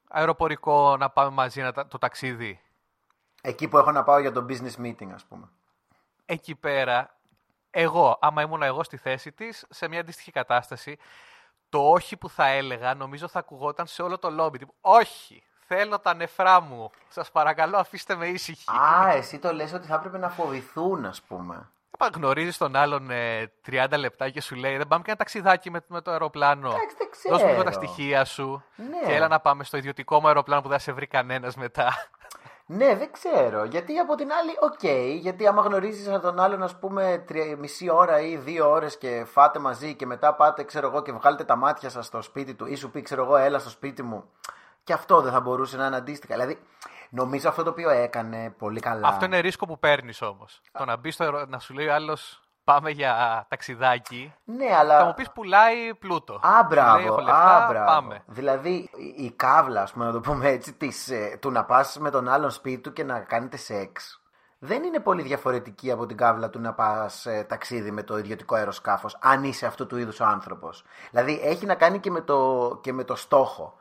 αεροπορικό 0.09 0.97
να 0.97 1.11
πάμε 1.11 1.31
μαζί 1.31 1.63
να, 1.63 1.73
τα- 1.73 1.87
το 1.87 1.99
ταξίδι. 1.99 2.61
Εκεί 3.41 3.69
που 3.69 3.79
έχω 3.79 3.91
να 3.91 4.03
πάω 4.03 4.19
για 4.19 4.33
το 4.33 4.47
business 4.49 4.83
meeting, 4.85 5.11
ας 5.15 5.25
πούμε. 5.25 5.49
εκεί 6.27 6.55
πέρα, 6.55 7.15
εγώ, 7.71 8.19
άμα 8.21 8.43
ήμουν 8.43 8.63
εγώ 8.63 8.83
στη 8.83 8.97
θέση 8.97 9.33
της, 9.33 9.67
σε 9.71 9.89
μια 9.89 10.01
αντίστοιχη 10.01 10.31
κατάσταση, 10.31 10.99
το 11.69 11.91
όχι 11.91 12.17
που 12.17 12.29
θα 12.31 12.47
έλεγα 12.47 12.95
νομίζω 12.95 13.29
θα 13.29 13.39
ακουγόταν 13.39 13.87
σε 13.87 14.03
όλο 14.03 14.19
το 14.19 14.31
λόμπι. 14.31 14.59
Τύπου, 14.59 14.75
όχι, 14.81 15.43
θέλω 15.67 15.99
τα 15.99 16.15
νεφρά 16.15 16.61
μου. 16.61 16.91
Σας 17.09 17.31
παρακαλώ 17.31 17.77
αφήστε 17.77 18.15
με 18.15 18.27
ήσυχη. 18.27 18.71
Α, 18.71 19.11
εσύ 19.11 19.39
το 19.39 19.53
λες 19.53 19.73
ότι 19.73 19.87
θα 19.87 19.95
έπρεπε 19.95 20.19
να 20.19 20.29
φοβηθούν, 20.29 21.05
ας 21.05 21.23
πούμε. 21.23 21.69
Γνωρίζεις 22.15 22.57
τον 22.59 22.77
άλλον 22.77 23.11
ε, 23.11 23.53
30 23.71 23.87
λεπτά 23.99 24.31
και 24.31 24.41
σου 24.41 24.55
λέει: 24.55 24.77
Δεν 24.77 24.89
πάμε 24.89 25.03
και 25.03 25.09
ένα 25.11 25.19
ταξιδάκι 25.19 25.71
με, 25.71 25.81
με 25.87 26.01
το 26.01 26.11
αεροπλάνο. 26.11 26.69
Εντάξει, 26.69 26.97
δεν 27.23 27.33
Δώσ' 27.33 27.43
μου 27.43 27.49
λίγο 27.49 27.63
τα 27.63 27.71
ξέρω. 27.71 27.85
στοιχεία 27.87 28.25
σου. 28.25 28.65
Ναι. 28.77 29.07
Και 29.07 29.15
έλα 29.15 29.29
να 29.29 29.41
πάμε 29.41 29.65
στο 29.65 29.77
ιδιωτικό 29.77 30.21
μου 30.21 30.27
αεροπλάνο 30.27 30.63
που 30.63 30.69
δεν 30.69 30.79
θα 30.79 30.83
σε 30.85 30.93
βρει 30.93 31.07
κανένας 31.07 31.57
μετά. 31.57 32.11
Ναι, 32.73 32.97
δεν 32.97 33.13
ξέρω. 33.13 33.65
Γιατί 33.65 33.99
από 33.99 34.15
την 34.15 34.33
άλλη, 34.33 34.51
οκ. 34.61 34.85
γιατί 35.21 35.47
άμα 35.47 35.63
γνωρίζεις 35.63 36.21
τον 36.21 36.41
άλλον, 36.41 36.63
ας 36.63 36.79
πούμε, 36.79 37.25
τρία, 37.27 37.57
μισή 37.57 37.91
ώρα 37.91 38.21
ή 38.21 38.37
δύο 38.37 38.71
ώρες 38.71 38.99
και 38.99 39.25
φάτε 39.25 39.59
μαζί 39.59 39.95
και 39.95 40.07
μετά 40.07 40.35
πάτε, 40.35 40.65
ξέρω 40.65 40.87
εγώ, 40.87 41.03
και 41.03 41.13
βγάλετε 41.13 41.45
τα 41.45 41.57
μάτια 41.57 41.91
σας 41.91 42.07
στο 42.07 42.23
σπίτι 42.23 42.55
του 42.55 42.67
ή 42.67 42.75
σου 42.75 42.91
πει, 42.91 43.03
ξέρω 43.03 43.25
εγώ, 43.25 43.37
έλα 43.37 43.59
στο 43.59 43.71
σπίτι 43.71 44.03
μου. 44.03 44.25
Και 44.85 44.93
αυτό 44.93 45.21
δεν 45.21 45.33
θα 45.33 45.41
μπορούσε 45.41 45.77
να 45.77 45.87
είναι 45.87 45.97
αντίστοιχα. 45.97 46.35
Δηλαδή, 46.35 46.59
νομίζω 47.11 47.49
αυτό 47.49 47.63
το 47.63 47.71
οποίο 47.71 47.91
έκανε 47.91 48.55
πολύ 48.59 48.81
καλά. 48.81 49.09
Αυτό 49.09 49.25
είναι 49.25 49.39
ρίσκο 49.39 49.67
που 49.67 49.79
παίρνεις 49.79 50.23
όμως. 50.23 50.61
Το 50.73 50.85
να 50.85 50.97
μπεις 50.97 51.15
στο 51.15 51.25
αερο... 51.25 51.45
να 51.49 51.59
σου 51.59 51.75
λέει 51.75 51.87
ο 51.87 51.95
άλλος 51.95 52.41
Πάμε 52.73 52.91
για 52.91 53.45
ταξιδάκι. 53.49 54.35
Ναι, 54.45 54.77
αλλά. 54.79 54.99
Θα 54.99 55.05
μου 55.05 55.15
πεις 55.15 55.31
πουλάει 55.31 55.95
πλούτο. 55.95 56.35
Α, 56.35 56.39
Σου 56.39 56.49
λέει, 56.51 56.67
μπράβο. 56.69 57.07
έχω 57.07 57.21
λεφτά, 57.21 57.65
α, 57.65 57.69
μπράβο. 57.69 57.87
πάμε. 57.87 58.23
Δηλαδή, 58.27 58.91
η, 59.17 59.25
η 59.25 59.31
καύλα, 59.31 59.83
ας 59.83 59.93
πούμε, 59.93 60.05
να 60.05 60.13
το 60.13 60.21
πούμε 60.21 60.49
έτσι, 60.49 60.73
της, 60.73 61.09
ε, 61.11 61.39
του 61.41 61.51
να 61.51 61.65
πας 61.65 61.99
με 61.99 62.11
τον 62.11 62.29
άλλον 62.29 62.51
σπίτι 62.51 62.81
του 62.81 62.93
και 62.93 63.05
να 63.05 63.21
κάνετε 63.21 63.57
σεξ. 63.57 64.21
Δεν 64.59 64.83
είναι 64.83 65.01
πολύ 65.01 65.23
διαφορετική 65.23 65.91
από 65.91 66.07
την 66.07 66.17
καύλα 66.17 66.51
του 66.51 66.61
να 66.61 66.73
πας 66.75 67.27
ε, 67.27 67.45
ταξίδι 67.49 67.91
με 67.91 68.03
το 68.03 68.19
ιδιωτικό 68.19 68.55
αεροσκάφος, 68.55 69.19
αν 69.21 69.45
είσαι 69.45 69.67
αυτού 69.67 69.87
του 69.87 69.97
είδους 69.97 70.21
ο 70.21 70.25
άνθρωπος. 70.25 70.85
Δηλαδή, 71.11 71.41
έχει 71.43 71.67
να 71.67 71.75
κάνει 71.75 71.99
και 71.99 72.11
με 72.11 72.21
το, 72.21 72.79
και 72.83 72.93
με 72.93 73.05
το 73.05 73.15
στόχο. 73.15 73.75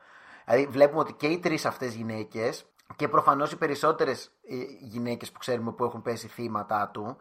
Δηλαδή, 0.45 0.65
βλέπουμε 0.65 0.99
ότι 0.99 1.13
και 1.13 1.28
οι 1.28 1.39
τρεις 1.39 1.65
αυτές 1.65 1.93
γυναίκες 1.93 2.65
και 2.95 3.08
προφανώς 3.08 3.52
οι 3.52 3.58
περισσότερες 3.58 4.25
ε, 4.49 4.56
γυναίκες 4.80 5.32
που 5.32 5.39
ξέρουμε 5.39 5.71
που 5.71 5.84
έχουν 5.84 6.02
πέσει 6.02 6.28
θύματα 6.28 6.89
του, 6.93 7.17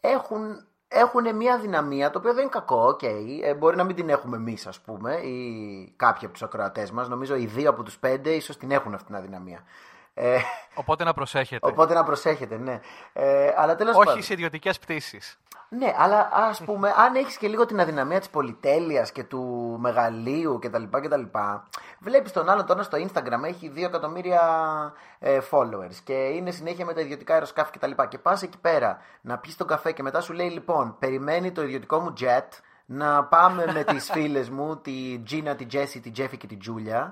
έχουν 0.00 0.66
έχουν 0.94 1.36
μια 1.36 1.58
αδυναμία 1.58 2.10
το 2.10 2.18
οποίο 2.18 2.32
δεν 2.32 2.42
είναι 2.42 2.50
κακό, 2.50 2.86
οκ. 2.86 3.02
Ε, 3.02 3.54
μπορεί 3.58 3.76
να 3.76 3.84
μην 3.84 3.96
την 3.96 4.08
έχουμε 4.08 4.36
εμείς, 4.36 4.66
ας 4.66 4.80
πούμε, 4.80 5.14
ή 5.14 5.92
κάποιοι 5.96 6.24
από 6.24 6.32
τους 6.32 6.42
ακροατές 6.42 6.90
μας. 6.90 7.08
Νομίζω 7.08 7.36
οι 7.36 7.46
δύο 7.46 7.70
από 7.70 7.82
τους 7.82 7.98
πέντε 7.98 8.30
ίσως 8.30 8.56
την 8.56 8.70
έχουν 8.70 8.94
αυτή 8.94 9.06
την 9.06 9.16
αδυναμία. 9.16 9.64
Ε, 10.14 10.38
Οπότε 10.74 11.04
να 11.04 11.12
προσέχετε. 11.14 11.68
οπότε 11.68 11.94
να 11.94 12.04
προσέχετε, 12.04 12.56
ναι. 12.56 12.80
Ε, 13.12 13.52
αλλά 13.56 13.74
τέλος 13.74 13.96
Όχι 13.96 14.04
πάντων. 14.06 14.22
σε 14.22 14.32
ιδιωτικές 14.32 14.78
πτήσεις. 14.78 15.38
Ναι, 15.68 15.94
αλλά 15.98 16.28
ας 16.32 16.62
πούμε, 16.64 16.94
αν 16.96 17.14
έχεις 17.14 17.36
και 17.36 17.48
λίγο 17.48 17.66
την 17.66 17.80
αδυναμία 17.80 18.18
της 18.18 18.28
πολυτέλειας 18.28 19.12
και 19.12 19.24
του 19.24 19.76
μεγαλείου 19.80 20.58
κτλ. 20.60 20.82
κτλ 20.90 21.22
Βλέπεις 21.98 22.32
τον 22.32 22.48
άλλον 22.48 22.66
τώρα 22.66 22.82
στο 22.82 22.98
Instagram, 22.98 23.42
έχει 23.44 23.72
2 23.76 23.82
εκατομμύρια 23.84 24.42
ε, 25.18 25.38
followers 25.50 25.94
και 26.04 26.12
είναι 26.12 26.50
συνέχεια 26.50 26.84
με 26.84 26.92
τα 26.94 27.00
ιδιωτικά 27.00 27.32
αεροσκάφη 27.34 27.70
κτλ. 27.78 27.90
Και, 27.90 28.06
και 28.08 28.18
πας 28.18 28.42
εκεί 28.42 28.58
πέρα 28.58 28.98
να 29.20 29.38
πιεις 29.38 29.56
τον 29.56 29.66
καφέ 29.66 29.92
και 29.92 30.02
μετά 30.02 30.20
σου 30.20 30.32
λέει 30.32 30.48
λοιπόν, 30.48 30.96
περιμένει 30.98 31.52
το 31.52 31.62
ιδιωτικό 31.62 31.98
μου 31.98 32.12
jet 32.20 32.48
να 32.86 33.24
πάμε 33.24 33.64
με 33.72 33.84
τις 33.84 34.10
φίλες 34.12 34.50
μου, 34.50 34.76
τη 34.76 35.22
Gina, 35.30 35.54
τη 35.56 35.66
Jessie, 35.72 36.00
τη 36.02 36.10
Jeffy 36.16 36.36
και 36.38 36.46
τη 36.46 36.56
Julia. 36.66 37.10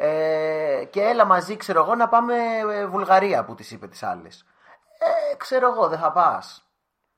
Ε, 0.00 0.84
και 0.90 1.02
έλα 1.02 1.24
μαζί, 1.24 1.56
ξέρω 1.56 1.82
εγώ, 1.82 1.94
να 1.94 2.08
πάμε 2.08 2.34
ε, 2.70 2.86
Βουλγαρία 2.86 3.44
που 3.44 3.54
της 3.54 3.70
είπε 3.70 3.86
τι 3.88 3.98
άλλε. 4.06 4.28
Ε, 4.98 5.36
ξέρω 5.36 5.72
εγώ, 5.72 5.88
δεν 5.88 5.98
θα 5.98 6.12
πας. 6.12 6.64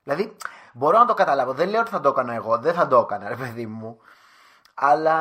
Δηλαδή, 0.03 0.37
μπορώ 0.73 0.99
να 0.99 1.05
το 1.07 1.14
καταλάβω. 1.14 1.53
Δεν 1.53 1.69
λέω 1.69 1.81
ότι 1.81 1.90
θα 1.90 2.01
το 2.01 2.09
έκανα 2.09 2.35
εγώ. 2.35 2.59
Δεν 2.59 2.75
θα 2.75 2.87
το 2.87 2.99
έκανα, 2.99 3.29
ρε 3.29 3.37
παιδί 3.37 3.66
μου. 3.66 3.99
Αλλά, 4.75 5.16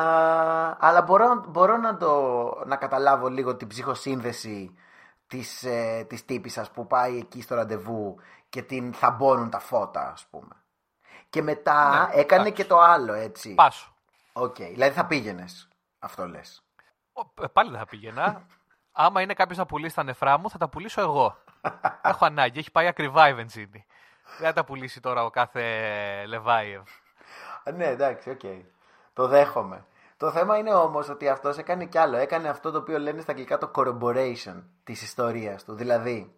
αλλά 0.80 1.02
μπορώ, 1.02 1.44
μπορώ 1.48 1.76
να, 1.76 1.96
το, 1.96 2.32
να 2.66 2.76
καταλάβω 2.76 3.28
λίγο 3.28 3.56
την 3.56 3.68
ψυχοσύνδεση 3.68 4.74
της, 5.26 5.62
ε, 5.64 6.04
της 6.08 6.24
τύπισσας 6.24 6.70
που 6.70 6.86
πάει 6.86 7.18
εκεί 7.18 7.42
στο 7.42 7.54
ραντεβού 7.54 8.16
και 8.48 8.62
την 8.62 8.92
θαμπώνουν 8.92 9.50
τα 9.50 9.58
φώτα, 9.58 10.10
ας 10.12 10.26
πούμε. 10.30 10.54
Και 11.30 11.42
μετά 11.42 11.90
Ναι, 11.90 12.20
έκανε 12.20 12.40
εντάξει. 12.40 12.62
και 12.62 12.68
το 12.68 12.78
άλλο, 12.80 13.12
έτσι. 13.12 13.54
Πάσου. 13.54 13.92
Οκ, 14.32 14.56
δηλαδή 14.56 14.94
θα 14.94 15.06
πήγαινες. 15.06 15.68
Αυτό 15.98 16.26
λες. 16.26 16.64
Ο- 17.12 17.42
ε, 17.42 17.46
Πάλι 17.52 17.70
δεν 17.70 17.78
θα 17.78 17.86
πήγαινα. 17.86 18.46
Άμα 18.92 19.20
είναι 19.20 19.34
κάποιος 19.34 19.58
να 19.58 19.66
πουλήσει 19.66 19.94
τα 19.94 20.02
νεφρά 20.02 20.38
μου, 20.38 20.50
θα 20.50 20.58
τα 20.58 20.68
πουλήσω 20.68 21.00
εγώ. 21.00 21.36
Έχω 22.02 22.24
ανάγκη. 22.24 22.58
Έχει 22.58 22.70
πάει 22.70 22.86
ακριβά 22.86 23.28
η 23.28 23.34
βενζίνη. 23.34 23.86
Δεν 24.38 24.46
θα 24.46 24.52
τα 24.52 24.64
πουλήσει 24.64 25.00
τώρα 25.00 25.24
ο 25.24 25.30
κάθε 25.30 25.62
Λεβάιεφ. 26.26 26.82
Α, 27.64 27.70
Ναι, 27.72 27.86
εντάξει, 27.86 28.30
οκ. 28.30 28.40
Το 29.12 29.26
δέχομαι. 29.28 29.84
Το 30.16 30.30
θέμα 30.30 30.56
είναι 30.56 30.74
όμως 30.74 31.08
ότι 31.08 31.28
αυτός 31.28 31.58
έκανε 31.58 31.84
κι 31.84 31.98
άλλο. 31.98 32.16
Έκανε 32.16 32.48
αυτό 32.48 32.70
το 32.70 32.78
οποίο 32.78 32.98
λένε 32.98 33.20
στα 33.20 33.30
αγγλικά 33.30 33.58
το 33.58 33.70
corroboration 33.74 34.62
της 34.84 35.02
ιστορίας 35.02 35.64
του. 35.64 35.74
Δηλαδή, 35.74 36.34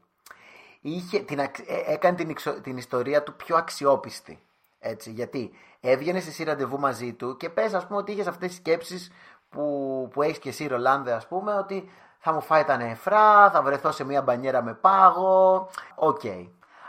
είχε 0.81 1.21
την, 1.21 1.41
αξ- 1.41 1.71
ε, 1.71 1.83
έκανε 1.93 2.17
την, 2.17 2.31
εξο- 2.31 2.61
την 2.61 2.77
ιστορία 2.77 3.23
του 3.23 3.35
πιο 3.37 3.57
αξιόπιστη. 3.57 4.47
Έτσι, 4.79 5.11
γιατί 5.11 5.51
έβγαινε 5.81 6.19
εσύ 6.19 6.45
ραντεβού 6.45 6.79
μαζί 6.79 7.13
του 7.13 7.37
και 7.37 7.51
πες 7.51 7.75
ας 7.75 7.87
πούμε 7.87 7.99
ότι 7.99 8.13
είχες 8.13 8.27
αυτές 8.27 8.49
τις 8.49 8.57
σκέψεις 8.59 9.13
που, 9.53 10.09
που 10.13 10.23
έχεις 10.23 10.39
και 10.39 10.49
εσύ 10.49 10.67
Ρολάνδε 10.67 11.13
ας 11.13 11.27
πούμε 11.27 11.55
ότι 11.55 11.91
θα 12.19 12.33
μου 12.33 12.41
φάει 12.41 12.65
τα 12.65 12.77
νεφρά, 12.77 13.51
θα 13.51 13.63
βρεθώ 13.63 13.91
σε 13.93 14.05
μια 14.05 14.23
μπανιέρα 14.23 14.63
με 14.63 14.75
πάγο. 14.75 15.69
Οκ. 15.95 16.21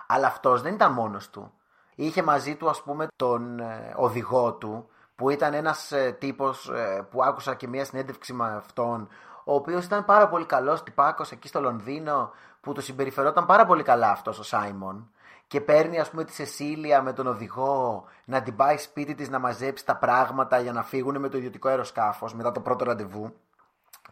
Αλλά 0.08 0.28
αυτός 0.28 0.62
δεν 0.62 0.74
ήταν 0.74 0.92
μόνος 0.92 1.30
του. 1.30 1.52
Είχε 1.96 2.24
μαζί 2.24 2.56
του 2.56 2.70
ας 2.70 2.82
πούμε 2.82 3.08
τον 3.16 3.60
ε, 3.60 3.94
οδηγό 3.96 4.54
του 4.54 4.90
που 5.16 5.30
ήταν 5.30 5.54
ένας 5.54 5.92
ε, 5.92 6.16
τύπος 6.20 6.70
ε, 6.70 7.08
που 7.12 7.24
άκουσα 7.24 7.56
και 7.56 7.68
μια 7.68 7.86
συνέντευξη 7.86 8.34
με 8.34 8.54
αυτόν 8.56 9.08
ο 9.44 9.54
οποίος 9.54 9.86
ήταν 9.86 10.06
πάρα 10.06 10.28
πολύ 10.28 10.46
καλός 10.46 10.84
τυπάκος 10.84 11.32
εκεί 11.32 11.48
στο 11.48 11.62
Λονδίνο 11.62 12.32
που 12.62 12.74
του 12.74 12.82
συμπεριφερόταν 12.82 13.46
πάρα 13.46 13.66
πολύ 13.66 13.84
καλά 13.84 14.10
αυτός 14.10 14.40
ο 14.40 14.44
Σάιμον 14.44 15.12
και 15.54 15.62
παίρνει 15.62 16.00
ας 16.00 16.10
πούμε 16.10 16.24
τη 16.24 16.34
Σεσίλια 16.34 17.02
με 17.02 17.14
τον 17.14 17.28
οδηγό 17.28 18.06
να 18.26 18.42
την 18.42 18.56
πάει 18.56 18.78
σπίτι 18.78 19.16
της 19.16 19.30
να 19.30 19.40
μαζέψει 19.40 19.86
τα 19.86 19.96
πράγματα 19.96 20.60
για 20.60 20.72
να 20.72 20.84
φύγουν 20.84 21.20
με 21.20 21.30
το 21.30 21.38
ιδιωτικό 21.38 21.68
αεροσκάφος 21.70 22.34
μετά 22.34 22.52
το 22.52 22.60
πρώτο 22.60 22.86
ραντεβού 22.86 23.34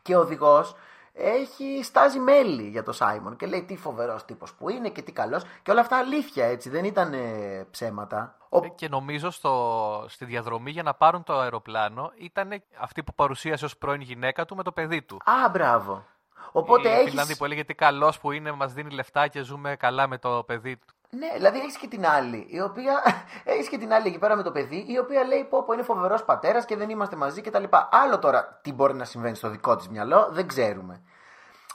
και 0.02 0.16
ο 0.16 0.20
οδηγός 0.20 0.76
έχει 1.14 1.84
στάζει 1.84 2.20
μέλη 2.20 2.68
για 2.68 2.84
το 2.84 2.92
Σάιμον 2.92 3.36
και 3.36 3.46
λέει 3.46 3.64
τι 3.64 3.78
φοβερός 3.78 4.26
τύπος 4.26 4.54
που 4.54 4.70
είναι 4.70 4.90
και 4.90 5.02
τι 5.02 5.12
καλός. 5.12 5.44
Και 5.64 5.72
όλα 5.72 5.82
αυτά 5.82 5.98
αλήθεια 5.98 6.46
έτσι, 6.46 6.70
δεν 6.70 6.84
ήταν 6.84 7.14
ε, 7.14 7.68
ψέματα. 7.72 8.36
Ο... 8.50 8.66
Ε, 8.66 8.68
Και 8.76 8.90
νομίζω 8.90 9.30
στο, 9.30 10.06
στη 10.08 10.26
διαδρομή 10.26 10.72
για 10.72 10.84
να 10.84 10.94
πάρουν 10.94 11.24
το 11.24 11.40
αεροπλάνο 11.40 12.12
ήταν 12.18 12.64
αυτή 12.80 13.04
που 13.04 13.14
παρουσίασε 13.14 13.66
ως 13.66 13.78
πρώην 13.78 14.02
γυναίκα 14.02 14.46
του 14.46 14.56
με 14.56 14.64
το 14.64 14.72
παιδί 14.72 15.02
του. 15.02 15.16
Α, 15.16 15.50
μπράβο. 15.50 16.06
Οπότε 16.52 16.90
η 16.90 16.92
έχεις. 16.92 17.10
Φιλανδή 17.10 17.38
που 17.38 17.46
έλεγε 17.46 17.64
τι 17.64 17.74
καλός 17.74 18.20
που 18.20 18.32
είναι, 18.32 18.52
μας 18.52 18.74
δίνει 18.74 18.90
λεφτά 18.90 19.28
και 19.28 19.44
ζούμε 19.44 19.76
καλά 19.76 20.08
με 20.08 20.18
το 20.18 20.44
παιδί 20.44 20.78
του. 20.78 20.94
Ναι, 21.18 21.32
δηλαδή 21.36 21.60
έχεις 21.60 21.78
και 21.78 21.88
την 21.88 22.06
άλλη, 22.06 22.46
η 22.50 22.62
οποία. 22.62 23.02
έχεις 23.44 23.70
και 23.70 23.78
την 23.78 23.94
άλλη 23.94 24.08
εκεί 24.08 24.20
πέρα 24.20 24.36
με 24.36 24.44
το 24.44 24.52
παιδί, 24.52 24.86
η 24.88 24.98
οποία 24.98 25.24
λέει 25.24 25.44
πω, 25.44 25.64
πω 25.64 25.74
είναι 25.74 25.84
φοβερός 25.84 26.24
πατέρας 26.24 26.66
και 26.66 26.76
δεν 26.76 26.90
είμαστε 26.90 27.16
μαζί 27.16 27.42
κτλ. 27.42 27.64
Άλλο 27.90 28.20
τώρα 28.20 28.60
τι 28.62 28.74
μπορεί 28.74 28.94
να 28.94 29.06
συμβαίνει 29.06 29.36
στο 29.36 29.50
δικό 29.50 29.76
της 29.76 29.90
μυαλό, 29.90 30.30
δεν 30.32 30.48
ξέρουμε. 30.48 31.02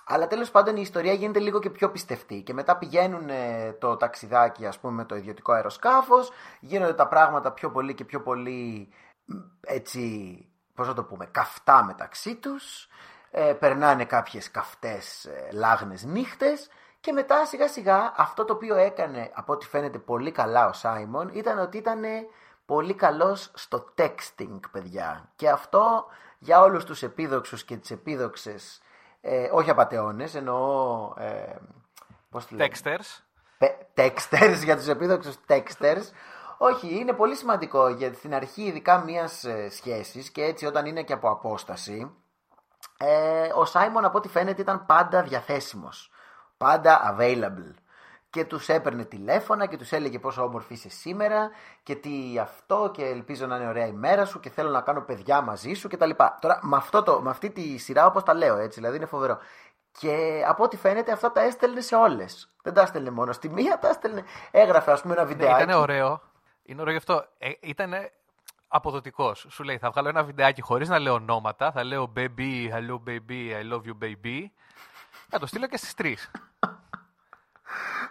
Αλλά 0.08 0.26
τέλος 0.26 0.50
πάντων 0.50 0.76
η 0.76 0.80
ιστορία 0.82 1.12
γίνεται 1.12 1.38
λίγο 1.38 1.60
και 1.60 1.70
πιο 1.70 1.90
πιστευτή. 1.90 2.42
Και 2.42 2.52
μετά 2.52 2.76
πηγαίνουν 2.76 3.28
ε, 3.28 3.72
το 3.72 3.96
ταξιδάκι, 3.96 4.66
ας 4.66 4.78
πούμε, 4.78 4.92
με 4.92 5.04
το 5.04 5.16
ιδιωτικό 5.16 5.52
αεροσκάφος. 5.52 6.30
Γίνονται 6.60 6.94
τα 6.94 7.08
πράγματα 7.08 7.52
πιο 7.52 7.70
πολύ 7.70 7.94
και 7.94 8.04
πιο 8.04 8.22
πολύ 8.22 8.88
μ, 9.24 9.34
έτσι, 9.60 10.00
πώς 10.74 10.86
να 10.86 10.94
το 10.94 11.04
πούμε, 11.04 11.26
καυτά 11.26 11.84
μεταξύ 11.84 12.34
τους. 12.34 12.88
Ε, 13.30 13.52
περνάνε 13.52 14.04
κάποιες 14.04 14.50
καυτές 14.50 15.24
ε, 15.24 15.48
λάγνες 15.52 16.04
νύχτες 16.04 16.68
και 17.06 17.12
μετά 17.12 17.46
σιγά 17.46 17.68
σιγά 17.68 18.12
αυτό 18.16 18.44
το 18.44 18.52
οποίο 18.52 18.76
έκανε 18.76 19.30
από 19.34 19.52
ό,τι 19.52 19.66
φαίνεται 19.66 19.98
πολύ 19.98 20.30
καλά 20.30 20.66
ο 20.66 20.72
Σάιμον 20.72 21.30
ήταν 21.32 21.58
ότι 21.58 21.76
ήταν 21.76 22.02
πολύ 22.66 22.94
καλός 22.94 23.50
στο 23.54 23.92
texting 23.96 24.60
παιδιά 24.70 25.28
και 25.36 25.48
αυτό 25.48 26.06
για 26.38 26.60
όλους 26.60 26.84
τους 26.84 27.02
επίδοξους 27.02 27.64
και 27.64 27.76
τις 27.76 27.90
επίδοξες 27.90 28.82
ε, 29.20 29.48
όχι 29.52 29.70
απατεώνες 29.70 30.34
εννοώ 30.34 31.12
ε, 31.18 31.56
πώς 32.30 32.46
τη 32.46 32.54
λένε; 32.54 32.70
Texters. 32.74 33.22
Πε- 33.58 33.86
Texters 33.94 34.60
για 34.64 34.76
τους 34.76 34.88
επίδοξους 34.88 35.34
texters. 35.48 36.04
Όχι, 36.58 36.98
είναι 36.98 37.12
πολύ 37.12 37.34
σημαντικό 37.34 37.88
γιατί 37.88 38.16
στην 38.16 38.34
αρχή 38.34 38.62
ειδικά 38.62 38.98
μιας 38.98 39.44
ε, 39.44 39.68
σχέσης 39.70 40.30
και 40.30 40.44
έτσι 40.44 40.66
όταν 40.66 40.86
είναι 40.86 41.02
και 41.02 41.12
από 41.12 41.30
απόσταση 41.30 42.16
ε, 42.98 43.52
ο 43.54 43.64
Σάιμον 43.64 44.04
από 44.04 44.18
ό,τι 44.18 44.28
φαίνεται 44.28 44.60
ήταν 44.62 44.86
πάντα 44.86 45.22
διαθέσιμος. 45.22 46.10
Πάντα 46.56 47.16
available. 47.18 47.74
Και 48.30 48.44
τους 48.44 48.68
έπαιρνε 48.68 49.04
τηλέφωνα 49.04 49.66
και 49.66 49.76
τους 49.76 49.92
έλεγε 49.92 50.18
πόσο 50.18 50.42
όμορφη 50.42 50.72
είσαι 50.72 50.88
σήμερα 50.88 51.50
και 51.82 51.94
τι 51.94 52.38
αυτό 52.40 52.90
και 52.94 53.04
ελπίζω 53.04 53.46
να 53.46 53.56
είναι 53.56 53.68
ωραία 53.68 53.86
η 53.86 53.92
μέρα 53.92 54.24
σου 54.24 54.40
και 54.40 54.50
θέλω 54.50 54.70
να 54.70 54.80
κάνω 54.80 55.00
παιδιά 55.00 55.40
μαζί 55.40 55.72
σου 55.74 55.88
κτλ. 55.88 56.10
Τώρα 56.40 56.58
με, 56.62 56.76
αυτό 56.76 57.02
το, 57.02 57.20
με 57.20 57.30
αυτή 57.30 57.50
τη 57.50 57.76
σειρά 57.78 58.06
όπως 58.06 58.22
τα 58.22 58.34
λέω 58.34 58.56
έτσι, 58.56 58.80
δηλαδή 58.80 58.96
είναι 58.96 59.06
φοβερό. 59.06 59.38
Και 59.98 60.44
από 60.48 60.62
ό,τι 60.64 60.76
φαίνεται 60.76 61.12
αυτά 61.12 61.32
τα 61.32 61.40
έστελνε 61.40 61.80
σε 61.80 61.94
όλες. 61.96 62.50
Δεν 62.62 62.74
τα 62.74 62.80
έστελνε 62.82 63.10
μόνο 63.10 63.32
στη 63.32 63.48
μία, 63.48 63.78
τα 63.78 63.88
έστελνε. 63.88 64.24
Έγραφε, 64.50 64.92
ας 64.92 65.00
πούμε, 65.00 65.14
ένα 65.14 65.22
Ναι, 65.22 65.28
βιντεάκι. 65.28 65.62
ήταν 65.62 65.80
ωραίο. 65.80 66.20
Είναι 66.62 66.80
ωραίο 66.80 66.92
γι' 66.92 66.98
αυτό. 66.98 67.24
Ε, 67.38 67.50
ήταν 67.60 67.92
αποδοτικός. 68.68 69.46
Σου 69.48 69.62
λέει, 69.64 69.78
θα 69.78 69.90
βγάλω 69.90 70.08
ένα 70.08 70.22
βιντεάκι 70.24 70.60
χωρίς 70.62 70.88
να 70.88 70.98
λέω 70.98 71.14
ονόματα. 71.14 71.72
Θα 71.72 71.84
λέω 71.84 72.12
baby, 72.16 72.68
hello 72.72 72.98
baby, 73.08 73.50
I 73.60 73.72
love 73.72 73.82
you 73.88 73.98
baby. 74.04 74.44
Θα 75.28 75.38
το 75.38 75.46
στείλω 75.46 75.66
και 75.66 75.76
στις 75.76 75.94
τρεις. 75.94 76.30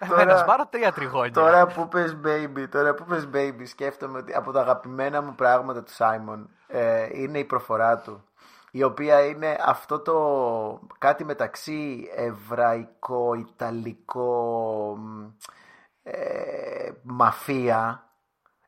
Τώρα- 0.07 0.21
Ένας 0.21 0.39
σπάρω 0.39 0.65
τρία 0.69 0.91
τριγώνια. 0.91 1.31
Τώρα 1.31 1.67
που 1.67 1.87
πες 1.87 2.17
baby, 2.25 2.65
τώρα 2.71 2.93
που 2.93 3.03
πες 3.03 3.27
baby, 3.33 3.61
σκέφτομαι 3.65 4.17
ότι 4.17 4.33
από 4.33 4.51
τα 4.51 4.59
αγαπημένα 4.61 5.21
μου 5.21 5.35
πράγματα 5.35 5.83
του 5.83 5.91
Σάιμον 5.93 6.49
ε, 6.67 7.07
είναι 7.11 7.39
η 7.39 7.43
προφορά 7.45 7.97
του. 7.97 8.23
Η 8.71 8.83
οποία 8.83 9.25
είναι 9.25 9.57
αυτό 9.65 9.99
το 9.99 10.79
κάτι 10.97 11.23
μεταξύ 11.25 12.09
εβραϊκό-ιταλικό 12.15 14.95
μ, 14.99 15.25
ε, 16.03 16.91
μαφία 17.03 18.03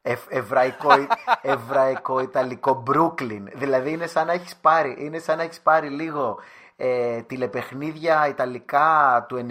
Ευ- 0.02 0.32
Εβραϊκό, 0.34 0.90
εβραϊκό-ιταλικό 1.42 2.74
Μπρούκλιν. 2.74 3.50
Δηλαδή 3.54 3.92
είναι 3.92 4.08
σαν 4.08 4.26
να 4.28 4.34
έχεις 4.34 4.56
πάρει, 4.56 4.96
είναι 5.00 5.20
σαν 5.20 5.38
να 5.38 5.44
έχεις 5.44 5.62
πάρει 5.62 5.90
λίγο 5.90 6.40
ε, 6.78 7.22
τηλεπαιχνίδια 7.22 8.28
ιταλικά 8.28 9.26
του 9.28 9.46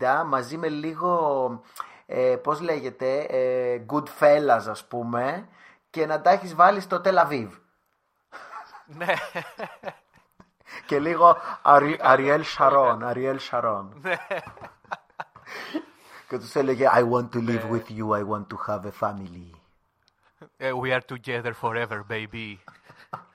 90 0.00 0.22
μαζί 0.26 0.56
με 0.56 0.68
λίγο, 0.68 1.62
ε, 2.06 2.36
πώς 2.42 2.60
λέγεται, 2.60 3.18
ε, 3.20 3.84
Goodfellas 3.92 4.68
ας 4.68 4.84
πούμε 4.86 5.48
και 5.90 6.06
να 6.06 6.20
τα 6.20 6.30
έχεις 6.30 6.54
βάλει 6.54 6.80
στο 6.80 7.00
Τελαβίβ. 7.00 7.54
Ναι, 8.86 9.14
Και 10.86 10.98
λίγο 10.98 11.36
Αρι- 11.62 12.00
Αριέλ 12.02 12.44
Σαρών, 12.44 13.04
Αριέλ 13.04 13.38
Σαρών. 13.38 13.98
ναι. 14.02 14.16
Και 16.28 16.38
τους 16.38 16.54
έλεγε 16.54 16.88
I 16.94 16.98
want 17.10 17.28
to 17.32 17.38
live 17.48 17.70
with 17.70 17.88
you, 17.88 18.06
I 18.18 18.22
want 18.30 18.46
to 18.48 18.56
have 18.66 18.84
a 18.84 18.92
family. 19.08 19.50
Ε, 20.56 20.70
We 20.82 20.92
are 20.92 21.00
together 21.16 21.52
forever, 21.62 22.00
baby. 22.10 22.56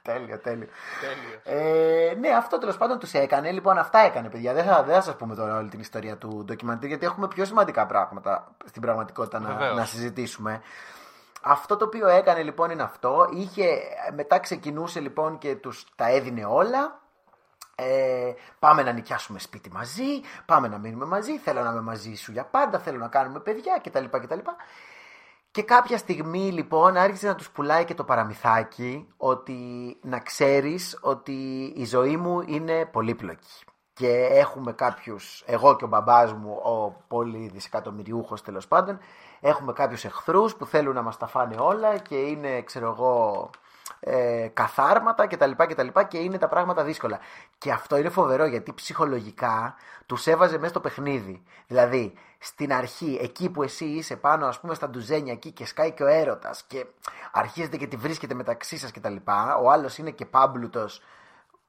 Τέλειο, 0.03 0.39
τέλειο. 0.39 0.67
Τέλειο. 1.01 1.61
Ε, 2.09 2.15
ναι, 2.15 2.29
αυτό 2.29 2.57
τέλος 2.57 2.77
πάντων 2.77 2.99
τους 2.99 3.13
έκανε. 3.13 3.51
Λοιπόν, 3.51 3.77
αυτά 3.77 3.99
έκανε, 3.99 4.29
παιδιά. 4.29 4.53
Δεν 4.53 4.65
θα, 4.65 4.83
δεν 4.83 4.95
θα 4.95 5.01
σας 5.01 5.15
πούμε 5.15 5.35
τώρα 5.35 5.57
όλη 5.57 5.69
την 5.69 5.79
ιστορία 5.79 6.17
του 6.17 6.43
ντοκιμαντήρ, 6.45 6.87
γιατί 6.89 7.05
έχουμε 7.05 7.27
πιο 7.27 7.45
σημαντικά 7.45 7.85
πράγματα 7.85 8.55
στην 8.65 8.81
πραγματικότητα 8.81 9.39
να, 9.39 9.47
Βεβαίως. 9.49 9.77
να 9.77 9.85
συζητήσουμε. 9.85 10.61
Αυτό 11.41 11.77
το 11.77 11.85
οποίο 11.85 12.07
έκανε 12.07 12.43
λοιπόν 12.43 12.69
είναι 12.69 12.83
αυτό. 12.83 13.29
Είχε, 13.33 13.79
μετά 14.15 14.39
ξεκινούσε 14.39 14.99
λοιπόν 14.99 15.37
και 15.37 15.55
τους 15.55 15.85
τα 15.95 16.09
έδινε 16.09 16.45
όλα. 16.45 17.01
Ε, 17.75 18.33
πάμε 18.59 18.83
να 18.83 18.91
νοικιάσουμε 18.91 19.39
σπίτι 19.39 19.71
μαζί, 19.71 20.21
πάμε 20.45 20.67
να 20.67 20.77
μείνουμε 20.77 21.05
μαζί, 21.05 21.37
θέλω 21.37 21.61
να 21.61 21.69
είμαι 21.69 21.81
μαζί 21.81 22.15
σου 22.15 22.31
για 22.31 22.43
πάντα, 22.43 22.79
θέλω 22.79 22.97
να 22.97 23.07
κάνουμε 23.07 23.39
παιδιά 23.39 23.81
κτλ. 23.83 24.05
κτλ. 24.11 24.39
Και 25.53 25.63
κάποια 25.63 25.97
στιγμή 25.97 26.51
λοιπόν 26.51 26.97
άρχισε 26.97 27.27
να 27.27 27.35
τους 27.35 27.49
πουλάει 27.49 27.85
και 27.85 27.93
το 27.93 28.03
παραμυθάκι 28.03 29.07
ότι 29.17 29.57
να 30.01 30.19
ξέρεις 30.19 30.99
ότι 31.01 31.33
η 31.75 31.85
ζωή 31.85 32.17
μου 32.17 32.41
είναι 32.45 32.85
πολύπλοκη. 32.85 33.63
Και 33.93 34.27
έχουμε 34.31 34.71
κάποιους, 34.73 35.43
εγώ 35.45 35.75
και 35.75 35.83
ο 35.83 35.87
μπαμπάς 35.87 36.33
μου, 36.33 36.51
ο 36.51 37.03
πολύ 37.07 37.49
δισεκατομμυριούχος 37.53 38.41
τέλος 38.41 38.67
πάντων, 38.67 38.99
έχουμε 39.41 39.73
κάποιους 39.73 40.05
εχθρούς 40.05 40.55
που 40.55 40.65
θέλουν 40.65 40.93
να 40.93 41.01
μας 41.01 41.17
τα 41.17 41.27
φάνε 41.27 41.55
όλα 41.59 41.97
και 41.97 42.15
είναι, 42.15 42.61
ξέρω 42.61 42.87
εγώ, 42.89 43.49
ε, 43.99 44.47
καθάρματα 44.53 45.27
κτλ. 45.27 45.51
Και, 45.67 45.75
τα 45.75 45.84
λοιπά 45.84 46.03
και 46.03 46.17
είναι 46.17 46.38
τα 46.38 46.47
πράγματα 46.47 46.84
δύσκολα. 46.84 47.19
Και 47.57 47.71
αυτό 47.71 47.97
είναι 47.97 48.09
φοβερό 48.09 48.45
γιατί 48.45 48.73
ψυχολογικά 48.73 49.75
τους 50.05 50.27
έβαζε 50.27 50.57
μέσα 50.57 50.69
στο 50.69 50.79
παιχνίδι. 50.79 51.43
Δηλαδή, 51.67 52.13
στην 52.39 52.73
αρχή, 52.73 53.19
εκεί 53.21 53.49
που 53.49 53.63
εσύ 53.63 53.86
είσαι 53.86 54.15
πάνω, 54.15 54.45
ας 54.45 54.59
πούμε, 54.59 54.73
στα 54.73 54.89
ντουζένια 54.89 55.34
εκεί 55.34 55.51
και 55.51 55.65
σκάει 55.65 55.91
και 55.91 56.03
ο 56.03 56.07
έρωτας 56.07 56.63
και 56.63 56.86
αρχίζετε 57.31 57.77
και 57.77 57.88
τη 57.88 57.95
βρίσκετε 57.95 58.34
μεταξύ 58.34 58.77
σας 58.77 58.91
κτλ. 58.91 59.15
Ο 59.61 59.71
άλλος 59.71 59.97
είναι 59.97 60.11
και 60.11 60.25
πάμπλουτος, 60.25 61.01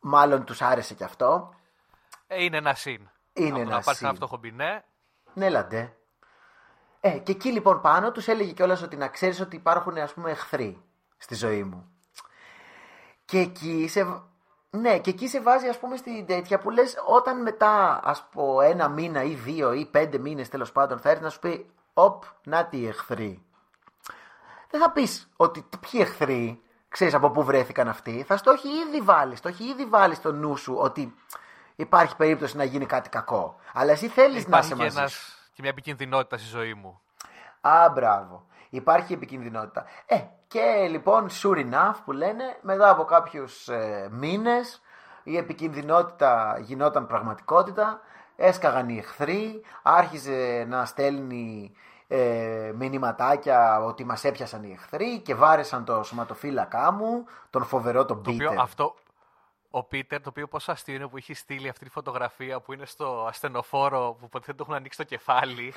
μάλλον 0.01 0.45
τους 0.45 0.63
άρεσε 0.63 0.95
και 0.95 1.05
αυτό. 1.05 1.55
Ε, 2.27 2.45
είναι 2.45 2.57
ένα 2.57 2.75
συν. 2.75 3.11
Είναι 3.33 3.49
Από 3.49 3.57
το 3.57 3.61
ένα 3.61 3.71
να 3.71 3.81
πάρεις 3.81 3.99
συν. 3.99 4.07
ένα 4.07 4.17
φτωχομπινέ. 4.17 4.85
Ναι, 5.33 5.49
λαντέ. 5.49 5.97
Ε, 7.01 7.19
και 7.19 7.33
εκεί 7.33 7.53
λοιπόν 7.53 7.81
πάνω 7.81 8.13
τους 8.13 8.29
έλεγε 8.29 8.53
κιόλας 8.53 8.83
ότι 8.83 8.97
να 8.97 9.09
ξέρεις 9.09 9.41
ότι 9.41 9.57
υπάρχουν 9.57 9.99
ας 9.99 10.13
πούμε 10.13 10.31
εχθροί 10.31 10.83
στη 11.17 11.35
ζωή 11.35 11.63
μου. 11.63 11.94
Και 13.25 13.39
εκεί 13.39 13.89
σε, 13.89 14.23
ναι, 14.71 14.99
και 14.99 15.11
εκεί 15.11 15.29
σε 15.29 15.41
βάζει 15.41 15.69
ας 15.69 15.79
πούμε 15.79 15.97
στην 15.97 16.27
τέτοια 16.27 16.59
που 16.59 16.71
λες 16.71 16.95
όταν 17.07 17.43
μετά 17.43 18.01
ας 18.05 18.25
πω 18.33 18.61
ένα 18.61 18.89
μήνα 18.89 19.23
ή 19.23 19.35
δύο 19.35 19.73
ή 19.73 19.87
πέντε 19.87 20.19
μήνες 20.19 20.49
τέλος 20.49 20.73
πάντων 20.73 20.99
θα 20.99 21.11
έρθει 21.11 21.23
να 21.23 21.31
σου 21.31 21.39
πει 21.39 21.71
«Οπ, 21.95 22.23
να 22.45 22.65
τι 22.67 22.79
οι 22.79 22.87
εχθροί». 22.87 23.43
Δεν 24.71 24.81
θα 24.81 24.91
πεις 24.91 25.29
ότι 25.37 25.63
«Τι- 25.63 25.77
ποιοι 25.77 26.01
εχθροί, 26.03 26.63
ξέρεις 26.89 27.15
από 27.15 27.31
πού 27.31 27.45
βρέθηκαν 27.45 27.89
αυτοί. 27.89 28.25
Θα 28.27 28.37
στο 28.37 28.51
έχει 28.51 28.69
ήδη 28.69 29.01
βάλει, 29.01 29.39
το 29.41 29.49
έχει 29.49 29.65
ήδη 29.65 29.85
βάλει 29.87 30.15
στο 30.15 30.33
νου 30.33 30.57
σου 30.57 30.75
ότι 30.79 31.15
υπάρχει 31.77 32.17
περίπτωση 32.17 32.57
να 32.57 32.65
γίνει 32.65 32.87
κάτι 32.87 33.09
κακό. 33.09 33.57
Αλλά 33.73 33.93
εσύ 33.93 34.09
θέλεις 34.09 34.35
να 34.35 34.41
Υπάρχει 34.59 34.67
είσαι 34.67 34.77
και, 34.77 34.83
μαζί 34.83 34.99
ένας, 34.99 35.13
σου. 35.13 35.33
και 35.55 35.59
μια 35.61 35.71
επικίνδυνοτητα 35.71 36.39
στη 36.39 36.49
ζωή 36.49 36.75
μου. 36.75 37.01
Α, 37.61 37.89
μπράβο. 37.95 38.47
Υπάρχει 38.75 39.13
επικινδυνότητα. 39.13 39.85
Ε, 40.07 40.21
και 40.49 40.87
λοιπόν, 40.91 41.29
sure 41.43 41.71
enough 41.73 41.95
που 42.05 42.13
λένε, 42.13 42.59
μετά 42.63 42.91
από 42.91 43.05
κάποιους 43.05 43.69
ε, 43.69 44.09
μήνες 44.11 44.81
η 45.23 45.37
επικινδυνότητα 45.37 46.59
γινόταν 46.61 47.07
πραγματικότητα, 47.07 48.01
έσκαγαν 48.37 48.89
οι 48.89 48.99
εχθροί, 48.99 49.63
άρχιζε 49.83 50.65
να 50.69 50.85
στέλνει 50.85 51.73
ε, 52.09 52.73
μηνυματάκια 52.77 53.85
ότι 53.85 54.05
μας 54.05 54.25
έπιασαν 54.25 54.63
οι 54.63 54.73
εχθροί 54.73 55.19
και 55.21 55.35
βάρεσαν 55.35 55.85
το 55.85 56.03
σωματοφύλακά 56.03 56.93
μου, 56.93 57.25
τον 57.51 57.65
φοβερό 57.65 58.05
τον 58.05 58.23
Το 58.23 58.31
οποίο 58.31 58.49
Πίτερ. 58.49 58.63
αυτό, 58.63 58.95
ο 59.71 59.83
Πίτερ, 59.83 60.21
το 60.21 60.29
οποίο 60.29 60.47
πόσο 60.49 60.73
αστείο 60.73 60.95
είναι 60.95 61.09
που 61.09 61.17
έχει 61.17 61.35
στείλει 61.35 61.69
αυτή 61.69 61.85
τη 61.85 61.91
φωτογραφία 61.91 62.61
που 62.61 62.73
είναι 62.73 62.87
στο 62.87 63.27
ασθενοφόρο 63.29 64.17
που 64.21 64.29
ποτέ 64.29 64.45
δεν 64.47 64.57
το 64.57 64.63
έχουν 64.63 64.75
ανοίξει 64.77 64.99
το 64.99 65.05
κεφάλι 65.05 65.73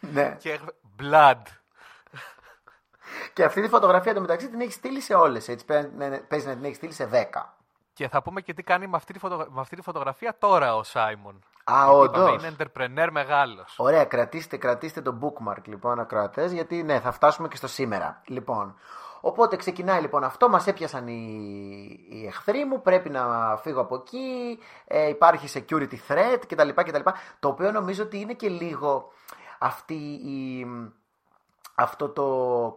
Ναι. 0.00 0.36
και 0.40 0.50
έγραφε 0.52 0.72
blood. 1.02 1.42
Και 3.32 3.44
αυτή 3.44 3.60
τη 3.62 3.68
φωτογραφία 3.68 4.14
το 4.14 4.20
μεταξύ 4.20 4.48
την 4.50 4.60
έχεις 4.60 4.74
στείλει 4.74 5.00
σε 5.00 5.14
όλες, 5.14 5.48
έτσι 5.48 5.64
παίζει 5.64 5.88
να- 5.96 6.20
παίζει 6.28 6.46
να 6.46 6.54
την 6.54 6.64
έχεις 6.64 6.76
στείλει 6.76 6.92
σε 6.92 7.04
10. 7.06 7.54
Και 7.94 8.08
θα 8.08 8.22
πούμε 8.22 8.40
και 8.40 8.54
τι 8.54 8.62
κάνει 8.62 8.86
με 8.86 8.96
αυτή 8.96 9.12
τη, 9.12 9.18
φωτογρα- 9.18 9.50
με 9.50 9.60
αυτή 9.60 9.76
τη 9.76 9.82
φωτογραφία 9.82 10.36
τώρα 10.38 10.76
ο 10.76 10.82
Σάιμον. 10.82 11.42
Α, 11.64 11.74
Γιατί 11.84 11.90
όντως. 11.94 12.28
είπαμε, 12.34 12.46
Είναι 12.46 12.56
entrepreneur 12.58 13.08
μεγάλος. 13.12 13.74
Ωραία, 13.78 14.04
κρατήστε, 14.04 14.56
κρατήστε 14.56 15.00
το 15.00 15.18
bookmark 15.20 15.64
λοιπόν, 15.64 16.00
ακροατέ, 16.00 16.46
γιατί 16.46 16.82
ναι, 16.82 17.00
θα 17.00 17.12
φτάσουμε 17.12 17.48
και 17.48 17.56
στο 17.56 17.66
σήμερα. 17.66 18.22
Λοιπόν, 18.26 18.74
οπότε 19.20 19.56
ξεκινάει 19.56 20.00
λοιπόν 20.00 20.24
αυτό, 20.24 20.48
μας 20.48 20.66
έπιασαν 20.66 21.06
οι, 21.08 22.06
οι 22.10 22.26
εχθροί 22.26 22.64
μου, 22.64 22.82
πρέπει 22.82 23.10
να 23.10 23.56
φύγω 23.56 23.80
από 23.80 23.94
εκεί, 23.94 24.58
ε, 24.84 25.08
υπάρχει 25.08 25.64
security 25.68 25.94
threat 26.08 26.38
κτλ, 26.48 26.68
κτλ. 26.68 27.10
Το 27.40 27.48
οποίο 27.48 27.70
νομίζω 27.72 28.02
ότι 28.02 28.20
είναι 28.20 28.32
και 28.34 28.48
λίγο 28.48 29.12
αυτή 29.58 29.94
η, 30.24 30.66
αυτό 31.74 32.08
το 32.08 32.24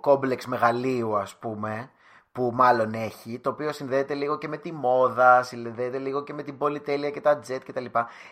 κόμπλεξ 0.01 0.45
μεγαλείου 0.45 1.17
ας 1.17 1.35
πούμε 1.35 1.89
που 2.31 2.51
μάλλον 2.53 2.93
έχει, 2.93 3.39
το 3.39 3.49
οποίο 3.49 3.71
συνδέεται 3.71 4.13
λίγο 4.13 4.37
και 4.37 4.47
με 4.47 4.57
τη 4.57 4.71
μόδα, 4.71 5.43
συνδέεται 5.43 5.97
λίγο 5.97 6.23
και 6.23 6.33
με 6.33 6.43
την 6.43 6.57
πολυτέλεια 6.57 7.11
και 7.11 7.21
τα 7.21 7.39
jet 7.47 7.59
κτλ. 7.65 7.85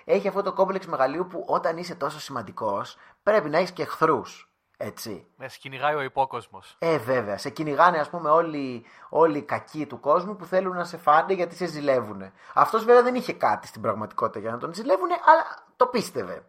Έχει 0.04 0.28
αυτό 0.28 0.42
το 0.42 0.54
κόμπλεξ 0.54 0.86
μεγαλείου 0.86 1.28
που 1.28 1.44
όταν 1.48 1.78
είσαι 1.78 1.96
τόσο 1.96 2.20
σημαντικός 2.20 2.98
πρέπει 3.24 3.50
να 3.50 3.58
έχεις 3.58 3.72
και 3.72 3.82
εχθρούς, 3.82 4.54
έτσι. 4.78 5.28
Με 5.36 5.48
σκυνηγάει 5.48 5.96
ο 5.96 6.02
υπόκοσμος. 6.02 6.76
Ε, 6.80 6.98
βέβαια. 6.98 7.38
Σε 7.38 7.50
κυνηγάνε, 7.50 7.98
ας 7.98 8.10
πούμε, 8.10 8.30
όλοι, 8.30 8.86
όλοι 9.10 9.38
οι 9.38 9.44
κακοί 9.44 9.86
του 9.86 10.00
κόσμου 10.00 10.36
που 10.36 10.46
θέλουν 10.46 10.76
να 10.76 10.84
σε 10.84 10.98
φάνε 10.98 11.34
γιατί 11.34 11.56
σε 11.56 11.66
ζηλεύουν. 11.66 12.32
Αυτός 12.54 12.86
βέβαια 12.86 13.04
δεν 13.04 13.16
είχε 13.16 13.34
κάτι 13.34 13.68
στην 13.68 13.82
πραγματικότητα 13.82 14.40
για 14.40 14.52
να 14.52 14.58
τον 14.58 14.74
ζηλεύουν, 14.74 15.10
αλλά 15.12 15.66
το 15.76 15.88
πίστευε. 15.88 16.46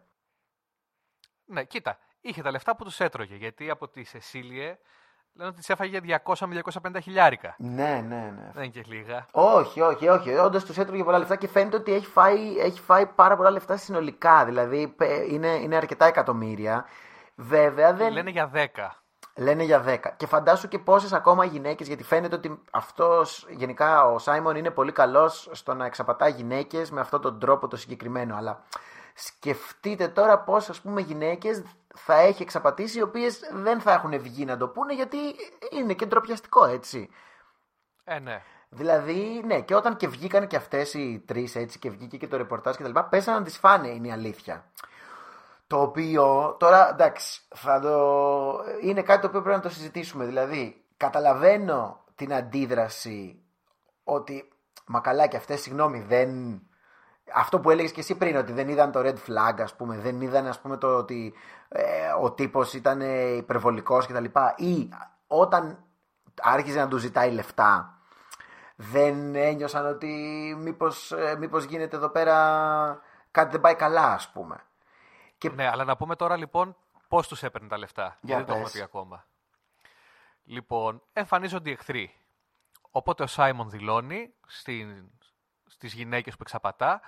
Ναι, 1.45 1.63
κοίτα, 1.63 1.97
είχε 2.27 2.41
τα 2.41 2.51
λεφτά 2.51 2.75
που 2.75 2.83
τους 2.83 2.99
έτρωγε, 2.99 3.35
γιατί 3.35 3.69
από 3.69 3.87
τη 3.87 4.03
Σεσίλιε 4.03 4.77
λένε 5.33 5.49
ότι 5.49 5.57
τις 5.59 5.69
έφαγε 5.69 5.99
200 6.23 6.33
με 6.47 6.61
250 6.95 7.01
χιλιάρικα. 7.01 7.55
Ναι, 7.57 8.03
ναι, 8.07 8.33
ναι. 8.35 8.51
Δεν 8.53 8.63
είναι 8.63 8.67
και 8.71 8.83
λίγα. 8.85 9.25
Όχι, 9.31 9.81
όχι, 9.81 10.07
όχι. 10.07 10.37
Όντως 10.37 10.65
τους 10.65 10.77
έτρωγε 10.77 11.03
πολλά 11.03 11.17
λεφτά 11.17 11.35
και 11.35 11.47
φαίνεται 11.47 11.75
ότι 11.77 11.93
έχει 11.93 12.05
φάει, 12.05 12.57
έχει 12.57 12.79
φάει 12.81 13.05
πάρα 13.05 13.35
πολλά 13.35 13.49
λεφτά 13.49 13.77
συνολικά. 13.77 14.45
Δηλαδή 14.45 14.87
πε- 14.87 15.31
είναι, 15.31 15.47
είναι 15.47 15.75
αρκετά 15.75 16.05
εκατομμύρια. 16.05 16.85
Βέβαια 17.35 17.93
δεν. 17.93 18.11
Λένε 18.13 18.29
για 18.29 18.51
10. 18.53 18.67
Λένε 19.37 19.63
για 19.63 19.83
10. 19.87 19.97
Και 20.17 20.27
φαντάσου 20.27 20.67
και 20.67 20.79
πόσες 20.79 21.13
ακόμα 21.13 21.45
γυναίκες, 21.45 21.87
γιατί 21.87 22.03
φαίνεται 22.03 22.35
ότι 22.35 22.61
αυτός 22.71 23.45
γενικά 23.49 24.05
ο 24.05 24.19
Σάιμον 24.19 24.55
είναι 24.55 24.69
πολύ 24.71 24.91
καλός 24.91 25.49
στο 25.51 25.73
να 25.73 25.85
εξαπατά 25.85 26.27
γυναίκες 26.27 26.91
με 26.91 26.99
αυτόν 27.01 27.21
τον 27.21 27.39
τρόπο 27.39 27.67
το 27.67 27.77
συγκεκριμένο. 27.77 28.35
Αλλά 28.35 28.63
σκεφτείτε 29.15 30.07
τώρα 30.07 30.39
πώς 30.39 30.69
ας 30.69 30.81
πούμε 30.81 31.01
γυναίκες 31.01 31.63
θα 31.95 32.15
έχει 32.15 32.41
εξαπατήσει 32.41 32.97
οι 32.97 33.01
οποίες 33.01 33.39
δεν 33.53 33.81
θα 33.81 33.93
έχουν 33.93 34.19
βγει 34.19 34.45
να 34.45 34.57
το 34.57 34.67
πούνε 34.67 34.93
γιατί 34.93 35.17
είναι 35.71 35.93
και 35.93 36.05
ντροπιαστικό 36.05 36.65
έτσι. 36.65 37.09
Ε, 38.03 38.19
ναι. 38.19 38.41
Δηλαδή, 38.69 39.41
ναι, 39.45 39.61
και 39.61 39.75
όταν 39.75 39.95
και 39.95 40.07
βγήκαν 40.07 40.47
και 40.47 40.55
αυτές 40.55 40.93
οι 40.93 41.23
τρεις 41.25 41.55
έτσι 41.55 41.79
και 41.79 41.89
βγήκε 41.89 42.17
και 42.17 42.27
το 42.27 42.37
ρεπορτάζ 42.37 42.75
και 42.75 42.81
τα 42.81 42.87
λοιπά, 42.87 43.05
πέσαν 43.05 43.33
να 43.33 43.43
τις 43.43 43.57
φάνε, 43.57 43.87
είναι 43.87 44.07
η 44.07 44.11
αλήθεια. 44.11 44.65
Το 45.67 45.81
οποίο, 45.81 46.55
τώρα 46.59 46.89
εντάξει, 46.89 47.41
θα 47.55 47.79
το... 47.79 48.63
είναι 48.81 49.01
κάτι 49.01 49.21
το 49.21 49.27
οποίο 49.27 49.41
πρέπει 49.41 49.55
να 49.55 49.61
το 49.61 49.69
συζητήσουμε. 49.69 50.25
Δηλαδή, 50.25 50.83
καταλαβαίνω 50.97 52.03
την 52.15 52.33
αντίδραση 52.33 53.43
ότι, 54.03 54.49
μα 54.85 54.99
καλά 54.99 55.27
και 55.27 55.37
αυτές, 55.37 55.61
συγγνώμη, 55.61 55.99
δεν... 55.99 56.61
Αυτό 57.33 57.59
που 57.59 57.69
έλεγες 57.69 57.91
και 57.91 57.99
εσύ 57.99 58.15
πριν, 58.15 58.35
ότι 58.35 58.51
δεν 58.51 58.67
είδαν 58.69 58.91
το 58.91 58.99
red 58.99 59.15
flag, 59.27 59.61
ας 59.61 59.75
πούμε, 59.75 59.97
δεν 59.97 60.21
είδαν, 60.21 60.47
ας 60.47 60.59
πούμε, 60.59 60.77
το 60.77 60.97
ότι 60.97 61.33
ε, 61.67 62.11
ο 62.21 62.31
τύπος 62.31 62.73
ήταν 62.73 63.01
υπερβολικός 63.37 64.07
κτλ. 64.07 64.25
Ή 64.55 64.89
όταν 65.27 65.83
άρχιζε 66.41 66.79
να 66.79 66.87
του 66.87 66.97
ζητάει 66.97 67.31
λεφτά, 67.31 67.99
δεν 68.75 69.35
ένιωσαν 69.35 69.85
ότι 69.85 70.07
μήπως, 70.59 71.11
ε, 71.11 71.35
μήπως 71.39 71.63
γίνεται 71.63 71.95
εδώ 71.95 72.09
πέρα 72.09 72.35
κάτι 73.31 73.51
δεν 73.51 73.61
πάει 73.61 73.75
καλά, 73.75 74.13
ας 74.13 74.31
πούμε. 74.31 74.63
Και... 75.37 75.49
Ναι, 75.49 75.67
αλλά 75.67 75.83
να 75.83 75.95
πούμε 75.95 76.15
τώρα 76.15 76.37
λοιπόν 76.37 76.75
πώς 77.07 77.27
τους 77.27 77.43
έπαιρνε 77.43 77.67
τα 77.67 77.77
λεφτά. 77.77 78.17
Για 78.21 78.35
γιατί 78.35 78.37
δεν 78.37 78.45
το 78.45 78.51
έχουμε 78.51 78.63
πες. 78.63 78.73
πει 78.73 78.81
ακόμα. 78.81 79.25
Λοιπόν, 80.43 81.01
εμφανίζονται 81.13 81.69
οι 81.69 81.73
εχθροί. 81.73 82.13
Οπότε 82.91 83.23
ο 83.23 83.27
Σάιμον 83.27 83.69
δηλώνει 83.69 84.33
στην, 84.45 85.11
στις 85.75 85.93
γυναίκες 85.93 86.33
που 86.33 86.39
εξαπατά 86.41 87.01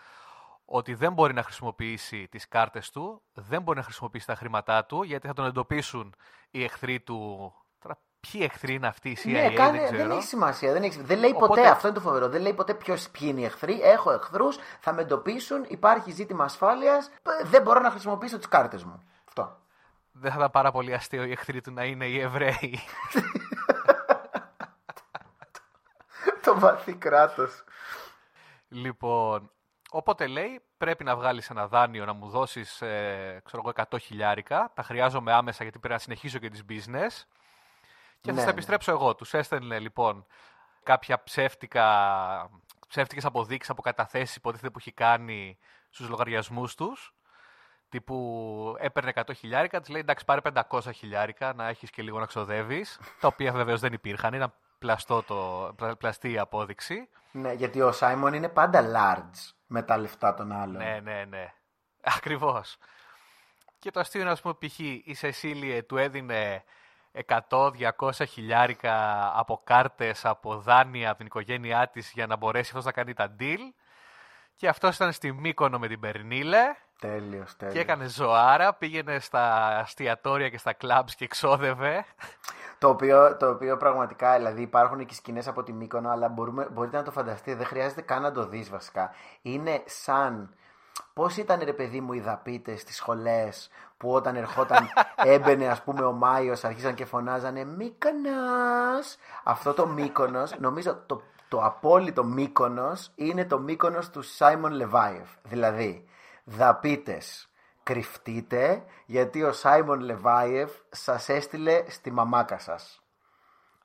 ότι 0.65 0.93
δεν 0.93 1.13
μπορεί 1.13 1.33
να 1.33 1.43
χρησιμοποιήσει 1.43 2.27
τις 2.27 2.47
κάρτες 2.47 2.89
του, 2.89 3.21
δεν 3.33 3.61
μπορεί 3.61 3.77
να 3.77 3.83
χρησιμοποιήσει 3.83 4.25
τα 4.25 4.35
χρήματά 4.35 4.85
του, 4.85 5.03
γιατί 5.03 5.27
θα 5.27 5.33
τον 5.33 5.45
εντοπίσουν 5.45 6.15
οι 6.51 6.63
εχθροί 6.63 6.99
του. 6.99 7.53
Τώρα, 7.79 7.99
ποιοι 8.19 8.41
εχθροί 8.43 8.73
είναι 8.73 8.87
αυτοί, 8.87 9.09
η 9.09 9.17
CIA, 9.23 9.31
Ναι, 9.31 9.53
κάνε, 9.53 9.77
δεν 9.79 9.87
δεν, 9.89 9.93
ξέρω. 9.97 10.13
έχει 10.15 10.23
σημασία. 10.23 10.73
Δεν, 10.73 10.83
έχει, 10.83 11.01
δεν 11.01 11.19
λέει 11.19 11.33
ποτέ, 11.33 11.45
Οπότε- 11.45 11.67
αυτό 11.67 11.87
είναι 11.87 11.95
το 11.95 12.01
φοβερό. 12.03 12.29
Δεν 12.29 12.41
λέει 12.41 12.53
ποτέ 12.53 12.73
ποιος, 12.73 13.09
ποιοι 13.09 13.27
είναι 13.31 13.41
οι 13.41 13.45
εχθροί. 13.45 13.79
Έχω 13.81 14.11
εχθρούς, 14.11 14.57
θα 14.79 14.93
με 14.93 15.01
εντοπίσουν, 15.01 15.65
υπάρχει 15.67 16.11
ζήτημα 16.11 16.43
ασφάλειας. 16.43 17.09
Δεν 17.43 17.61
μπορώ 17.61 17.79
να 17.79 17.89
χρησιμοποιήσω 17.89 18.37
τις 18.37 18.47
κάρτες 18.47 18.83
μου. 18.83 19.03
Αυτό. 19.27 19.57
Δεν 20.11 20.31
θα 20.31 20.37
ήταν 20.37 20.51
πάρα 20.51 20.71
πολύ 20.71 20.93
αστείο 20.93 21.23
οι 21.23 21.31
εχθροί 21.31 21.61
του 21.61 21.71
να 21.71 21.83
είναι 21.83 22.05
οι 22.05 22.19
Εβραίοι. 22.19 22.79
το 26.43 26.59
βαθύ 26.59 26.93
κράτος. 26.93 27.63
Λοιπόν, 28.69 29.51
οπότε 29.89 30.27
λέει 30.27 30.61
πρέπει 30.77 31.03
να 31.03 31.15
βγάλεις 31.15 31.49
ένα 31.49 31.67
δάνειο 31.67 32.05
να 32.05 32.13
μου 32.13 32.29
δώσεις 32.29 32.81
ε, 32.81 33.41
ξέρω 33.43 33.61
εγώ 33.65 33.85
100 33.91 33.97
χιλιάρικα. 34.01 34.71
Τα 34.75 34.83
χρειάζομαι 34.83 35.33
άμεσα 35.33 35.63
γιατί 35.63 35.79
πρέπει 35.79 35.93
να 35.93 35.99
συνεχίσω 35.99 36.39
και 36.39 36.49
τις 36.49 36.63
business. 36.69 37.25
Και 38.21 38.29
θα 38.29 38.31
Ναι, 38.31 38.37
στα 38.37 38.43
ναι. 38.45 38.49
επιστρέψω 38.49 38.91
εγώ. 38.91 39.15
Τους 39.15 39.33
έστελνε 39.33 39.79
λοιπόν 39.79 40.25
κάποια 40.83 41.23
ψεύτικα, 41.23 41.85
ψεύτικες 42.87 43.25
αποδείξεις 43.25 43.71
από 43.71 43.81
καταθέσεις 43.81 44.35
υποτίθεται 44.35 44.69
που 44.69 44.79
έχει 44.79 44.91
κάνει 44.91 45.57
στους 45.89 46.09
λογαριασμούς 46.09 46.75
τους. 46.75 47.11
Τύπου 47.89 48.75
έπαιρνε 48.79 49.11
100 49.15 49.35
χιλιάρικα, 49.35 49.79
της 49.79 49.89
λέει 49.89 50.01
εντάξει 50.01 50.25
πάρε 50.25 50.41
500 50.69 50.81
χιλιάρικα 50.93 51.53
να 51.53 51.67
έχεις 51.67 51.89
και 51.89 52.01
λίγο 52.01 52.19
να 52.19 52.25
ξοδεύεις. 52.25 52.99
τα 53.19 53.27
οποία 53.27 53.51
βεβαίως 53.51 53.79
δεν 53.79 53.93
υπήρχαν, 53.93 54.33
ήταν 54.33 54.53
πλαστό 54.79 55.23
το, 55.23 55.73
πλα- 55.75 55.95
πλαστή 55.95 56.31
η 56.31 56.37
απόδειξη. 56.39 57.09
Ναι, 57.31 57.51
γιατί 57.53 57.81
ο 57.81 57.91
Σάιμον 57.91 58.33
είναι 58.33 58.49
πάντα 58.49 58.81
large 58.95 59.53
με 59.67 59.81
τα 59.83 59.97
λεφτά 59.97 60.33
των 60.33 60.51
άλλων. 60.51 60.77
Ναι, 60.77 60.99
ναι, 61.03 61.25
ναι. 61.29 61.53
Ακριβώς. 62.17 62.77
Και 63.79 63.91
το 63.91 63.99
αστείο 63.99 64.21
είναι, 64.21 64.29
ας 64.29 64.41
πούμε, 64.41 64.53
π.χ. 64.59 64.79
η 64.79 65.13
Σεσίλιε 65.13 65.83
του 65.83 65.97
έδινε 65.97 66.63
100-200 67.49 67.71
χιλιάρικα 68.27 69.21
από 69.39 69.61
κάρτες, 69.63 70.25
από 70.25 70.57
δάνεια 70.57 71.07
από 71.09 71.17
την 71.17 71.25
οικογένειά 71.25 71.87
της 71.87 72.11
για 72.11 72.27
να 72.27 72.35
μπορέσει 72.35 72.67
αυτός 72.69 72.85
να 72.85 72.91
κάνει 72.91 73.13
τα 73.13 73.35
deal. 73.39 73.59
Και 74.55 74.67
αυτός 74.67 74.95
ήταν 74.95 75.11
στη 75.11 75.31
Μύκονο 75.31 75.79
με 75.79 75.87
την 75.87 75.99
Περνίλε 75.99 76.75
Τέλειος, 76.99 77.55
τέλειος. 77.55 77.75
και 77.75 77.79
έκανε 77.79 78.05
ζωάρα, 78.07 78.73
πήγαινε 78.73 79.19
στα 79.19 79.67
αστιατόρια 79.77 80.49
και 80.49 80.57
στα 80.57 80.73
κλαμπς 80.73 81.15
και 81.15 81.23
εξόδευε. 81.23 82.05
Το 82.79 82.89
οποίο, 82.89 83.37
το 83.37 83.49
οποίο 83.49 83.77
πραγματικά, 83.77 84.35
δηλαδή 84.35 84.61
υπάρχουν 84.61 85.05
και 85.05 85.13
σκηνές 85.13 85.47
από 85.47 85.63
τη 85.63 85.73
Μύκονο, 85.73 86.09
αλλά 86.09 86.27
μπορούμε, 86.27 86.67
μπορείτε 86.71 86.97
να 86.97 87.03
το 87.03 87.11
φανταστείτε, 87.11 87.57
δεν 87.57 87.65
χρειάζεται 87.65 88.01
καν 88.01 88.21
να 88.21 88.31
το 88.31 88.47
δεις 88.47 88.69
βασικά. 88.69 89.11
Είναι 89.41 89.83
σαν. 89.85 90.55
Πώς 91.13 91.37
ήταν 91.37 91.59
ρε 91.63 91.73
παιδί 91.73 92.01
μου 92.01 92.13
οι 92.13 92.19
δαπίτες 92.19 92.81
στις 92.81 92.95
σχολές 92.95 93.69
που 93.97 94.11
όταν 94.13 94.35
ερχόταν, 94.35 94.89
έμπαινε 95.33 95.67
ας 95.67 95.81
πούμε 95.81 96.03
ο 96.03 96.11
Μάιος, 96.11 96.63
αρχίζαν 96.63 96.95
και 96.95 97.05
φωνάζανε 97.05 97.63
Μύκονος. 97.63 99.17
Αυτό 99.43 99.73
το 99.73 99.87
Μύκονος, 99.87 100.55
νομίζω 100.59 100.97
το, 101.05 101.21
το 101.47 101.63
απόλυτο 101.63 102.23
Μύκονος 102.23 103.11
είναι 103.15 103.45
το 103.45 103.59
Μύκονος 103.59 104.09
του 104.09 104.21
Σάιμον 104.21 104.71
Λεβάιεφ. 104.71 105.29
Δηλαδή, 105.43 106.07
δαπίτες, 106.43 107.46
κρυφτείτε 107.87 108.83
γιατί 109.05 109.43
ο 109.43 109.51
Σάιμον 109.51 109.99
Λεβάιεφ 109.99 110.71
σας 110.89 111.29
έστειλε 111.29 111.83
στη 111.87 112.11
μαμάκα 112.11 112.59
σας. 112.59 113.01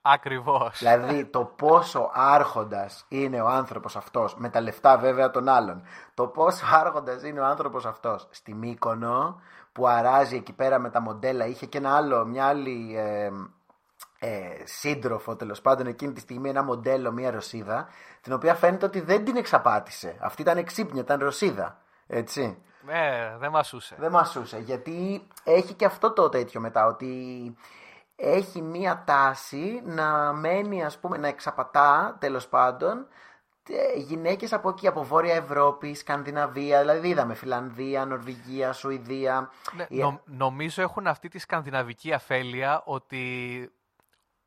Ακριβώς. 0.03 0.78
Δηλαδή 0.78 1.24
το 1.24 1.44
πόσο 1.44 2.11
άρχοντας 2.12 3.05
είναι 3.09 3.40
ο 3.40 3.48
άνθρωπος 3.48 3.96
αυτός, 3.96 4.36
με 4.36 4.48
τα 4.48 4.61
λεφτά 4.61 4.98
βέβαια 4.98 5.30
των 5.30 5.48
άλλων, 5.48 5.82
το 6.14 6.26
πόσο 6.26 6.64
άρχοντας 6.72 7.22
είναι 7.22 7.40
ο 7.40 7.44
άνθρωπος 7.44 7.86
αυτός 7.86 8.28
στη 8.30 8.55
Μύκονο 8.55 9.40
που 9.72 9.86
αράζει 9.86 10.36
εκεί 10.36 10.53
πέρα 10.53 10.78
με 10.78 10.90
τα 10.90 11.00
μοντέλα, 11.00 11.46
είχε 11.46 11.66
και 11.66 11.78
ένα 11.78 11.96
άλλο, 11.96 12.24
μια 12.24 12.46
άλλη 12.46 12.96
ε, 12.96 13.30
ε, 14.18 14.62
σύντροφο 14.64 15.36
τέλος 15.36 15.61
πάντων 15.61 15.86
εκείνη 15.86 16.12
τη 16.12 16.20
στιγμή, 16.20 16.48
ένα 16.48 16.62
μοντέλο, 16.62 17.12
μια 17.12 17.30
Ρωσίδα, 17.30 17.88
την 18.20 18.32
οποία 18.32 18.55
φαίνεται 18.55 18.86
ότι 18.86 19.00
δεν 19.00 19.24
την 19.24 19.36
εξαπάτησε. 19.36 20.16
Αυτή 20.20 20.42
ήταν 20.42 20.59
εξύπνια, 20.59 21.03
ήταν 21.03 21.20
Ρωσίδα. 21.20 21.80
Έτσι. 22.07 22.62
Ναι, 22.84 23.34
δεν 23.38 23.50
μασούσε. 23.50 23.96
Δεν 23.98 24.10
μασούσε. 24.10 24.58
Γιατί 24.58 25.26
έχει 25.44 25.74
και 25.74 25.84
αυτό 25.84 26.12
το 26.12 26.28
τέτοιο 26.28 26.60
μετά, 26.60 26.86
ότι 26.86 27.56
έχει 28.16 28.62
μία 28.62 29.02
τάση 29.06 29.82
να 29.84 30.32
μένει, 30.32 30.84
ας 30.84 30.98
πούμε, 30.98 31.16
να 31.16 31.28
εξαπατά, 31.28 32.16
τέλος 32.20 32.48
πάντων, 32.48 33.06
ε, 33.68 33.98
γυναίκες 33.98 34.52
από 34.52 34.68
εκεί, 34.68 34.86
από 34.86 35.02
Βόρεια 35.02 35.34
Ευρώπη, 35.34 35.94
Σκανδιναβία, 35.94 36.80
δηλαδή 36.80 37.08
είδαμε 37.08 37.34
Φιλανδία, 37.34 38.04
Νορβηγία, 38.04 38.72
Σουηδία. 38.72 39.50
Ναι, 39.76 39.86
Η- 39.88 39.98
νο- 39.98 40.20
νομίζω 40.24 40.82
έχουν 40.82 41.06
αυτή 41.06 41.28
τη 41.28 41.38
σκανδιναβική 41.38 42.12
αφέλεια 42.12 42.82
ότι 42.84 43.72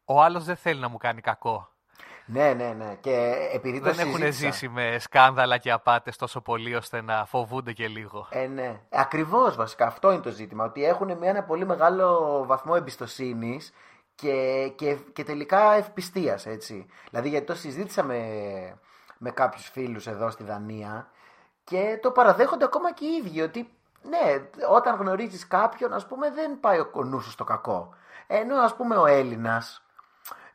ο 0.06 0.22
άλλος 0.22 0.44
δεν 0.44 0.56
θέλει 0.56 0.80
να 0.80 0.88
μου 0.90 0.98
κάνει 0.98 1.22
κακό. 1.22 1.70
Ναι, 2.26 2.54
ναι, 2.54 2.74
ναι. 2.78 2.98
Και 3.02 3.34
επειδή 3.54 3.80
το 3.80 3.86
δεν 3.94 4.00
έχουν 4.00 4.12
συζήτησα- 4.20 4.52
ζήσει 4.52 4.70
με 4.70 5.00
σκάνδαλα 5.00 5.58
και 5.58 5.72
απάτες 5.72 6.18
τόσο 6.18 6.42
πολύ 6.42 6.76
ώστε 6.76 7.02
να 7.02 7.26
φοβούνται 7.26 7.74
και 7.74 7.88
λίγο. 7.88 8.28
Ε, 8.30 8.48
ναι. 8.48 8.80
Ακριβώς 8.90 9.56
βασικά 9.56 9.86
αυτό 9.86 10.12
είναι 10.12 10.22
το 10.22 10.30
ζήτημα. 10.30 10.64
Ότι 10.66 10.86
έχουν 10.86 11.18
μια, 11.18 11.30
ένα 11.30 11.44
πολύ 11.44 11.66
μεγάλο 11.66 12.44
βαθμό 12.46 12.74
εμπιστοσύνης 12.78 13.74
και, 14.16 14.68
και, 14.76 14.98
και 15.14 15.24
τελικά 15.24 15.72
ευπιστίας, 15.74 16.46
έτσι. 16.46 16.86
Δηλαδή, 17.10 17.30
γιατί 17.30 17.46
το 17.46 17.56
συζήτησα 17.56 18.04
με, 18.04 18.20
με 19.18 19.32
κάποιους 19.32 19.68
φίλους 19.70 20.08
εδώ 20.08 20.30
στη 20.30 20.44
Δανία 20.44 21.08
και 21.64 22.00
το 22.02 22.12
παραδέχονται 22.12 22.66
ακόμα 22.66 22.94
και 22.94 23.06
οι 23.06 23.16
ίδιοι. 23.26 23.42
Ότι 23.42 23.70
ναι, 24.10 24.48
όταν 24.72 24.96
γνωρίζεις 24.96 25.48
κάποιον, 25.48 25.94
ας 25.94 26.08
πούμε, 26.08 26.32
δεν 26.32 26.60
πάει 26.60 26.80
ο 26.80 27.04
νου 27.04 27.20
σου 27.20 27.30
στο 27.32 27.44
κακό. 27.44 27.94
Ενώ, 28.28 28.56
ας 28.56 28.76
πούμε, 28.76 28.96
ο 28.96 29.06
Έλληνας 29.06 29.85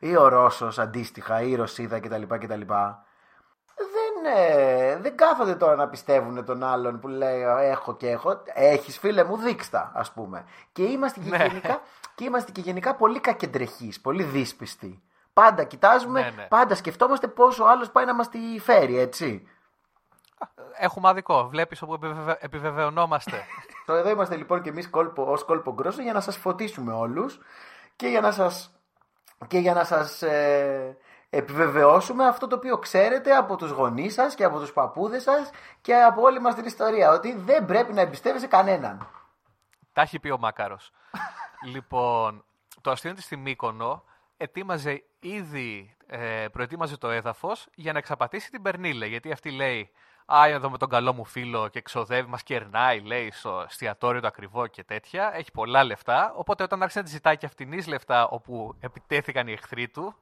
ή 0.03 0.15
ο 0.17 0.27
Ρώσος 0.27 0.79
αντίστοιχα 0.79 1.41
ή 1.41 1.51
η 1.51 1.55
Ρωσίδα 1.55 1.99
κτλ. 1.99 2.21
κτλ 2.27 2.61
δεν, 3.75 4.33
ε, 4.35 4.97
δεν 4.97 5.17
κάθονται 5.17 5.55
τώρα 5.55 5.75
να 5.75 5.87
πιστεύουν 5.87 6.45
τον 6.45 6.63
άλλον 6.63 6.99
που 6.99 7.07
λέει 7.07 7.43
«Α, 7.43 7.61
έχω 7.61 7.95
και 7.95 8.09
έχω. 8.09 8.41
Έχεις 8.53 8.97
φίλε 8.99 9.23
μου 9.23 9.37
δείξτα 9.37 9.91
ας 9.93 10.11
πούμε. 10.11 10.45
Και 10.71 10.83
είμαστε 10.83 11.19
και, 11.19 11.29
Ναι. 11.29 11.45
γενικά, 11.45 11.81
και 12.15 12.23
είμαστε 12.23 12.51
και 12.51 12.61
γενικά 12.61 12.95
πολύ 12.95 13.19
κακεντρεχείς, 13.19 14.01
πολύ 14.01 14.23
δύσπιστοι. 14.23 15.01
Πάντα 15.33 15.63
κοιτάζουμε, 15.63 16.21
Ναι, 16.21 16.29
ναι. 16.35 16.43
πάντα 16.49 16.75
σκεφτόμαστε 16.75 17.27
πόσο 17.27 17.63
ο 17.63 17.67
άλλος 17.69 17.91
πάει 17.91 18.05
να 18.05 18.13
μας 18.15 18.29
τη 18.29 18.39
φέρει 18.59 18.97
έτσι. 18.99 19.47
Έχουμε 20.77 21.09
αδικό. 21.09 21.47
Βλέπεις 21.47 21.81
όπου 21.81 21.93
επιβεβαι- 21.93 22.43
επιβεβαιωνόμαστε. 22.43 23.41
Τώρα 23.85 23.99
εδώ 23.99 24.09
είμαστε 24.09 24.35
λοιπόν 24.35 24.61
και 24.61 24.69
εμείς 24.69 24.89
κόλπο, 24.89 25.23
ως 25.23 25.43
κόλπο 25.43 25.73
γκρόσο 25.73 26.01
για 26.01 26.13
να 26.13 26.19
σας 26.21 26.37
φωτίσουμε 26.37 26.93
όλους 26.93 27.39
και 27.95 28.07
για 28.07 28.21
να 28.21 28.31
σας, 28.31 28.75
και 29.47 29.57
για 29.57 29.73
να 29.73 29.83
σας 29.83 30.21
ε, 30.21 30.97
επιβεβαιώσουμε 31.29 32.27
αυτό 32.27 32.47
το 32.47 32.55
οποίο 32.55 32.77
ξέρετε 32.77 33.35
από 33.35 33.55
τους 33.55 33.71
γονείς 33.71 34.13
σας 34.13 34.35
και 34.35 34.43
από 34.43 34.59
τους 34.59 34.73
παππούδες 34.73 35.23
σας 35.23 35.49
και 35.81 35.95
από 35.95 36.21
όλη 36.21 36.39
μας 36.41 36.55
την 36.55 36.65
ιστορία 36.65 37.11
ότι 37.11 37.35
δεν 37.37 37.65
πρέπει 37.65 37.93
να 37.93 38.01
εμπιστεύεσαι 38.01 38.47
κανέναν. 38.47 39.07
Τα 39.93 40.01
έχει 40.01 40.19
πει 40.19 40.29
ο 40.29 40.37
Μάκαρος. 40.37 40.91
λοιπόν, 41.73 42.45
το 42.81 42.91
αστείο 42.91 43.09
είναι 43.09 43.17
ότι 43.17 43.27
στη 43.27 43.37
Μύκονο 43.37 44.03
ετοίμαζε 44.37 45.03
ήδη, 45.19 45.95
ε, 46.07 46.45
προετοίμαζε 46.51 46.97
το 46.97 47.09
έδαφος 47.09 47.67
για 47.75 47.91
να 47.91 47.97
εξαπατήσει 47.97 48.51
την 48.51 48.61
Περνίλε. 48.61 49.05
Γιατί 49.05 49.31
αυτή 49.31 49.51
λέει, 49.51 49.91
Α, 50.35 50.47
εδώ 50.47 50.69
με 50.69 50.77
τον 50.77 50.89
καλό 50.89 51.13
μου 51.13 51.25
φίλο 51.25 51.67
και 51.67 51.81
ξοδεύει, 51.81 52.29
μας 52.29 52.43
κερνάει, 52.43 52.99
λέει, 52.99 53.31
στο 53.31 53.63
εστιατόριο 53.67 54.21
το 54.21 54.27
ακριβό 54.27 54.67
και 54.67 54.83
τέτοια. 54.83 55.31
Έχει 55.35 55.51
πολλά 55.51 55.83
λεφτά. 55.83 56.33
Οπότε 56.35 56.63
όταν 56.63 56.81
άρχισε 56.81 56.99
να 56.99 57.05
τη 57.05 57.11
ζητάει 57.11 57.37
και 57.37 57.45
αυτήν 57.45 57.87
λεφτά 57.87 58.27
όπου 58.27 58.75
επιτέθηκαν 58.79 59.47
οι 59.47 59.51
εχθροί 59.51 59.87
του, 59.87 60.15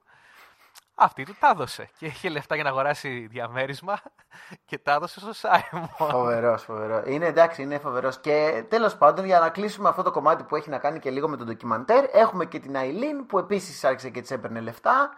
Αυτή 1.01 1.25
του 1.25 1.35
τα 1.39 1.49
έδωσε. 1.49 1.89
Και 1.97 2.05
είχε 2.05 2.29
λεφτά 2.29 2.55
για 2.55 2.63
να 2.63 2.69
αγοράσει 2.69 3.27
διαμέρισμα 3.31 4.01
και 4.65 4.77
τα 4.77 4.93
έδωσε 4.93 5.19
στο 5.19 5.33
Σάιμον. 5.33 5.89
Φοβερός, 5.97 6.63
φοβερός. 6.63 7.03
Είναι 7.05 7.25
εντάξει, 7.25 7.61
είναι 7.61 7.77
φοβερός. 7.77 8.19
Και 8.19 8.63
τέλος 8.69 8.95
πάντων, 8.95 9.25
για 9.25 9.39
να 9.39 9.49
κλείσουμε 9.49 9.89
αυτό 9.89 10.03
το 10.03 10.11
κομμάτι 10.11 10.43
που 10.43 10.55
έχει 10.55 10.69
να 10.69 10.77
κάνει 10.77 10.99
και 10.99 11.09
λίγο 11.09 11.27
με 11.29 11.37
τον 11.37 11.45
ντοκιμαντέρ, 11.45 12.05
έχουμε 12.11 12.45
και 12.45 12.59
την 12.59 12.75
Αιλίν 12.75 13.25
που 13.25 13.39
επίσης 13.39 13.83
άρχισε 13.83 14.09
και 14.09 14.21
της 14.21 14.31
έπαιρνε 14.31 14.59
λεφτά. 14.59 15.09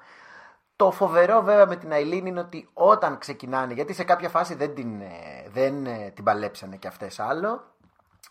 Το 0.81 0.91
φοβερό 0.91 1.41
βέβαια 1.41 1.65
με 1.65 1.75
την 1.75 1.91
Αιλίν 1.91 2.25
είναι 2.25 2.39
ότι 2.39 2.69
όταν 2.73 3.17
ξεκινάνε, 3.17 3.73
γιατί 3.73 3.93
σε 3.93 4.03
κάποια 4.03 4.29
φάση 4.29 4.55
δεν 4.55 4.75
την, 4.75 5.01
ε, 5.01 5.49
δεν 5.51 5.85
ε, 5.85 6.11
την 6.15 6.23
παλέψανε 6.23 6.75
κι 6.77 6.87
αυτές 6.87 7.19
άλλο, 7.19 7.63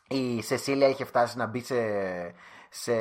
η 0.09 0.43
Σεσίλια 0.43 0.89
είχε 0.89 1.05
φτάσει 1.05 1.37
να 1.37 1.47
μπει 1.47 1.61
σε, 1.61 1.77
σε, 2.69 2.93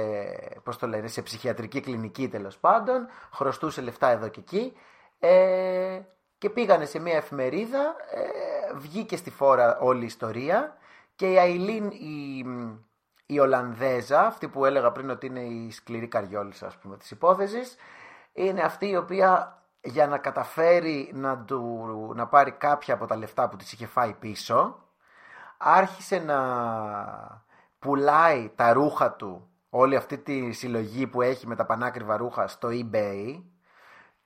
πώς 0.64 0.78
το 0.78 0.88
λένε, 0.88 1.08
σε 1.08 1.22
ψυχιατρική 1.22 1.80
κλινική 1.80 2.28
τέλος 2.28 2.58
πάντων, 2.58 3.08
χρωστούσε 3.34 3.82
λεφτά 3.82 4.10
εδώ 4.10 4.28
και 4.28 4.40
εκεί 4.40 4.74
ε, 5.20 6.00
και 6.38 6.50
πήγανε 6.50 6.86
σε 6.86 7.00
μια 7.00 7.16
εφημερίδα, 7.16 7.96
ε, 8.12 8.74
βγήκε 8.76 9.18
στη 9.18 9.30
φόρα 9.30 9.80
όλη 9.80 10.02
η 10.02 10.06
ιστορία 10.06 10.78
και 11.16 11.32
η 11.32 11.38
Αιλίν 11.38 11.90
η, 11.90 12.46
η 13.26 13.40
Ολλανδέζα, 13.40 14.26
αυτή 14.26 14.48
που 14.48 14.66
έλεγα 14.66 14.92
πριν 14.92 15.10
ότι 15.10 15.26
είναι 15.26 15.42
η 15.44 15.72
σκληρή 15.72 16.08
καριόλισσα 16.08 16.68
ας 16.68 16.78
πούμε 16.78 16.98
της 16.98 17.12
υπόθεσης, 17.12 17.76
είναι 18.34 18.62
αυτή 18.62 18.90
η 18.90 18.96
οποία 18.96 19.60
για 19.82 20.08
να 20.08 20.18
καταφέρει 20.18 21.12
να, 21.14 21.38
του, 21.38 22.12
να 22.16 22.28
πάρει 22.28 22.52
κάποια 22.52 22.94
από 22.94 23.06
τα 23.06 23.16
λεφτά 23.16 23.50
που 23.50 23.56
της 23.56 23.72
είχε 23.72 23.86
φάει 23.86 24.14
πίσω, 24.14 24.84
άρχισε 25.58 26.20
να 26.20 26.38
πουλάει 27.80 28.52
τα 28.56 28.74
ρούχα 28.74 29.12
του, 29.12 29.50
όλη 29.70 29.96
αυτή 29.96 30.18
τη 30.18 30.52
συλλογή 30.52 31.08
που 31.08 31.22
έχει 31.22 31.48
με 31.48 31.56
τα 31.56 31.66
πανάκριβα 31.66 32.18
ρούχα 32.18 32.48
στο 32.48 32.70
eBay 32.72 33.44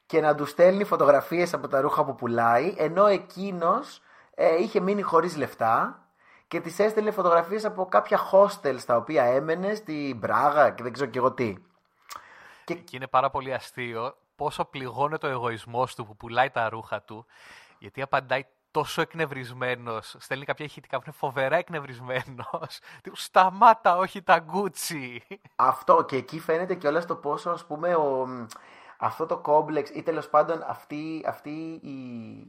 και 0.06 0.22
να 0.22 0.36
του 0.36 0.46
στέλνει 0.46 0.84
φωτογραφίες 0.84 1.54
από 1.54 1.68
τα 1.68 1.82
ρούχα 1.82 2.06
που 2.06 2.16
πουλάει, 2.16 2.74
ενώ 2.78 3.06
εκείνος 3.06 4.02
ε, 4.36 4.62
είχε 4.62 4.80
μείνει 4.80 5.02
χωρίς 5.02 5.38
λεφτά 5.38 6.04
και 6.48 6.62
της 6.62 6.80
έστελνε 6.80 7.12
φωτογραφίες 7.12 7.66
από 7.66 7.86
κάποια 7.86 8.20
hostel 8.32 8.76
στα 8.78 8.96
οποία 8.96 9.24
έμενε 9.24 9.74
στη 9.74 10.16
Μπράγα 10.20 10.70
και 10.70 10.84
δεν 10.84 10.94
ξέρω 10.94 11.10
και 11.10 11.18
εγώ 11.18 11.32
τι. 11.32 11.56
Και... 12.66 12.74
και 12.74 12.96
είναι 12.96 13.08
πάρα 13.08 13.30
πολύ 13.30 13.54
αστείο 13.54 14.16
πόσο 14.36 14.66
πληγώνεται 14.66 15.28
ο 15.28 15.30
εγωισμός 15.30 15.96
του 15.96 16.06
που 16.06 16.16
πουλάει 16.16 16.50
τα 16.50 16.70
ρούχα 16.70 17.02
του, 17.02 17.26
γιατί 17.80 18.02
απαντάει 18.02 18.46
τόσο 18.72 19.02
εκνευρισμένος. 19.02 20.16
Στέλνει 20.20 20.46
κάποια 20.46 20.66
ηχητικά 20.66 20.98
που 20.98 21.04
είναι 21.06 21.16
φοβερά 21.18 21.58
εκνευρισμένος. 21.58 22.80
Σταμάτα, 23.12 23.98
όχι 23.98 24.22
τα 24.22 24.40
γκούτσι. 24.40 25.24
Αυτό 25.56 26.06
και 26.08 26.16
εκεί 26.16 26.40
φαίνεται 26.40 26.76
και 26.76 26.88
όλα 26.88 27.06
το 27.06 27.16
πόσο 27.16 27.50
ας 27.50 27.66
πούμε 27.66 27.96
ο, 27.96 28.28
αυτό 28.98 29.26
το 29.26 29.38
κόμπλεξ 29.38 29.90
ή 29.90 30.04
τέλος 30.04 30.30
πάντων 30.30 30.64
αυτή, 30.68 31.24
αυτή 31.28 31.80
η 31.84 32.00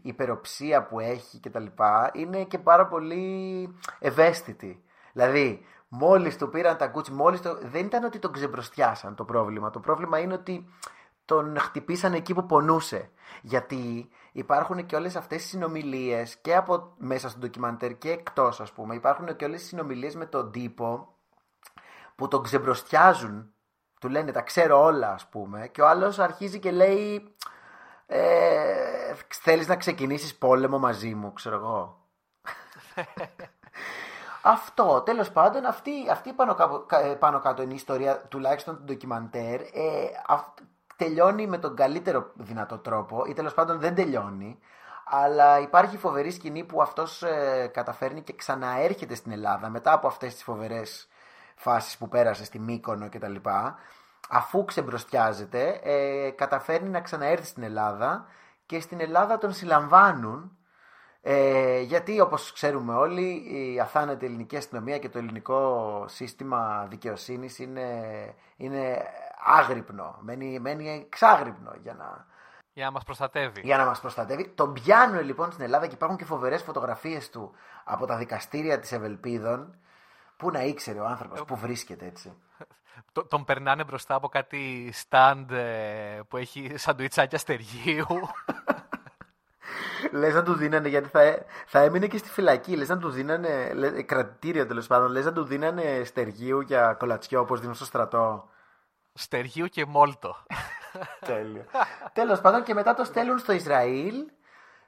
υπεροψία 0.03 0.87
που 0.87 1.01
έχει 1.01 1.39
και 1.39 1.51
τα 1.51 1.61
λοιπά 1.61 2.11
είναι 2.15 2.45
και 2.45 2.59
πάρα 2.59 2.87
πολύ 2.87 3.69
ευαίσθητη. 3.99 4.85
Δηλαδή, 5.13 5.67
μόλις 5.89 6.37
του 6.37 6.49
πήραν 6.49 6.77
τα 6.77 6.87
γκούτσι, 6.87 7.13
μόλις 7.13 7.41
το. 7.41 7.59
Δεν 7.63 7.85
ήταν 7.85 8.05
ότι 8.05 8.19
τον 8.19 8.33
ξεμπροστιάσαν 8.33 9.15
το 9.15 9.25
πρόβλημα. 9.25 9.71
Το 9.71 9.81
πρόβλημα 9.81 10.19
είναι 10.19 10.35
ότι 10.35 10.69
τον 11.25 11.59
χτυπήσαν 11.59 12.13
εκεί 12.13 12.35
που 12.35 12.47
πονούσε. 12.47 13.11
Γιατί 13.43 14.09
υπάρχουν 14.33 14.87
και 14.87 14.97
όλες 14.97 15.17
αυτές 15.17 15.45
οι 15.45 15.49
συνομιλίες 15.49 16.37
και 16.37 16.57
από 16.57 16.93
μέσα 16.99 17.29
στο 17.29 17.39
ντοκιμαντέρ 17.39 17.99
και 17.99 18.11
εκτός 18.11 18.61
ας 18.61 18.73
πούμε. 18.73 18.95
Υπάρχουν 18.95 19.37
και 19.37 19.45
όλες 19.45 19.63
οι 19.63 19.67
συνομιλίες 19.67 20.15
με 20.15 20.27
τον 20.27 20.51
τύπο 20.51 21.15
που 22.15 22.29
τον 22.29 22.43
ξεμπροστιάζουν. 22.43 23.53
Του 24.01 24.09
λένε 24.09 24.33
τα 24.33 24.43
ξέρω 24.43 24.83
όλα 24.83 25.13
ας 25.13 25.27
πούμε 25.27 25.69
και 25.69 25.81
ο 25.81 25.89
άλλος 25.89 26.19
αρχίζει 26.19 26.59
και 26.59 26.71
λέει 26.71 27.35
ε, 28.07 29.15
θέλεις 29.29 29.69
να 29.69 29.77
ξεκινήσεις 29.77 30.37
πόλεμο 30.37 30.79
μαζί 30.79 31.15
μου 31.15 31.33
ξέρω 31.33 31.57
εγώ. 31.57 31.99
Αυτό, 34.47 35.01
τέλος 35.01 35.31
πάντων, 35.31 35.67
αυτή, 35.67 35.93
αυτή 36.11 36.33
πάνω, 36.33 36.55
κάτω, 36.55 36.87
πάνω 37.19 37.41
κάτω 37.41 37.63
είναι 37.63 37.73
η 37.73 37.77
ιστορία 37.77 38.21
τουλάχιστον 38.29 38.77
του 38.77 38.83
ντοκιμαντέρ. 38.83 39.61
Ε, 39.61 40.11
τελειώνει 40.97 41.47
με 41.47 41.59
τον 41.59 41.77
καλύτερο 41.77 42.31
δυνατό 42.35 42.79
τρόπο 42.79 43.25
ή 43.27 43.33
τέλος 43.33 43.55
πάντων 43.55 43.79
δεν 43.81 43.95
τελειώνει. 43.95 44.59
Αλλά 45.05 45.59
υπάρχει 45.61 45.97
φοβερή 45.97 46.31
σκηνή 46.31 46.65
που 46.65 46.83
αυτός 46.83 47.23
ε, 47.23 47.71
καταφέρνει 47.73 48.23
και 48.23 48.33
ξαναέρχεται 48.33 49.15
στην 49.15 49.33
Ελλάδα 49.33 49.69
μετά 49.69 49.93
από 49.93 50.07
αυτές 50.07 50.33
τις 50.35 50.43
φοβερές 50.43 51.09
φάσεις 51.55 51.97
που 51.99 52.09
πέρασε 52.09 52.45
στη 52.45 52.59
Μύκονο 52.59 53.09
κτλ. 53.09 53.35
Αφού 54.29 54.65
ξεμπροστιάζεται, 54.65 55.81
ε, 55.83 56.31
καταφέρνει 56.31 56.89
να 56.89 57.01
ξαναέρθει 57.01 57.47
στην 57.47 57.63
Ελλάδα 57.63 58.27
και 58.67 58.81
στην 58.81 59.01
Ελλάδα 59.01 59.39
τον 59.39 59.53
συλλαμβάνουν 59.53 60.59
ε, 61.27 61.81
γιατί 61.81 62.21
όπως 62.21 62.53
ξέρουμε 62.53 62.95
όλοι 62.95 63.45
η 63.47 63.81
αθάνατη 63.81 64.27
ελληνική 64.27 64.57
αστυνομία 64.57 64.99
και 64.99 65.09
το 65.09 65.19
ελληνικό 65.19 66.05
σύστημα 66.09 66.87
δικαιοσύνης 66.89 67.59
είναι, 67.59 67.89
είναι 68.57 69.03
άγρυπνο, 69.45 70.19
μένει, 70.21 70.59
μένει 70.59 70.91
εξάγρυπνο 70.91 71.73
για 71.83 71.95
να... 71.95 72.27
Για 72.73 72.85
να 72.85 72.91
μας 72.91 73.05
προστατεύει. 73.05 73.61
Για 73.65 73.77
να 73.77 73.85
μας 73.85 74.01
προστατεύει. 74.01 74.49
Τον 74.49 74.73
πιάνουν 74.73 75.25
λοιπόν 75.25 75.53
στην 75.53 75.65
Ελλάδα 75.65 75.87
και 75.87 75.95
υπάρχουν 75.95 76.19
και 76.19 76.25
φοβερές 76.25 76.63
φωτογραφίες 76.63 77.31
του 77.31 77.53
από 77.85 78.07
τα 78.07 78.17
δικαστήρια 78.17 78.79
της 78.79 78.93
Ευελπίδων. 78.93 79.77
Πού 80.37 80.51
να 80.51 80.63
ήξερε 80.63 80.99
ο 80.99 81.07
άνθρωπος, 81.07 81.45
πού 81.45 81.57
βρίσκεται 81.57 82.07
έτσι. 82.07 82.33
Τον 83.29 83.45
περνάνε 83.45 83.85
μπροστά 83.85 84.15
από 84.15 84.29
κάτι 84.29 84.93
stand 85.09 85.45
ε, 85.51 86.21
που 86.29 86.37
έχει 86.37 86.73
σαντουιτσάκια 86.75 87.39
στεργίου. 87.39 88.07
Λες 90.11 90.35
να 90.35 90.43
του 90.43 90.55
δίνανε, 90.55 90.89
γιατί 90.89 91.09
θα, 91.09 91.45
θα 91.67 91.81
έμεινε 91.81 92.07
και 92.07 92.19
στη 92.19 92.29
φυλακή. 92.29 92.77
Λες 92.77 92.89
να 92.89 92.99
του 92.99 93.11
δίνανε, 93.11 93.73
κρατητήριο 94.07 94.67
τέλος 94.67 94.87
πάντων, 94.87 95.11
λες 95.11 95.25
να 95.25 95.33
του 95.33 95.45
δίνανε 95.45 96.03
στεργίου 96.05 96.61
για 96.61 96.93
κολατσιό 96.93 97.41
όπως 97.41 97.61
δίνουν 97.61 97.75
στο 97.75 97.85
στρατό. 97.85 98.49
Στεργίου 99.13 99.67
και 99.67 99.85
Μόλτο. 99.87 100.37
Τέλειο. 101.21 101.65
Τέλος 102.13 102.41
πάντων 102.41 102.63
και 102.63 102.75
μετά 102.75 102.95
το 102.95 103.05
στέλνουν 103.05 103.39
στο 103.39 103.53
Ισραήλ. 103.53 104.15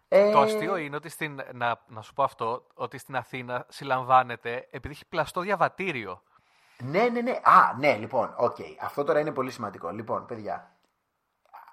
Ε... 0.09 0.33
Το 0.33 0.41
αστείο 0.41 0.77
είναι 0.77 0.97
ότι 0.97 1.09
στην, 1.09 1.41
να, 1.53 1.81
να 1.87 2.03
σου 2.03 2.13
πω 2.13 2.23
αυτό, 2.23 2.67
ότι 2.75 2.99
στην 2.99 3.17
Αθήνα 3.17 3.67
συλλαμβάνεται 3.69 4.69
επειδή 4.71 4.95
έχει 4.95 5.07
πλαστό 5.07 5.41
διαβατήριο. 5.41 6.23
Ναι, 6.79 7.09
ναι, 7.13 7.21
ναι. 7.21 7.31
Α, 7.31 7.75
ναι, 7.79 7.97
λοιπόν, 7.97 8.35
OK. 8.37 8.57
Okay. 8.59 8.75
Αυτό 8.81 9.05
τώρα 9.05 9.21
είναι 9.21 9.33
πολύ 9.33 9.51
σημαντικό. 9.51 9.91
Λοιπόν, 9.91 10.27
παιδιά, 10.27 10.76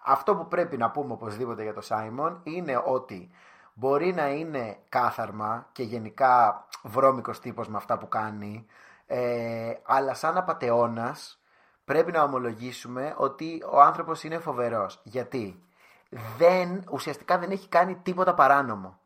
αυτό 0.04 0.36
που 0.36 0.48
πρέπει 0.48 0.78
να 0.78 0.92
πούμε 0.92 1.14
οπωσδήποτε 1.14 1.64
για 1.64 1.74
το 1.74 1.82
Σάιμον 1.82 2.40
είναι 2.44 2.82
ότι 2.86 3.32
μπορεί 3.74 4.14
να 4.14 4.28
είναι 4.30 4.78
κάθαρμα 4.90 5.68
και 5.72 5.84
γενικά 5.84 6.66
βρώμικος 6.84 7.40
τύπος 7.40 7.68
με 7.68 7.78
αυτά 7.78 7.98
που 7.98 8.08
κάνει, 8.08 8.66
ε, 9.08 9.74
αλλά 9.84 10.14
σαν 10.14 10.38
απατεώνας 10.38 11.42
πρέπει 11.86 12.12
να 12.12 12.24
ομολογήσουμε 12.24 13.14
ότι 13.18 13.64
ο 13.72 13.82
άνθρωπος 13.82 14.24
είναι 14.24 14.40
φοβερός. 14.40 15.00
Γιατί 15.04 15.64
δεν, 16.38 16.84
ουσιαστικά 16.92 17.38
δεν 17.38 17.52
έχει 17.52 17.68
κάνει 17.68 17.96
τίποτα 17.96 18.34
παράνομο. 18.34 18.98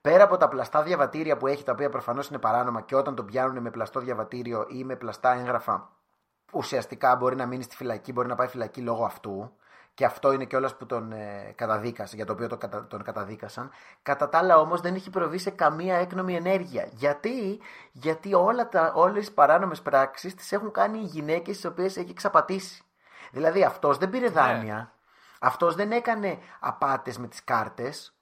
Πέρα 0.00 0.24
από 0.24 0.36
τα 0.36 0.48
πλαστά 0.48 0.82
διαβατήρια 0.82 1.36
που 1.36 1.46
έχει, 1.46 1.64
τα 1.64 1.72
οποία 1.72 1.88
προφανώς 1.88 2.28
είναι 2.28 2.38
παράνομα 2.38 2.80
και 2.80 2.96
όταν 2.96 3.14
τον 3.14 3.26
πιάνουν 3.26 3.62
με 3.62 3.70
πλαστό 3.70 4.00
διαβατήριο 4.00 4.66
ή 4.68 4.84
με 4.84 4.96
πλαστά 4.96 5.32
έγγραφα, 5.32 5.90
ουσιαστικά 6.52 7.16
μπορεί 7.16 7.36
να 7.36 7.46
μείνει 7.46 7.62
στη 7.62 7.76
φυλακή, 7.76 8.12
μπορεί 8.12 8.28
να 8.28 8.34
πάει 8.34 8.46
φυλακή 8.46 8.80
λόγω 8.80 9.04
αυτού 9.04 9.52
και 10.00 10.06
αυτό 10.06 10.32
είναι 10.32 10.44
κιόλας 10.44 10.76
που 10.76 10.86
τον 10.86 11.12
ε, 11.12 11.52
καταδίκασε, 11.56 12.16
για 12.16 12.26
το 12.26 12.32
οποίο 12.32 12.48
τον, 12.48 12.86
τον 12.88 13.02
καταδίκασαν. 13.02 13.70
Κατά 14.02 14.28
τα 14.28 14.38
άλλα 14.38 14.58
όμως 14.58 14.80
δεν 14.80 14.94
έχει 14.94 15.10
προβεί 15.10 15.38
σε 15.38 15.50
καμία 15.50 15.96
έκνομη 15.96 16.34
ενέργεια. 16.34 16.88
Γιατί, 16.90 17.60
Γιατί 17.92 18.34
όλα 18.34 18.68
τα, 18.68 18.92
όλες 18.94 19.26
οι 19.26 19.32
παράνομες 19.34 19.80
πράξεις 19.80 20.34
τις 20.34 20.52
έχουν 20.52 20.70
κάνει 20.70 20.98
οι 20.98 21.04
γυναίκες 21.04 21.54
τις 21.56 21.64
οποίες 21.64 21.96
έχει 21.96 22.10
εξαπατήσει. 22.10 22.82
Δηλαδή 23.30 23.64
αυτός 23.64 23.98
δεν 23.98 24.10
πήρε 24.10 24.26
ναι. 24.26 24.32
δάνεια, 24.32 24.74
ναι. 24.74 24.88
αυτός 25.40 25.74
δεν 25.74 25.92
έκανε 25.92 26.38
απάτες 26.60 27.18
με 27.18 27.26
τις 27.26 27.44
κάρτες, 27.44 28.14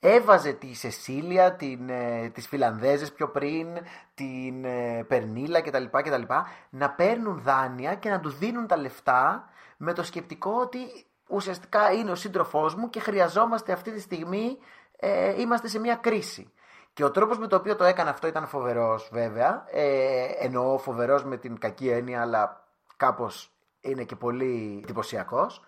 έβαζε 0.00 0.52
τη 0.52 0.74
Σεσίλια, 0.74 1.52
την, 1.52 1.88
ε, 1.88 2.28
τις 2.28 2.46
Φιλανδέζες 2.46 3.12
πιο 3.12 3.28
πριν, 3.28 3.68
την 4.14 4.64
ε, 4.64 5.04
Περνίλα 5.08 5.60
κτλ, 5.60 5.84
κτλ. 5.90 6.22
να 6.70 6.90
παίρνουν 6.90 7.40
δάνεια 7.40 7.94
και 7.94 8.10
να 8.10 8.20
του 8.20 8.30
δίνουν 8.30 8.66
τα 8.66 8.76
λεφτά 8.76 9.50
με 9.76 9.92
το 9.92 10.02
σκεπτικό 10.02 10.50
ότι 10.60 11.06
ουσιαστικά 11.28 11.92
είναι 11.92 12.10
ο 12.10 12.14
σύντροφός 12.14 12.74
μου 12.74 12.90
και 12.90 13.00
χρειαζόμαστε 13.00 13.72
αυτή 13.72 13.92
τη 13.92 14.00
στιγμή, 14.00 14.58
ε, 14.96 15.40
είμαστε 15.40 15.68
σε 15.68 15.78
μια 15.78 15.94
κρίση. 15.94 16.52
Και 16.92 17.04
ο 17.04 17.10
τρόπος 17.10 17.38
με 17.38 17.46
τον 17.46 17.58
οποίο 17.58 17.76
το 17.76 17.84
έκανε 17.84 18.10
αυτό 18.10 18.26
ήταν 18.26 18.46
φοβερός 18.46 19.08
βέβαια, 19.12 19.64
ε, 19.70 20.26
εννοώ 20.38 20.78
φοβερός 20.78 21.24
με 21.24 21.36
την 21.36 21.58
κακή 21.58 21.88
έννοια 21.88 22.20
αλλά 22.20 22.64
κάπως 22.96 23.50
είναι 23.80 24.04
και 24.04 24.16
πολύ 24.16 24.80
εντυπωσιακός. 24.82 25.64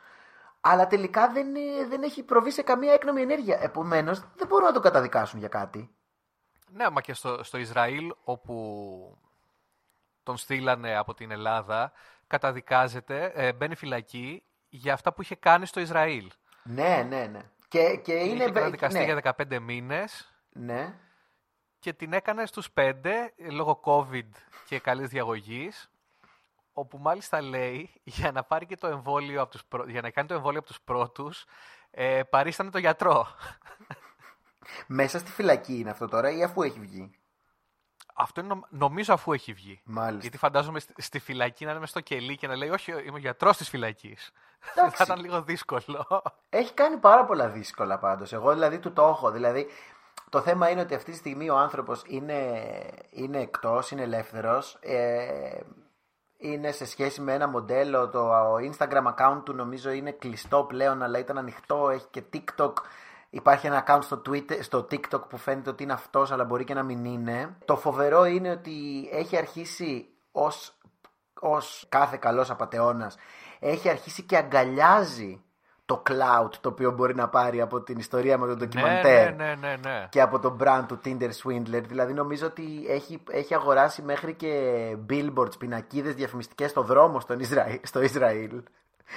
Αλλά 0.61 0.86
τελικά 0.86 1.28
δεν, 1.30 1.46
δεν 1.88 2.02
έχει 2.02 2.22
προβεί 2.22 2.50
σε 2.50 2.62
καμία 2.62 2.92
έκνομη 2.92 3.20
ενέργεια. 3.20 3.59
Επομένως, 3.62 4.20
δεν 4.36 4.46
μπορούν 4.46 4.66
να 4.66 4.72
το 4.72 4.80
καταδικάσουν 4.80 5.38
για 5.38 5.48
κάτι. 5.48 5.90
Ναι, 6.72 6.90
μα 6.90 7.00
και 7.00 7.14
στο, 7.14 7.42
στο 7.42 7.59
Ισραήλ, 7.59 8.14
όπου 8.24 9.18
τον 10.22 10.36
στείλανε 10.36 10.96
από 10.96 11.14
την 11.14 11.30
Ελλάδα, 11.30 11.92
καταδικάζεται, 12.28 13.32
ε, 13.34 13.52
μπαίνει 13.52 13.74
φυλακή 13.74 14.42
για 14.68 14.92
αυτά 14.92 15.12
που 15.12 15.22
είχε 15.22 15.34
κάνει 15.34 15.66
στο 15.66 15.80
Ισραήλ. 15.80 16.30
Ναι, 16.62 17.06
ναι, 17.08 17.26
ναι. 17.26 17.40
Και, 17.68 17.96
και 17.96 18.12
είναι. 18.12 18.44
Είχε 18.44 18.50
καταδικαστεί 18.50 18.98
ναι. 18.98 19.04
για 19.04 19.34
15 19.38 19.58
μήνες 19.60 20.34
ναι. 20.52 20.94
και 21.78 21.92
την 21.92 22.12
έκανε 22.12 22.46
στους 22.46 22.68
5 22.74 22.92
λόγω 23.50 23.80
COVID 23.84 24.28
και 24.66 24.78
καλής 24.78 25.08
διαγωγής 25.08 25.90
όπου 26.72 26.98
μάλιστα 26.98 27.42
λέει 27.42 27.90
για 28.04 28.32
να, 28.32 28.44
πάρει 28.44 28.66
και 28.66 28.76
το 28.76 28.86
εμβόλιο 28.86 29.42
από 29.42 29.50
τους 29.50 29.64
πρω- 29.64 29.88
για 29.88 30.00
να 30.00 30.10
κάνει 30.10 30.28
το 30.28 30.34
εμβόλιο 30.34 30.58
από 30.58 30.68
τους 30.68 30.80
πρώτους 30.80 31.44
ε, 31.90 32.22
παρίστανε 32.30 32.70
το 32.70 32.78
γιατρό. 32.78 33.26
Μέσα 34.86 35.18
στη 35.18 35.30
φυλακή 35.30 35.78
είναι 35.78 35.90
αυτό 35.90 36.08
τώρα 36.08 36.30
ή 36.30 36.42
αφού 36.42 36.62
έχει 36.62 36.80
βγει; 36.80 37.10
Αυτό 38.20 38.40
είναι, 38.40 38.48
νομ- 38.48 38.64
νομίζω 38.68 39.12
αφού 39.14 39.32
έχει 39.32 39.52
βγει. 39.52 39.80
Μάλιστα. 39.84 40.20
Γιατί 40.20 40.36
φαντάζομαι 40.38 40.80
στη, 40.80 41.02
στη 41.02 41.18
φυλακή 41.18 41.64
να 41.64 41.70
είναι 41.70 41.80
μες 41.80 41.90
στο 41.90 42.00
κελί 42.00 42.36
και 42.36 42.46
να 42.46 42.56
λέει 42.56 42.68
Όχι, 42.68 42.90
είμαι 42.92 43.14
ο 43.14 43.18
γιατρός 43.18 43.56
της 43.56 43.68
φυλακής. 43.68 44.32
Εντάξει. 44.74 44.96
Θα 44.98 45.04
ήταν 45.04 45.20
λίγο 45.20 45.42
δύσκολο. 45.42 46.22
Έχει 46.48 46.72
κάνει 46.74 46.96
πάρα 46.96 47.24
πολλά 47.24 47.48
δύσκολα 47.48 47.98
πάντως. 47.98 48.32
Εγώ 48.32 48.52
δηλαδή 48.52 48.78
του 48.78 48.92
το 48.92 49.02
έχω. 49.02 49.30
Δηλαδή 49.30 49.66
το 50.30 50.40
θέμα 50.40 50.70
είναι 50.70 50.80
ότι 50.80 50.94
αυτή 50.94 51.10
τη 51.10 51.16
στιγμή 51.16 51.50
ο 51.50 51.56
άνθρωπος 51.58 52.02
είναι, 52.06 52.62
είναι 53.10 53.40
εκτός, 53.40 53.90
είναι 53.90 54.02
ελεύθερος. 54.02 54.76
Ε, 54.80 55.58
είναι 56.36 56.72
σε 56.72 56.86
σχέση 56.86 57.20
με 57.20 57.32
ένα 57.34 57.48
μοντέλο, 57.48 58.08
το 58.08 58.54
Instagram 58.56 59.14
account 59.14 59.40
του 59.44 59.52
νομίζω 59.52 59.90
είναι 59.90 60.10
κλειστό 60.10 60.64
πλέον 60.64 61.02
αλλά 61.02 61.18
ήταν 61.18 61.38
ανοιχτό, 61.38 61.88
έχει 61.90 62.06
και 62.10 62.22
TikTok. 62.32 62.72
Υπάρχει 63.30 63.66
ένα 63.66 63.84
account 63.86 64.02
στο, 64.02 64.22
Twitter, 64.28 64.58
στο 64.60 64.86
TikTok 64.90 65.28
που 65.28 65.36
φαίνεται 65.36 65.70
ότι 65.70 65.82
είναι 65.82 65.92
αυτός 65.92 66.32
αλλά 66.32 66.44
μπορεί 66.44 66.64
και 66.64 66.74
να 66.74 66.82
μην 66.82 67.04
είναι. 67.04 67.56
Το 67.64 67.76
φοβερό 67.76 68.24
είναι 68.24 68.50
ότι 68.50 69.08
έχει 69.12 69.36
αρχίσει 69.36 70.08
ως, 70.32 70.78
ως 71.40 71.86
κάθε 71.88 72.16
καλός 72.16 72.50
απατεώνας 72.50 73.16
έχει 73.58 73.88
αρχίσει 73.88 74.22
και 74.22 74.36
αγκαλιάζει 74.36 75.42
το 75.84 76.02
cloud 76.06 76.50
το 76.60 76.68
οποίο 76.68 76.90
μπορεί 76.90 77.14
να 77.14 77.28
πάρει 77.28 77.60
από 77.60 77.80
την 77.80 77.98
ιστορία 77.98 78.38
με 78.38 78.46
τον 78.46 78.58
ναι, 78.58 78.66
ντοκιμαντέρ 78.66 79.34
ναι, 79.34 79.44
ναι, 79.44 79.54
ναι, 79.54 79.76
ναι. 79.76 80.06
και 80.10 80.20
από 80.20 80.38
τον 80.38 80.58
brand 80.60 80.84
του 80.88 81.00
Tinder 81.04 81.30
Swindler. 81.42 81.82
Δηλαδή 81.86 82.12
νομίζω 82.12 82.46
ότι 82.46 82.84
έχει, 82.88 83.22
έχει 83.30 83.54
αγοράσει 83.54 84.02
μέχρι 84.02 84.34
και 84.34 84.52
billboards, 85.10 85.58
πινακίδες 85.58 86.14
διαφημιστικές 86.14 86.70
στο 86.70 86.82
δρόμο 86.82 87.20
στον 87.20 87.40
Ισραήλ, 87.40 87.80
στο 87.82 88.02
Ισραήλ. 88.02 88.62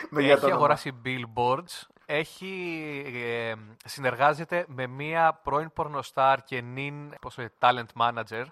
Με 0.10 0.22
για 0.22 0.30
το 0.30 0.36
Έχει 0.36 0.46
όνομα. 0.46 0.56
αγοράσει 0.56 1.02
billboards, 1.06 1.88
έχει, 2.12 3.04
ε, 3.16 3.54
συνεργάζεται 3.86 4.66
με 4.68 4.88
μία 4.88 5.40
πρώην 5.44 5.74
πορνοστάρ 5.74 6.44
και 6.44 6.62
νυν 6.62 7.14
πώς 7.22 7.36
το 7.36 7.42
λένε, 7.42 7.54
talent 7.60 8.02
manager, 8.02 8.46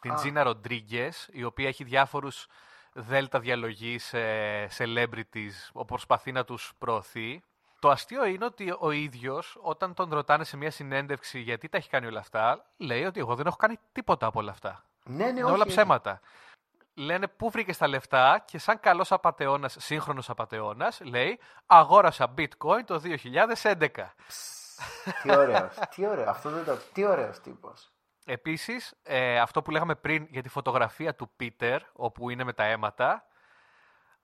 την 0.00 0.14
Gina 0.22 0.46
Rodriguez, 0.46 1.12
η 1.32 1.44
οποία 1.44 1.68
έχει 1.68 1.84
διάφορους 1.84 2.46
δέλτα 2.92 3.40
διαλογής 3.40 4.14
ε, 4.14 4.68
celebrities, 4.78 5.68
όπου 5.72 5.84
προσπαθεί 5.84 6.32
να 6.32 6.44
τους 6.44 6.72
προωθεί. 6.78 7.42
Το 7.78 7.90
αστείο 7.90 8.24
είναι 8.24 8.44
ότι 8.44 8.74
ο 8.78 8.90
ίδιος, 8.90 9.58
όταν 9.60 9.94
τον 9.94 10.10
ρωτάνε 10.12 10.44
σε 10.44 10.56
μια 10.56 10.70
συνέντευξη 10.70 11.38
γιατί 11.38 11.68
τα 11.68 11.76
έχει 11.76 11.88
κάνει 11.88 12.06
όλα 12.06 12.20
αυτά, 12.20 12.64
λέει 12.76 13.04
ότι 13.04 13.20
εγώ 13.20 13.34
δεν 13.34 13.46
έχω 13.46 13.56
κάνει 13.56 13.78
τίποτα 13.92 14.26
από 14.26 14.40
όλα 14.40 14.50
αυτά. 14.50 14.84
Ναι, 15.04 15.24
ναι, 15.24 15.30
Είναι 15.30 15.42
όχι, 15.42 15.52
όλα 15.52 15.62
όχι. 15.62 15.68
ψέματα. 15.68 16.20
Λένε 16.94 17.28
πού 17.28 17.50
βρήκες 17.50 17.76
τα 17.76 17.88
λεφτά 17.88 18.42
και 18.46 18.58
σαν 18.58 18.80
καλός 18.80 19.12
απατεώνας, 19.12 19.76
σύγχρονος 19.78 20.30
απατεώνας, 20.30 21.00
λέει 21.00 21.40
αγόρασα 21.66 22.34
bitcoin 22.36 22.84
το 22.84 23.00
2011. 23.04 24.14
Τι 25.22 25.36
ωραίος, 25.36 25.74
τι 25.94 26.06
ωραίος, 26.06 26.28
αυτό 26.28 26.50
δεν 26.50 26.64
το... 26.64 26.76
Τι 26.92 27.04
ωραίος 27.04 27.40
τύπος. 27.40 27.90
Επίσης, 28.24 28.94
ε, 29.02 29.40
αυτό 29.40 29.62
που 29.62 29.70
λέγαμε 29.70 29.94
πριν 29.94 30.26
για 30.30 30.42
τη 30.42 30.48
φωτογραφία 30.48 31.14
του 31.14 31.30
Πίτερ, 31.36 31.82
όπου 31.92 32.30
είναι 32.30 32.44
με 32.44 32.52
τα 32.52 32.64
αίματα, 32.64 33.24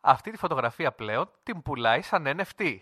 αυτή 0.00 0.30
τη 0.30 0.36
φωτογραφία 0.36 0.92
πλέον 0.92 1.30
την 1.42 1.62
πουλάει 1.62 2.02
σαν 2.02 2.38
NFT. 2.38 2.78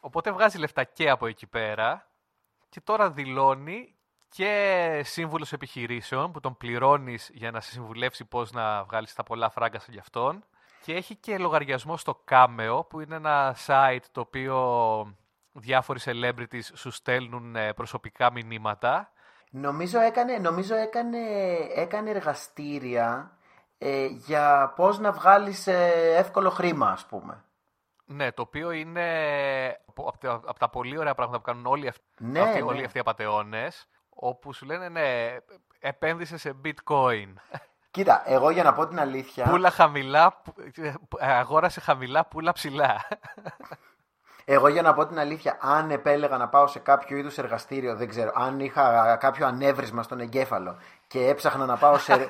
Οπότε 0.00 0.32
βγάζει 0.32 0.58
λεφτά 0.58 0.84
και 0.84 1.10
από 1.10 1.26
εκεί 1.26 1.46
πέρα 1.46 2.08
και 2.68 2.80
τώρα 2.80 3.10
δηλώνει 3.10 3.93
και 4.36 5.00
σύμβουλος 5.04 5.52
επιχειρήσεων 5.52 6.32
που 6.32 6.40
τον 6.40 6.56
πληρώνεις 6.56 7.30
για 7.32 7.50
να 7.50 7.60
σε 7.60 7.70
συμβουλεύσει 7.70 8.24
πώς 8.24 8.52
να 8.52 8.84
βγάλεις 8.84 9.14
τα 9.14 9.22
πολλά 9.22 9.50
φράγκα 9.50 9.78
σε 9.78 9.92
γι' 9.92 9.98
αυτόν 9.98 10.44
και 10.82 10.94
έχει 10.94 11.16
και 11.16 11.38
λογαριασμό 11.38 11.96
στο 11.96 12.24
Cameo 12.30 12.88
που 12.88 13.00
είναι 13.00 13.14
ένα 13.14 13.56
site 13.66 14.04
το 14.12 14.20
οποίο 14.20 15.16
διάφοροι 15.52 16.00
celebrities 16.04 16.64
σου 16.74 16.90
στέλνουν 16.90 17.56
ε, 17.56 17.72
προσωπικά 17.72 18.32
μηνύματα 18.32 19.08
Νομίζω 19.50 20.00
έκανε, 20.00 20.38
νομίζω 20.38 20.74
έκανε, 20.74 21.18
έκανε 21.74 22.10
εργαστήρια 22.10 23.38
ε, 23.78 24.06
για 24.06 24.72
πώς 24.76 24.98
να 24.98 25.12
βγάλεις 25.12 25.66
ε, 25.66 26.14
εύκολο 26.16 26.50
χρήμα, 26.50 26.88
ας 26.90 27.06
πούμε. 27.06 27.44
Ναι, 28.04 28.32
το 28.32 28.42
οποίο 28.42 28.70
είναι 28.70 29.06
από, 29.86 30.08
από 30.08 30.18
τα, 30.18 30.32
από 30.32 30.58
τα 30.58 30.68
πολύ 30.68 30.98
ωραία 30.98 31.14
πράγματα 31.14 31.38
που 31.38 31.44
κάνουν 31.44 31.66
όλοι, 31.66 31.88
αυτοί, 31.88 32.04
Ναι, 32.18 32.40
αυτοί, 32.40 32.58
ναι. 32.58 32.64
όλοι 32.64 32.84
αυτοί 32.84 32.96
οι 32.96 33.00
απατεώνες, 33.00 33.88
όπου 34.14 34.52
σου 34.52 34.66
λένε 34.66 34.88
ναι, 34.88 35.36
επένδυσες 35.80 36.40
σε 36.40 36.56
bitcoin. 36.64 37.32
Κοίτα, 37.90 38.22
εγώ 38.26 38.50
για 38.50 38.62
να 38.62 38.72
πω 38.72 38.86
την 38.86 39.00
αλήθεια... 39.00 39.44
Πούλα 39.44 39.70
χαμηλά, 39.70 40.40
που- 40.44 40.54
ε, 41.18 41.32
αγόρασε 41.32 41.80
χαμηλά, 41.80 42.24
πούλα 42.24 42.52
ψηλά. 42.52 43.06
Εγώ 44.46 44.68
για 44.68 44.82
να 44.82 44.94
πω 44.94 45.06
την 45.06 45.18
αλήθεια, 45.18 45.58
αν 45.60 45.90
επέλεγα 45.90 46.36
να 46.36 46.48
πάω 46.48 46.66
σε 46.66 46.78
κάποιο 46.78 47.16
είδους 47.16 47.38
εργαστήριο, 47.38 47.96
δεν 47.96 48.08
ξέρω, 48.08 48.32
αν 48.34 48.60
είχα 48.60 49.16
κάποιο 49.16 49.46
ανέβρισμα 49.46 50.02
στον 50.02 50.20
εγκέφαλο 50.20 50.76
και 51.06 51.26
έψαχνα 51.26 51.66
να 51.66 51.76
πάω 51.76 51.98
σε, 51.98 52.26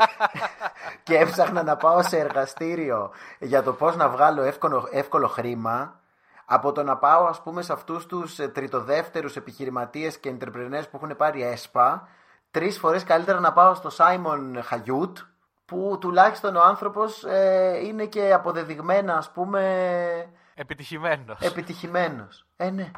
και 1.03 1.18
έψαχνα 1.18 1.62
να 1.62 1.76
πάω 1.76 2.03
σε 2.03 2.18
εργαστήριο 2.18 3.11
για 3.39 3.62
το 3.62 3.72
πώς 3.72 3.97
να 3.97 4.09
βγάλω 4.09 4.43
εύκολο, 4.43 4.89
εύκολο 4.93 5.28
χρήμα, 5.28 6.01
από 6.45 6.73
το 6.73 6.83
να 6.83 6.97
πάω 6.97 7.25
ας 7.25 7.43
πούμε 7.43 7.63
σε 7.63 7.73
αυτούς 7.73 8.07
τους 8.07 8.39
ε, 8.39 8.49
τριτοδεύτερους 8.49 9.37
επιχειρηματίες 9.37 10.19
και 10.19 10.37
entrepreneurs 10.39 10.85
που 10.91 10.97
έχουν 11.03 11.17
πάρει 11.17 11.43
ΕΣΠΑ, 11.43 12.09
τρεις 12.51 12.79
φορές 12.79 13.05
καλύτερα 13.05 13.41
να 13.41 13.53
πάω 13.53 13.75
στο 13.75 13.91
Σάιμον 13.91 14.63
Χαγιούτ, 14.63 15.19
που 15.65 15.99
τουλάχιστον 16.01 16.57
ο 16.57 16.63
άνθρωπος 16.63 17.25
ε, 17.25 17.81
είναι 17.83 18.07
και 18.07 18.33
αποδεδειγμένα 18.33 19.17
ας 19.17 19.31
πούμε 19.31 19.63
Επιτυχημένος. 20.55 21.41
Επιτυχημένος. 21.41 22.47
Ε, 22.57 22.71
ναι. 22.71 22.91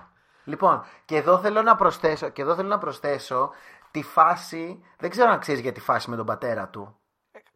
Λοιπόν, 0.44 0.84
και 1.04 1.16
εδώ 1.16 1.38
θέλω 1.38 1.62
να 1.62 1.76
προσθέσω, 1.76 2.28
και 2.28 2.42
εδώ 2.42 2.54
θέλω 2.54 2.68
να 2.68 2.78
προσθέσω 2.78 3.50
τη 3.90 4.02
φάση, 4.02 4.84
δεν 4.98 5.10
ξέρω 5.10 5.30
αν 5.30 5.38
ξέρεις 5.38 5.60
για 5.60 5.72
τη 5.72 5.80
φάση 5.80 6.10
με 6.10 6.16
τον 6.16 6.26
πατέρα 6.26 6.68
του. 6.68 7.00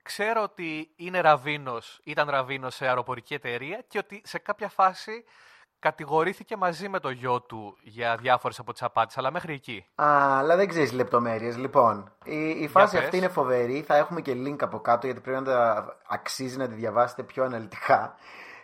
Ξέρω 0.03 0.43
ότι 0.43 0.93
είναι 0.97 1.20
ραβίνος, 1.20 2.01
ήταν 2.05 2.28
ραβίνος 2.30 2.74
σε 2.74 2.86
αεροπορική 2.86 3.34
εταιρεία 3.34 3.84
και 3.88 3.99
ότι 3.99 4.22
σε 4.24 4.38
κάποια 4.38 4.68
φάση 4.68 5.24
κατηγορήθηκε 5.80 6.56
μαζί 6.56 6.88
με 6.88 7.00
το 7.00 7.10
γιο 7.10 7.40
του 7.40 7.76
για 7.82 8.16
διάφορες 8.16 8.58
από 8.58 8.72
τις 8.72 8.82
απάτες, 8.82 9.18
αλλά 9.18 9.30
μέχρι 9.30 9.54
εκεί. 9.54 9.86
Α, 9.94 10.38
αλλά 10.38 10.56
δεν 10.56 10.68
ξέρεις 10.68 10.92
λεπτομέρειες. 10.92 11.56
Λοιπόν, 11.56 12.12
η, 12.24 12.48
η 12.48 12.68
φάση 12.68 12.96
πες. 12.96 13.04
αυτή 13.04 13.16
είναι 13.16 13.28
φοβερή. 13.28 13.82
Θα 13.82 13.96
έχουμε 13.96 14.20
και 14.20 14.32
link 14.46 14.56
από 14.60 14.80
κάτω 14.80 15.06
γιατί 15.06 15.20
πρέπει 15.20 15.38
να 15.38 15.44
τα 15.44 15.86
αξίζει 16.06 16.56
να 16.56 16.68
τη 16.68 16.74
διαβάσετε 16.74 17.22
πιο 17.22 17.44
αναλυτικά. 17.44 18.14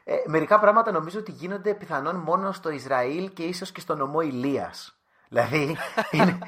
Ε, 0.04 0.14
μερικά 0.26 0.58
πράγματα 0.58 0.92
νομίζω 0.92 1.18
ότι 1.18 1.30
γίνονται 1.30 1.74
πιθανόν 1.74 2.16
μόνο 2.16 2.52
στο 2.52 2.70
Ισραήλ 2.70 3.32
και 3.32 3.42
ίσως 3.42 3.72
και 3.72 3.80
στο 3.80 3.94
νομό 3.94 4.20
Ηλίας. 4.20 4.98
Δηλαδή, 5.28 5.76
είναι, 6.10 6.38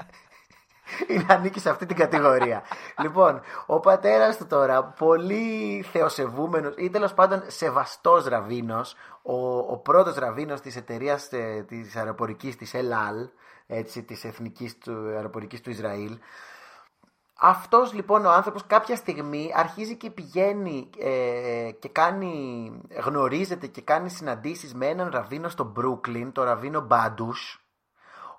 είναι 1.07 1.27
ανήκει 1.29 1.61
σε 1.61 1.71
αυτή 1.71 1.87
την 1.87 1.97
κατηγορία. 1.97 2.63
λοιπόν, 3.03 3.41
ο 3.67 3.81
πατέρας 3.81 4.37
του 4.37 4.47
τώρα, 4.47 4.85
πολύ 4.85 5.85
θεοσεβούμενος 5.93 6.75
ή 6.77 6.91
τέλος 6.91 7.15
πάντων 7.15 7.43
σεβαστός 7.47 8.25
ραβίνος, 8.25 8.95
ο, 9.23 9.59
ο 9.59 9.77
πρώτος 9.77 10.15
ραβίνος 10.15 10.61
της 10.61 10.77
εταιρείας 10.77 11.33
ε, 11.33 11.65
της 11.69 11.97
αεροπορικής 11.97 12.57
της 12.57 12.75
ΕΛΑΛ, 12.75 13.29
έτσι, 13.67 14.03
της 14.03 14.25
εθνικής 14.25 14.79
του, 14.79 15.09
αεροπορικής 15.15 15.61
του 15.61 15.71
Ισραήλ, 15.71 16.19
αυτός 17.41 17.93
λοιπόν 17.93 18.25
ο 18.25 18.31
άνθρωπος 18.31 18.67
κάποια 18.67 18.97
στιγμή 18.97 19.53
αρχίζει 19.55 19.97
και 19.97 20.11
πηγαίνει 20.11 20.91
ε, 20.99 21.71
και 21.79 21.89
κάνει, 21.89 22.73
γνωρίζεται 23.05 23.67
και 23.67 23.83
κάνει 23.83 24.11
συναντήσεις 24.11 24.75
με 24.75 24.87
έναν 24.87 25.11
ραβίνο 25.13 25.49
στο 25.49 25.65
Μπρούκλιν, 25.65 26.33
το 26.33 26.43
ραβίνο 26.45 26.81
Μπάντους, 26.81 27.68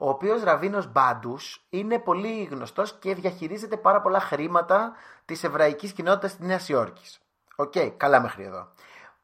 ο 0.02 0.10
οποίος 0.10 0.44
ραβίνος 0.44 0.92
Μπάντους 0.92 1.66
είναι 1.70 2.00
πολύ 2.00 2.44
γνωστός 2.44 2.98
και 3.00 3.16
διαχειρίζεται 3.16 3.78
πάρα 3.78 4.02
πολλά 4.02 4.20
χρήματα 4.20 4.94
της 5.26 5.44
εβραϊκής 5.44 5.92
κοινότητας 5.92 6.36
της 6.36 6.48
Νέας 6.48 6.70
Υόρκης. 6.70 7.20
Οκ, 7.56 7.74
καλά 7.98 8.22
μέχρι 8.22 8.44
εδώ. 8.44 8.68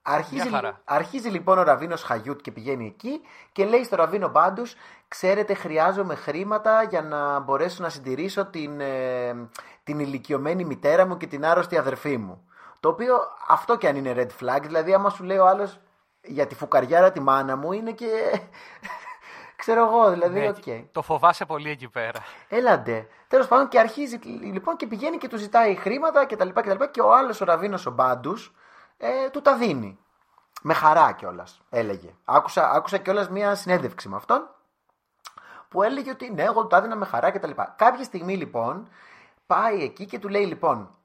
Αρχίζει, 0.01 0.41
Μια 0.41 0.51
χαρά. 0.51 0.81
αρχίζει 0.85 1.29
λοιπόν 1.29 1.57
ο 1.57 1.63
Ραβίνος 1.63 2.03
Χαγιούτ 2.03 2.41
και 2.41 2.51
πηγαίνει 2.51 2.85
εκεί 2.85 3.21
και 3.51 3.65
λέει 3.65 3.83
στο 3.83 3.95
Ραβίνο 3.95 4.27
Μπάντους 4.29 4.75
ξέρετε 5.07 5.53
χρειάζομαι 5.53 6.15
χρήματα 6.15 6.83
για 6.83 7.01
να 7.01 7.39
μπορέσω 7.39 7.83
να 7.83 7.89
συντηρήσω 7.89 8.45
την, 8.45 8.79
ε, 8.79 9.49
την 9.83 9.99
ηλικιωμένη 9.99 10.65
μητέρα 10.65 11.05
μου 11.07 11.17
και 11.17 11.27
την 11.27 11.45
άρρωστη 11.45 11.77
αδερφή 11.77 12.17
μου. 12.17 12.47
Το 12.79 12.89
οποίο 12.89 13.15
αυτό 13.47 13.77
και 13.77 13.87
αν 13.87 13.95
είναι 13.95 14.13
red 14.17 14.43
flag, 14.43 14.61
δηλαδή 14.61 14.93
άμα 14.93 15.09
σου 15.09 15.23
λέει 15.23 15.37
ο 15.37 15.47
άλλος 15.47 15.79
για 16.21 16.47
τη 16.47 16.55
φουκαριάρα 16.55 17.11
τη 17.11 17.19
μάνα 17.19 17.55
μου 17.55 17.71
είναι 17.71 17.91
και... 17.91 18.07
Ξέρω 19.65 19.85
εγώ, 19.85 20.09
δηλαδή, 20.09 20.39
Ναι, 20.39 20.47
οκ. 20.47 20.91
Το 20.91 21.01
φοβάσαι 21.01 21.45
πολύ 21.45 21.69
εκεί 21.69 21.89
πέρα. 21.89 22.19
Έλα 22.49 22.74
ντε. 22.74 23.07
Τέλος 23.27 23.47
πάντων 23.47 23.67
και 23.67 23.79
αρχίζει 23.79 24.17
λοιπόν 24.25 24.75
και 24.75 24.87
πηγαίνει 24.87 25.17
και 25.17 25.27
του 25.27 25.37
ζητάει 25.37 25.75
χρήματα 25.75 26.25
κτλ. 26.25 26.27
Και, 26.27 26.35
τα 26.35 26.45
λοιπά 26.45 26.61
και, 26.61 26.67
τα 26.67 26.73
λοιπά 26.73 26.87
και 26.87 27.01
ο 27.01 27.15
άλλος 27.15 27.41
ο 27.41 27.45
Ραβίνος 27.45 27.85
ο 27.85 27.91
Μπάντους 27.91 28.53
ε, 28.97 29.29
του 29.29 29.41
τα 29.41 29.55
δίνει. 29.55 29.99
Με 30.61 30.73
χαρά 30.73 31.11
κιόλας, 31.11 31.61
έλεγε. 31.69 32.15
Άκουσα, 32.25 32.71
άκουσα 32.71 32.97
κιόλας 32.97 33.29
μία 33.29 33.55
συνέντευξη 33.55 34.09
με 34.09 34.15
αυτόν 34.15 34.49
που 35.69 35.83
έλεγε 35.83 36.09
ότι 36.09 36.33
ναι, 36.33 36.43
εγώ 36.43 36.67
του 36.67 36.75
έδινα 36.75 36.95
με 36.95 37.05
χαρά 37.05 37.31
κτλ. 37.31 37.51
Κάποια 37.75 38.03
στιγμή 38.03 38.35
λοιπόν 38.35 38.87
πάει 39.45 39.83
εκεί 39.83 40.05
και 40.05 40.19
του 40.19 40.29
λέει 40.29 40.45
λοιπόν, 40.45 40.97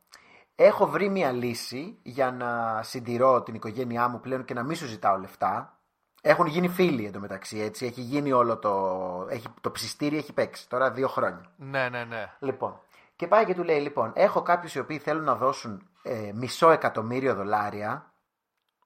έχω 0.55 0.87
βρει 0.87 1.09
μία 1.09 1.33
λύση 1.33 1.99
για 2.03 2.31
να 2.31 2.83
συντηρώ 2.83 3.43
την 3.43 3.55
οικογένειά 3.55 4.09
μου 4.09 4.21
πλέον 4.21 4.45
και 4.45 4.55
να 4.55 4.63
μην 4.63 4.77
σου 4.77 4.87
ζητάω 4.87 5.17
λεφτά. 5.17 5.80
Έχουν 6.21 6.47
γίνει 6.47 6.69
φίλοι 6.69 7.07
εντωμεταξύ, 7.07 7.59
έτσι. 7.59 7.87
Έχει 7.87 8.01
γίνει 8.01 8.33
όλο 8.33 8.59
το. 8.59 9.27
Έχει, 9.31 9.47
το 9.61 9.71
ψηστήρι 9.71 10.17
έχει 10.17 10.33
παίξει 10.33 10.69
τώρα 10.69 10.91
δύο 10.91 11.09
χρόνια. 11.09 11.53
Ναι, 11.57 11.89
ναι, 11.89 12.05
ναι. 12.05 12.33
Λοιπόν, 12.39 12.81
και 13.17 13.27
πάει 13.27 13.45
και 13.45 13.55
του 13.55 13.63
λέει: 13.63 13.81
Λοιπόν, 13.81 14.13
έχω 14.15 14.43
κάποιους 14.43 14.75
οι 14.75 14.79
οποίοι 14.79 14.99
θέλουν 14.99 15.25
να 15.25 15.35
δώσουν 15.35 15.89
ε, 16.03 16.31
μισό 16.35 16.71
εκατομμύριο 16.71 17.35
δολάρια, 17.35 18.13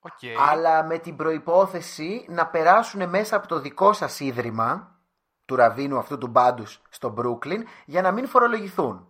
Οκ. 0.01 0.51
αλλά 0.51 0.85
με 0.85 0.99
την 0.99 1.17
προϋπόθεση 1.17 2.27
να 2.29 2.47
περάσουν 2.47 3.09
μέσα 3.09 3.37
από 3.37 3.47
το 3.47 3.61
δικό 3.61 3.93
σας 3.93 4.21
ίδρυμα 4.21 4.99
του 5.45 5.57
ραβίνου 5.57 5.99
αυτού 5.99 6.19
του 6.19 6.27
Μπάντους 6.27 6.83
στο 6.89 7.09
Μπρούκλιν 7.09 7.67
για 7.85 8.03
να 8.03 8.13
μην 8.13 8.29
φορολογηθούν. 8.29 9.09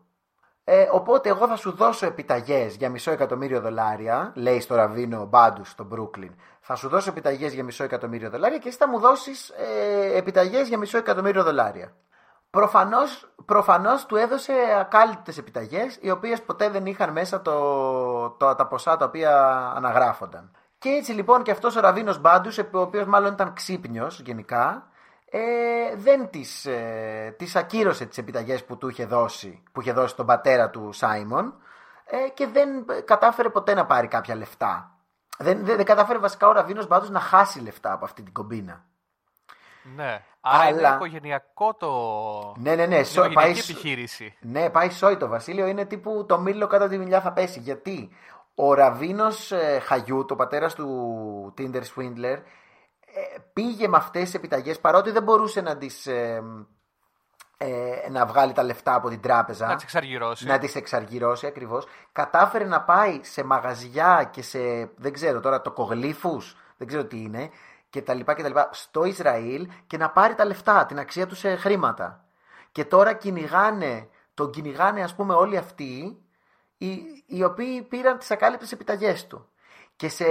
Ε, 0.66 0.88
οπότε 0.90 1.28
εγώ 1.28 1.46
θα 1.46 1.56
σου 1.56 1.72
δώσω 1.72 2.06
επιταγές 2.06 2.74
για 2.76 2.90
μισό 2.90 3.10
εκατομμύριο 3.10 3.60
δολάρια, 3.60 4.32
λέει 4.34 4.60
στο 4.60 4.74
ραβίνο 4.74 5.24
μπάντους 5.24 5.70
στο 5.70 5.84
Μπρούκλιν. 5.84 6.34
Θα 6.60 6.74
σου 6.74 6.88
δώσω 6.88 7.10
επιταγές 7.10 7.54
για 7.54 7.64
μισό 7.64 7.84
εκατομμύριο 7.84 8.30
δολάρια 8.30 8.58
και 8.58 8.68
εσύ 8.68 8.76
θα 8.76 8.88
μου 8.88 8.98
δώσεις 8.98 9.48
ε, 9.48 10.16
επιταγές 10.16 10.68
για 10.68 10.78
μισό 10.78 10.98
εκατομμύριο 10.98 11.42
δολάρια. 11.42 11.92
Προφανώς, 12.50 13.32
προφανώς 13.44 14.06
του 14.06 14.16
έδωσε 14.16 14.52
ακάλυπτες 14.80 15.38
επιταγές 15.38 15.98
οι 16.00 16.10
οποίες 16.10 16.42
ποτέ 16.42 16.68
δεν 16.68 16.86
είχαν 16.86 17.12
μέσα 17.12 17.42
το, 17.42 18.30
το, 18.30 18.54
τα 18.54 18.66
ποσά 18.66 18.96
τα 18.96 19.04
οποία 19.04 19.56
αναγράφονταν. 19.76 20.56
Και 20.78 20.88
έτσι 20.88 21.12
λοιπόν 21.12 21.42
και 21.42 21.50
αυτός 21.50 21.76
ο 21.76 21.80
Ραβίνος 21.80 22.20
Μπάντους, 22.20 22.58
ο 22.58 22.64
οποίος 22.72 23.06
μάλλον 23.06 23.32
ήταν 23.32 23.52
ξύπνιος 23.52 24.20
γενικά, 24.20 24.88
ε, 25.36 25.96
δεν 25.96 26.30
τις, 26.30 26.66
ε, 26.66 27.34
τις 27.38 27.56
ακύρωσε 27.56 28.06
τις 28.06 28.18
επιταγές 28.18 28.64
που 28.64 28.76
του 28.78 28.88
είχε 28.88 29.04
δώσει, 29.04 29.62
που 29.72 29.80
είχε 29.80 29.92
δώσει 29.92 30.16
τον 30.16 30.26
πατέρα 30.26 30.70
του 30.70 30.92
Σάιμον 30.92 31.54
ε, 32.04 32.28
και 32.34 32.46
δεν 32.46 32.68
κατάφερε 33.04 33.48
ποτέ 33.48 33.74
να 33.74 33.86
πάρει 33.86 34.06
κάποια 34.08 34.34
λεφτά. 34.34 34.90
Δεν, 35.38 35.64
δεν, 35.64 35.76
δεν 35.76 35.84
κατάφερε 35.84 36.18
βασικά 36.18 36.48
ο 36.48 36.52
Ραβίνος 36.52 36.86
Μπάντους 36.86 37.10
να 37.10 37.20
χάσει 37.20 37.60
λεφτά 37.60 37.92
από 37.92 38.04
αυτή 38.04 38.22
την 38.22 38.32
κομπίνα. 38.32 38.84
Ναι. 39.96 40.22
Άρα 40.40 40.62
Αλλά- 40.64 40.70
είναι 40.88 40.94
οικογενειακό 40.94 41.74
το. 41.74 41.90
Ναι, 42.56 42.74
ναι, 42.74 42.86
ναι. 42.86 42.94
Είναι 42.94 43.04
σο- 43.04 43.20
πάει, 43.20 43.30
οικογενειακή 43.30 43.60
σ- 43.60 43.70
επιχείρηση. 43.70 44.36
Ναι, 44.40 44.70
πάει 44.70 44.90
σόι 44.90 45.16
το 45.16 45.28
Βασίλειο. 45.28 45.66
Είναι 45.66 45.84
τύπου 45.84 46.24
το 46.28 46.38
μήλο 46.40 46.66
κατά 46.66 46.88
τη 46.88 46.98
μιλιά 46.98 47.20
θα 47.20 47.32
πέσει. 47.32 47.60
Γιατί 47.60 48.10
ο 48.54 48.74
Ραβίνος 48.74 49.52
ε, 49.52 49.78
Χαγιού, 49.84 50.24
το 50.24 50.36
πατέρας 50.36 50.74
του 50.74 51.54
Tinder 51.58 51.82
Swindler, 51.94 52.22
ε, 52.26 52.42
πήγε 53.52 53.88
με 53.88 53.96
αυτές 53.96 54.22
τις 54.22 54.34
επιταγές 54.34 54.80
παρότι 54.80 55.10
δεν 55.10 55.22
μπορούσε 55.22 55.60
να 55.60 55.76
τις, 55.76 56.06
ε, 56.06 56.42
ε, 57.56 58.08
να 58.10 58.26
βγάλει 58.26 58.52
τα 58.52 58.62
λεφτά 58.62 58.94
από 58.94 59.08
την 59.08 59.20
τράπεζα. 59.20 59.66
Να 59.66 59.74
τις 59.74 59.84
εξαργυρώσει. 59.84 60.46
Να 60.46 60.58
τις 60.58 60.74
εξαργυρώσει 60.74 61.46
ακριβώς. 61.46 61.86
Κατάφερε 62.12 62.64
να 62.64 62.82
πάει 62.82 63.20
σε 63.22 63.44
μαγαζιά 63.44 64.28
και 64.32 64.42
σε, 64.42 64.58
δεν 64.96 65.12
ξέρω 65.12 65.40
τώρα, 65.40 65.60
τοκογλύφους, 65.60 66.56
δεν 66.76 66.86
ξέρω 66.86 67.04
τι 67.04 67.20
είναι, 67.20 67.50
και 67.90 68.02
τα 68.02 68.14
λοιπά 68.14 68.34
και 68.34 68.42
τα 68.42 68.48
λοιπά, 68.48 68.68
στο 68.72 69.04
Ισραήλ 69.04 69.68
και 69.86 69.96
να 69.96 70.10
πάρει 70.10 70.34
τα 70.34 70.44
λεφτά, 70.44 70.86
την 70.86 70.98
αξία 70.98 71.26
τους 71.26 71.38
σε 71.38 71.56
χρήματα. 71.56 72.24
Και 72.72 72.84
τώρα 72.84 73.12
κυνηγάνε, 73.12 74.08
τον 74.34 74.50
κυνηγάνε 74.50 75.02
ας 75.02 75.14
πούμε 75.14 75.34
όλοι 75.34 75.56
αυτοί, 75.56 76.22
οι, 76.78 76.98
οι 77.26 77.44
οποίοι 77.44 77.82
πήραν 77.82 78.18
τις 78.18 78.30
ακάλυπτες 78.30 78.72
επιταγές 78.72 79.26
του. 79.26 79.48
Και, 79.96 80.08
σε, 80.08 80.24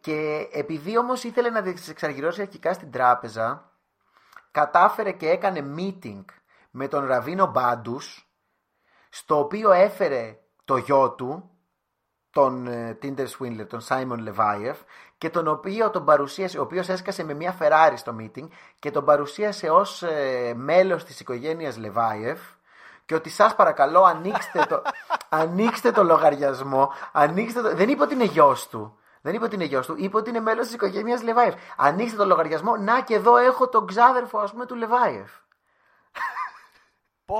και 0.00 0.48
επειδή 0.52 0.98
όμως 0.98 1.24
ήθελε 1.24 1.50
να 1.50 1.62
τις 1.62 1.88
εξαργυρώσει 1.88 2.40
αρχικά 2.40 2.72
στην 2.72 2.90
τράπεζα, 2.90 3.72
κατάφερε 4.50 5.12
και 5.12 5.28
έκανε 5.28 5.74
meeting 5.76 6.24
με 6.70 6.88
τον 6.88 7.06
Ραβίνο 7.06 7.46
Μπάντους, 7.46 8.26
στο 9.08 9.38
οποίο 9.38 9.72
έφερε 9.72 10.38
το 10.64 10.76
γιο 10.76 11.10
του, 11.10 11.50
τον 12.30 12.66
ε, 12.66 12.98
Tinder 13.02 13.26
Swindler, 13.26 13.66
τον 13.68 13.80
Simon 13.88 14.28
Levayev, 14.28 14.74
και 15.18 15.30
τον 15.30 15.48
οποίο 15.48 15.90
τον 15.90 16.04
παρουσίασε, 16.04 16.58
ο 16.58 16.62
οποίος 16.62 16.88
έσκασε 16.88 17.24
με 17.24 17.34
μια 17.34 17.56
Ferrari 17.60 17.94
στο 17.94 18.16
meeting 18.20 18.48
και 18.78 18.90
τον 18.90 19.04
παρουσίασε 19.04 19.70
ως 19.70 20.02
ε, 20.02 20.52
μέλος 20.56 21.04
της 21.04 21.20
οικογένειας 21.20 21.78
Levayev 21.78 22.36
και 23.04 23.14
ότι 23.14 23.30
σας 23.30 23.54
παρακαλώ 23.54 24.02
ανοίξτε 24.02 24.64
το, 24.68 24.82
ανοίξτε 25.42 25.90
το 25.90 26.04
λογαριασμό, 26.04 26.92
ανοίξτε 27.12 27.60
το... 27.60 27.74
δεν 27.74 27.88
είπε 27.88 28.02
ότι 28.02 28.14
είναι 28.14 28.24
γιος 28.24 28.68
του. 28.68 28.98
Δεν 29.22 29.34
είπε 29.34 29.44
ότι 29.44 29.54
είναι 29.54 29.64
γιος 29.64 29.86
του, 29.86 29.94
είπε 29.98 30.16
ότι 30.16 30.30
είναι 30.30 30.40
μέλος 30.40 30.66
της 30.66 30.74
οικογένειας 30.74 31.22
Λεβάιεφ. 31.22 31.54
Ανοίξτε 31.76 32.16
το 32.16 32.24
λογαριασμό, 32.24 32.76
να 32.76 33.00
και 33.00 33.14
εδώ 33.14 33.36
έχω 33.36 33.68
τον 33.68 33.86
ξάδερφο 33.86 34.38
ας 34.38 34.52
πούμε 34.52 34.66
του 34.66 34.74
Λεβάιεφ. 34.74 35.30
Πω, 37.24 37.38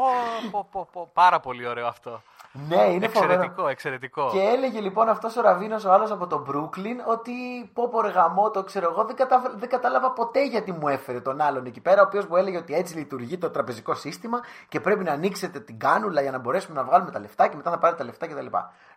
πω, 0.50 0.68
πω, 0.70 0.88
πω, 0.92 1.10
πάρα 1.12 1.40
πολύ 1.40 1.66
ωραίο 1.66 1.86
αυτό. 1.86 2.22
Ναι, 2.68 2.82
είναι 2.84 3.08
φοβερό. 3.08 3.32
εξαιρετικό, 3.32 3.68
εξαιρετικό. 3.68 4.30
Και 4.32 4.40
έλεγε 4.40 4.80
λοιπόν 4.80 5.08
αυτός 5.08 5.36
ο 5.36 5.40
Ραβίνος 5.40 5.84
ο 5.84 5.92
άλλος 5.92 6.10
από 6.10 6.26
τον 6.26 6.46
Brooklyn 6.48 6.96
ότι 7.06 7.32
πω 7.72 7.88
πω 7.88 8.00
ρε 8.00 8.08
γαμό, 8.08 8.50
το 8.50 8.64
ξέρω 8.64 8.90
εγώ, 8.90 9.04
δεν, 9.04 9.16
κατάφερα- 9.16 9.54
δεν 9.56 9.68
κατάλαβα 9.68 10.12
ποτέ 10.12 10.44
γιατί 10.46 10.72
μου 10.72 10.88
έφερε 10.88 11.20
τον 11.20 11.40
άλλον 11.40 11.66
εκεί 11.66 11.80
πέρα, 11.80 12.00
ο 12.02 12.04
οποίος 12.06 12.26
μου 12.26 12.36
έλεγε 12.36 12.56
ότι 12.56 12.74
έτσι 12.74 12.96
λειτουργεί 12.96 13.38
το 13.38 13.50
τραπεζικό 13.50 13.94
σύστημα 13.94 14.40
και 14.68 14.80
πρέπει 14.80 15.04
να 15.04 15.12
ανοίξετε 15.12 15.60
την 15.60 15.78
κάνουλα 15.78 16.20
για 16.22 16.30
να 16.30 16.38
μπορέσουμε 16.38 16.80
να 16.80 16.84
βγάλουμε 16.86 17.10
τα 17.10 17.18
λεφτά 17.20 17.48
και 17.48 17.56
μετά 17.56 17.70
να 17.70 17.78
πάρετε 17.78 17.98
τα 17.98 18.04
λεφτά 18.04 18.26
κτλ. 18.26 18.46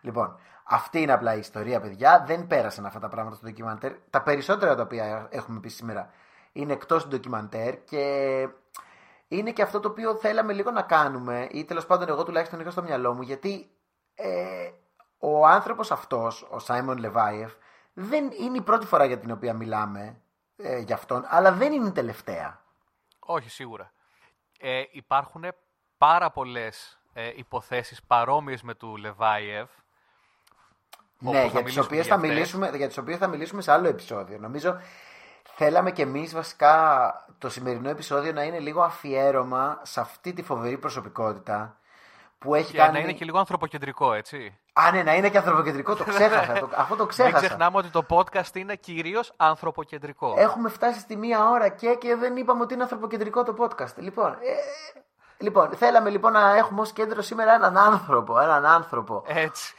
Λοιπόν, 0.00 0.38
αυτή 0.64 1.00
είναι 1.00 1.12
απλά 1.12 1.34
η 1.34 1.38
ιστορία, 1.38 1.80
παιδιά. 1.80 2.24
Δεν 2.26 2.46
πέρασαν 2.46 2.86
αυτά 2.86 2.98
τα 2.98 3.08
πράγματα 3.08 3.36
στο 3.36 3.46
ντοκιμαντέρ. 3.46 3.92
Τα 4.10 4.22
περισσότερα 4.22 4.74
τα 4.74 4.82
οποία 4.82 5.26
έχουμε 5.30 5.60
πει 5.60 5.68
σήμερα 5.68 6.10
είναι 6.52 6.72
εκτός 6.72 7.02
του 7.02 7.08
ντοκιμαντέρ 7.08 7.84
και 7.84 8.02
είναι 9.28 9.52
και 9.52 9.62
αυτό 9.62 9.80
το 9.80 9.88
οποίο 9.88 10.16
θέλαμε 10.16 10.52
λίγο 10.52 10.70
να 10.70 10.82
κάνουμε, 10.82 11.48
ή 11.50 11.64
τέλος 11.64 11.86
πάντων 11.86 12.08
εγώ 12.08 12.24
τουλάχιστον 12.24 12.60
είχα 12.60 12.70
στο 12.70 12.82
μυαλό 12.82 13.14
μου, 13.14 13.22
γιατί 13.22 13.70
ε, 14.14 14.70
ο 15.18 15.46
άνθρωπος 15.46 15.90
αυτός, 15.90 16.46
ο 16.50 16.58
Σάιμον 16.58 16.98
Λεβάιεφ, 16.98 17.52
δεν 17.92 18.30
είναι 18.40 18.56
η 18.56 18.60
πρώτη 18.62 18.86
φορά 18.86 19.04
για 19.04 19.18
την 19.18 19.30
οποία 19.30 19.54
μιλάμε 19.54 20.20
ε, 20.56 20.78
για 20.78 20.94
αυτόν, 20.94 21.24
αλλά 21.28 21.52
δεν 21.52 21.72
είναι 21.72 21.88
η 21.88 21.92
τελευταία. 21.92 22.60
Όχι, 23.18 23.50
σίγουρα. 23.50 23.92
Ε, 24.58 24.82
υπάρχουν 24.90 25.44
πάρα 25.98 26.30
πολλές 26.30 26.98
ε, 27.12 27.32
υποθέσεις 27.36 28.02
παρόμοιες 28.02 28.62
με 28.62 28.74
του 28.74 28.96
Λεβάιεφ. 28.96 29.68
όπου 31.20 31.32
ναι, 31.32 31.40
θα 31.40 31.46
για 31.46 31.62
τις, 31.62 31.76
μιλήσουμε 31.76 31.84
οποίες 31.84 32.06
για 32.06 32.14
θα 32.14 32.14
αυτές. 32.14 32.30
μιλήσουμε, 32.30 32.70
για 32.76 32.86
τις 32.86 32.98
οποίες 32.98 33.18
θα 33.18 33.26
μιλήσουμε 33.26 33.62
σε 33.62 33.72
άλλο 33.72 33.88
επεισόδιο. 33.88 34.38
Νομίζω 34.38 34.80
θέλαμε 35.56 35.90
και 35.90 36.02
εμείς 36.02 36.34
βασικά 36.34 36.74
το 37.38 37.48
σημερινό 37.48 37.88
επεισόδιο 37.88 38.32
να 38.32 38.42
είναι 38.42 38.58
λίγο 38.58 38.82
αφιέρωμα 38.82 39.80
σε 39.82 40.00
αυτή 40.00 40.32
τη 40.32 40.42
φοβερή 40.42 40.78
προσωπικότητα 40.78 41.76
που 42.38 42.54
έχει 42.54 42.70
Και 42.70 42.78
κάνει... 42.78 42.92
να 42.92 42.98
είναι 42.98 43.12
και 43.12 43.24
λίγο 43.24 43.38
ανθρωποκεντρικό, 43.38 44.12
έτσι. 44.12 44.58
Α, 44.72 44.90
ναι, 44.92 45.02
να 45.02 45.14
είναι 45.14 45.28
και 45.30 45.36
ανθρωποκεντρικό, 45.38 45.94
το 45.94 46.04
ξέχασα. 46.04 46.52
το... 46.52 46.68
Αυτό 46.82 46.94
το 46.96 47.02
Μην 47.02 47.08
ξέχασα. 47.08 47.46
ξεχνάμε 47.46 47.76
ότι 47.76 47.88
το 47.88 48.06
podcast 48.08 48.54
είναι 48.54 48.74
κυρίως 48.76 49.32
ανθρωποκεντρικό. 49.36 50.34
Έχουμε 50.38 50.68
φτάσει 50.68 51.00
στη 51.00 51.16
μία 51.16 51.48
ώρα 51.48 51.68
και, 51.68 51.94
και 52.00 52.14
δεν 52.16 52.36
είπαμε 52.36 52.62
ότι 52.62 52.74
είναι 52.74 52.82
ανθρωποκεντρικό 52.82 53.42
το 53.42 53.54
podcast. 53.58 53.94
Λοιπόν, 53.96 54.32
ε, 54.32 54.98
λοιπόν, 55.38 55.70
θέλαμε 55.70 56.10
λοιπόν 56.10 56.32
να 56.32 56.56
έχουμε 56.56 56.80
ως 56.80 56.92
κέντρο 56.92 57.22
σήμερα 57.22 57.54
έναν 57.54 57.76
άνθρωπο. 57.76 58.40
Έναν 58.40 58.66
άνθρωπο. 58.66 59.22
Έτσι. 59.26 59.74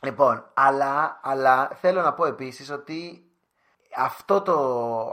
Λοιπόν, 0.00 0.44
αλλά, 0.54 1.20
αλλά 1.22 1.70
θέλω 1.80 2.02
να 2.02 2.12
πω 2.12 2.26
επίσης 2.26 2.70
ότι 2.70 3.29
αυτό 4.00 4.40
το, 4.40 4.56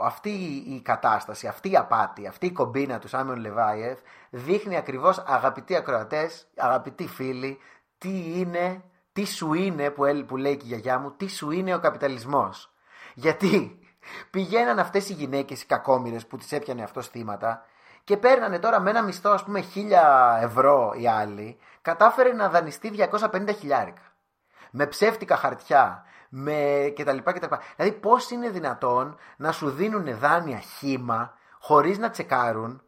αυτή 0.02 0.30
η 0.66 0.80
κατάσταση, 0.84 1.46
αυτή 1.46 1.70
η 1.70 1.76
απάτη, 1.76 2.26
αυτή 2.26 2.46
η 2.46 2.52
κομπίνα 2.52 2.98
του 2.98 3.08
Σάμιον 3.08 3.38
Λεβάιεφ 3.38 3.98
δείχνει 4.30 4.76
ακριβώς 4.76 5.22
αγαπητοί 5.26 5.76
ακροατές, 5.76 6.46
αγαπητοί 6.56 7.06
φίλοι, 7.06 7.58
τι 7.98 8.38
είναι, 8.38 8.82
τι 9.12 9.24
σου 9.24 9.54
είναι 9.54 9.90
που, 9.90 10.04
έλ- 10.04 10.24
που 10.24 10.36
λέει 10.36 10.56
και 10.56 10.64
η 10.64 10.68
γιαγιά 10.68 10.98
μου, 10.98 11.10
τι 11.10 11.28
σου 11.28 11.50
είναι 11.50 11.74
ο 11.74 11.78
καπιταλισμός. 11.78 12.70
Γιατί 13.14 13.78
πηγαίναν 14.30 14.78
αυτές 14.78 15.08
οι 15.08 15.12
γυναίκες, 15.12 15.62
οι 15.62 15.66
κακόμοιρες 15.66 16.26
που 16.26 16.36
τις 16.36 16.52
έπιανε 16.52 16.82
αυτό 16.82 17.02
θύματα 17.02 17.66
και 18.04 18.16
παίρνανε 18.16 18.58
τώρα 18.58 18.80
με 18.80 18.90
ένα 18.90 19.02
μισθό 19.02 19.30
ας 19.30 19.44
πούμε 19.44 19.60
χίλια 19.60 20.38
ευρώ 20.42 20.92
οι 20.96 21.08
άλλοι, 21.08 21.58
κατάφερε 21.82 22.32
να 22.32 22.48
δανειστεί 22.48 23.08
250 23.10 23.54
χιλιάρικα 23.58 24.02
με 24.70 24.86
ψεύτικα 24.86 25.36
χαρτιά, 25.36 26.04
με 26.28 26.92
κτλ. 26.96 27.16
κτλ. 27.16 27.54
Δηλαδή, 27.76 27.96
πώς 27.96 28.30
είναι 28.30 28.50
δυνατόν 28.50 29.16
να 29.36 29.52
σου 29.52 29.70
δίνουν 29.70 30.18
δάνεια 30.18 30.58
χήμα 30.58 31.34
χωρίς 31.58 31.98
να 31.98 32.10
τσεκάρουν 32.10 32.82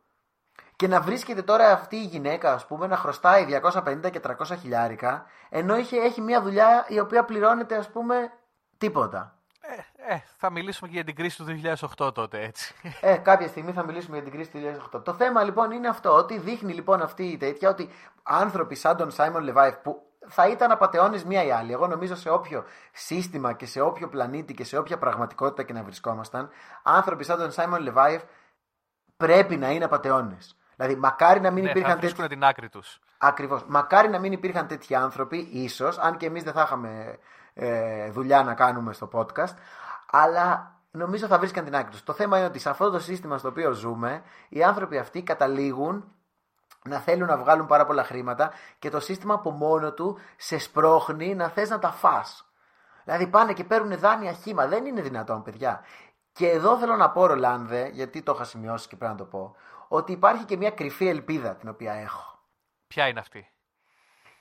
και 0.76 0.88
να 0.88 1.00
βρίσκεται 1.00 1.42
τώρα 1.42 1.72
αυτή 1.72 1.96
η 1.96 2.04
γυναίκα, 2.04 2.52
ας 2.52 2.66
πούμε, 2.66 2.86
να 2.86 2.96
χρωστάει 2.96 3.44
250 3.44 4.10
και 4.10 4.20
300 4.20 4.56
χιλιάρικα, 4.60 5.24
ενώ 5.48 5.74
έχει, 5.74 5.96
έχει 5.96 6.20
μια 6.20 6.42
δουλειά 6.42 6.86
η 6.88 6.98
οποία 7.00 7.24
πληρώνεται, 7.24 7.76
ας 7.76 7.90
πούμε, 7.90 8.32
τίποτα. 8.78 9.34
Ε, 9.60 10.14
ε, 10.14 10.22
θα 10.36 10.50
μιλήσουμε 10.50 10.88
και 10.88 10.94
για 10.94 11.04
την 11.04 11.14
κρίση 11.14 11.36
του 11.36 11.44
2008 11.98 12.14
τότε, 12.14 12.40
έτσι. 12.40 12.74
Ε, 13.00 13.16
κάποια 13.16 13.48
στιγμή 13.48 13.72
θα 13.72 13.84
μιλήσουμε 13.84 14.16
για 14.16 14.24
την 14.24 14.32
κρίση 14.32 14.50
του 14.50 14.58
2008. 14.98 15.04
Το 15.04 15.14
θέμα 15.14 15.42
λοιπόν 15.42 15.70
είναι 15.70 15.88
αυτό, 15.88 16.14
ότι 16.14 16.38
δείχνει 16.38 16.72
λοιπόν 16.72 17.02
αυτή 17.02 17.24
η 17.24 17.36
τέτοια 17.36 17.68
ότι 17.68 17.88
άνθρωποι 18.22 18.74
σαν 18.74 18.96
τον 18.96 19.10
Σάιμον 19.10 19.42
Λεβάιφ 19.42 19.76
που 19.76 20.09
θα 20.30 20.48
ήταν 20.48 20.70
απαταιώνες 20.70 21.24
μία 21.24 21.44
ή 21.44 21.50
άλλη. 21.50 21.72
Εγώ 21.72 21.86
νομίζω 21.86 22.14
σε 22.14 22.30
όποιο 22.30 22.64
σύστημα 22.92 23.52
και 23.52 23.66
σε 23.66 23.80
όποιο 23.80 24.08
πλανήτη 24.08 24.54
και 24.54 24.64
σε 24.64 24.76
όποια 24.76 24.98
πραγματικότητα 24.98 25.62
και 25.62 25.72
να 25.72 25.82
βρισκόμασταν, 25.82 26.48
άνθρωποι 26.82 27.24
σαν 27.24 27.38
τον 27.38 27.50
Σάιμον 27.50 27.82
Λεβάιεφ 27.82 28.22
πρέπει 29.16 29.56
να 29.56 29.70
είναι 29.70 29.84
απαταιώνες. 29.84 30.56
Δηλαδή, 30.76 30.96
μακάρι 30.96 31.40
να 31.40 31.50
μην 31.50 31.64
Ναι, 31.64 31.70
υπήρχαν 31.70 31.92
θα 31.92 31.98
βρίσκουν 31.98 32.28
την 32.28 32.44
άκρη 32.44 32.68
τους. 32.68 33.00
Ακριβώς. 33.18 33.64
Μακάρι 33.66 34.08
να 34.08 34.18
μην 34.18 34.32
υπήρχαν 34.32 34.66
τέτοιοι 34.66 34.94
άνθρωποι, 34.94 35.48
ίσως, 35.52 35.98
αν 35.98 36.16
και 36.16 36.26
εμείς 36.26 36.42
δεν 36.42 36.52
θα 36.52 36.62
είχαμε 36.62 37.18
ε, 37.54 38.10
δουλειά 38.10 38.42
να 38.42 38.54
κάνουμε 38.54 38.92
στο 38.92 39.08
podcast, 39.12 39.54
αλλά 40.10 40.74
νομίζω 40.90 41.26
θα 41.26 41.38
βρίσκαν 41.38 41.64
την 41.64 41.76
άκρη 41.76 41.90
τους. 41.90 42.02
Το 42.02 42.12
θέμα 42.12 42.38
είναι 42.38 42.46
ότι 42.46 42.58
σε 42.58 42.70
αυτό 42.70 42.90
το 42.90 42.98
σύστημα 42.98 43.38
στο 43.38 43.48
οποίο 43.48 43.72
ζούμε, 43.72 44.22
οι 44.48 44.62
άνθρωποι 44.62 44.98
αυτοί 44.98 45.22
καταλήγουν 45.22 46.14
να 46.84 46.98
θέλουν 46.98 47.26
να 47.28 47.36
βγάλουν 47.36 47.66
πάρα 47.66 47.86
πολλά 47.86 48.04
χρήματα 48.04 48.52
και 48.78 48.90
το 48.90 49.00
σύστημα 49.00 49.34
από 49.34 49.50
μόνο 49.50 49.92
του 49.92 50.18
σε 50.36 50.58
σπρώχνει 50.58 51.34
να 51.34 51.48
θες 51.48 51.68
να 51.68 51.78
τα 51.78 51.90
φας. 51.90 52.50
Δηλαδή 53.04 53.26
πάνε 53.26 53.52
και 53.52 53.64
παίρνουν 53.64 53.98
δάνεια 53.98 54.32
χήμα. 54.32 54.66
Δεν 54.66 54.86
είναι 54.86 55.00
δυνατόν, 55.00 55.42
παιδιά. 55.42 55.84
Και 56.32 56.48
εδώ 56.48 56.78
θέλω 56.78 56.96
να 56.96 57.10
πω, 57.10 57.26
Ρολάνδε, 57.26 57.88
γιατί 57.92 58.22
το 58.22 58.32
είχα 58.32 58.44
σημειώσει 58.44 58.88
και 58.88 58.96
πρέπει 58.96 59.12
να 59.12 59.18
το 59.18 59.24
πω, 59.24 59.56
ότι 59.88 60.12
υπάρχει 60.12 60.44
και 60.44 60.56
μια 60.56 60.70
κρυφή 60.70 61.06
ελπίδα 61.06 61.54
την 61.54 61.68
οποία 61.68 61.92
έχω. 61.92 62.38
Ποια 62.86 63.08
είναι 63.08 63.20
αυτή; 63.20 63.50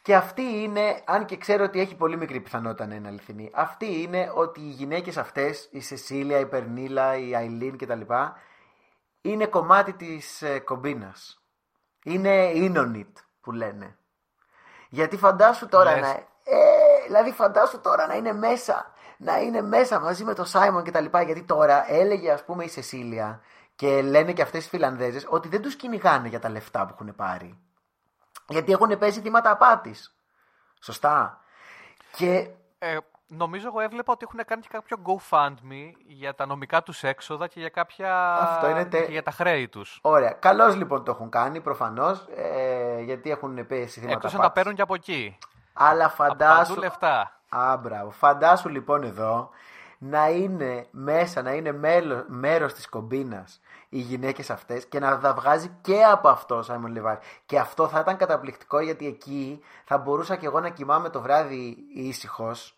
Και 0.01 0.15
αυτή 0.15 0.41
είναι, 0.41 1.01
αν 1.05 1.25
και 1.25 1.37
ξέρω 1.37 1.63
ότι 1.63 1.79
έχει 1.79 1.95
πολύ 1.95 2.17
μικρή 2.17 2.39
πιθανότητα 2.39 2.87
να 2.87 2.95
είναι 2.95 3.07
αληθινή, 3.07 3.51
αυτή 3.53 4.01
είναι 4.01 4.31
ότι 4.35 4.59
οι 4.59 4.69
γυναίκες 4.69 5.17
αυτές, 5.17 5.69
η 5.71 5.79
Σεσίλια, 5.79 6.39
η 6.39 6.45
Περνίλα, 6.45 7.17
η 7.17 7.33
Αιλίν 7.33 7.77
κτλ. 7.77 8.01
είναι 9.21 9.45
κομμάτι 9.45 9.93
της 9.93 10.41
ε, 10.41 10.59
κομπίνας. 10.59 11.38
Είναι 12.13 12.51
inonit 12.55 13.13
που 13.41 13.51
λένε. 13.51 13.97
Γιατί 14.89 15.17
φαντάσου 15.17 15.67
τώρα 15.67 15.91
Λες. 15.91 16.01
να... 16.01 16.09
Ε, 16.09 17.03
δηλαδή 17.05 17.31
φαντάσου 17.31 17.79
τώρα 17.79 18.07
να 18.07 18.15
είναι 18.15 18.33
μέσα. 18.33 18.93
Να 19.17 19.39
είναι 19.39 19.61
μέσα 19.61 19.99
μαζί 19.99 20.23
με 20.23 20.33
τον 20.33 20.45
Σάιμον 20.45 20.83
κτλ. 20.83 21.05
Γιατί 21.05 21.43
τώρα 21.43 21.91
έλεγε 21.91 22.31
ας 22.31 22.43
πούμε 22.45 22.63
η 22.63 22.67
Σεσίλια 22.67 23.41
και 23.75 24.01
λένε 24.01 24.33
και 24.33 24.41
αυτές 24.41 24.65
οι 24.65 24.69
Φιλανδέζες 24.69 25.25
ότι 25.29 25.47
δεν 25.47 25.61
τους 25.61 25.75
κυνηγάνε 25.75 26.27
για 26.27 26.39
τα 26.39 26.49
λεφτά 26.49 26.85
που 26.85 26.95
έχουν 26.99 27.15
πάρει. 27.15 27.59
Γιατί 28.47 28.71
έχουν 28.71 28.97
πέσει 28.97 29.21
θύματα 29.21 29.51
απάτης. 29.51 30.15
Σωστά. 30.79 31.41
Και 32.11 32.49
Ε, 32.79 32.97
νομίζω 33.29 33.67
εγώ 33.67 33.79
έβλεπα 33.79 34.11
ότι 34.13 34.25
έχουν 34.29 34.45
κάνει 34.45 34.61
και 34.61 34.67
κάποιο 34.71 34.97
GoFundMe 35.05 35.91
για 36.07 36.35
τα 36.35 36.45
νομικά 36.45 36.83
τους 36.83 37.03
έξοδα 37.03 37.47
και 37.47 37.59
για 37.59 37.69
κάποια. 37.69 38.33
Αυτό 38.33 38.69
είναι 38.69 38.85
τε- 38.85 39.05
και 39.05 39.11
για 39.11 39.23
τα 39.23 39.31
χρέη 39.31 39.67
τους. 39.67 39.99
ωραία. 40.01 40.31
Καλώς 40.31 40.75
λοιπόν 40.75 41.03
το 41.03 41.11
έχουν 41.11 41.29
κάνει 41.29 41.61
προφανώς. 41.61 42.25
Ε, 42.35 43.01
γιατί 43.01 43.31
έχουν 43.31 43.67
πέσει 43.67 43.99
θύματα 43.99 44.13
Εκτός 44.15 44.33
αν 44.33 44.39
τα 44.39 44.45
απάτης. 44.45 44.53
παίρνουν 44.53 44.75
και 44.75 44.81
από 44.81 44.93
εκεί. 44.93 45.37
Αλλά 45.73 46.05
Από 46.05 46.13
παντού 46.17 46.29
φαντάσου... 46.43 46.75
λεφτά. 46.75 47.39
Α, 47.49 47.77
μπράβο. 47.77 48.09
Φαντάσου 48.11 48.69
λοιπόν 48.69 49.03
εδώ 49.03 49.49
να 49.97 50.29
είναι 50.29 50.87
μέσα, 50.91 51.41
να 51.41 51.51
είναι 51.51 51.71
μέλο, 51.71 52.23
μέρος 52.27 52.73
της 52.73 52.89
κομπίνας 52.89 53.61
οι 53.89 53.99
γυναίκες 53.99 54.49
αυτές 54.49 54.85
και 54.85 54.99
να 54.99 55.19
τα 55.19 55.33
βγάζει 55.33 55.77
και 55.81 56.03
από 56.03 56.29
αυτό 56.29 56.55
ο 56.55 56.61
Σάιμον 56.61 56.91
Λεβάρ. 56.91 57.17
Και 57.45 57.59
αυτό 57.59 57.87
θα 57.87 57.99
ήταν 57.99 58.17
καταπληκτικό 58.17 58.79
γιατί 58.79 59.07
εκεί 59.07 59.63
θα 59.85 59.97
μπορούσα 59.97 60.35
και 60.35 60.45
εγώ 60.45 60.59
να 60.59 60.69
κοιμάμαι 60.69 61.09
το 61.09 61.21
βράδυ 61.21 61.77
ήσυχος 61.95 62.73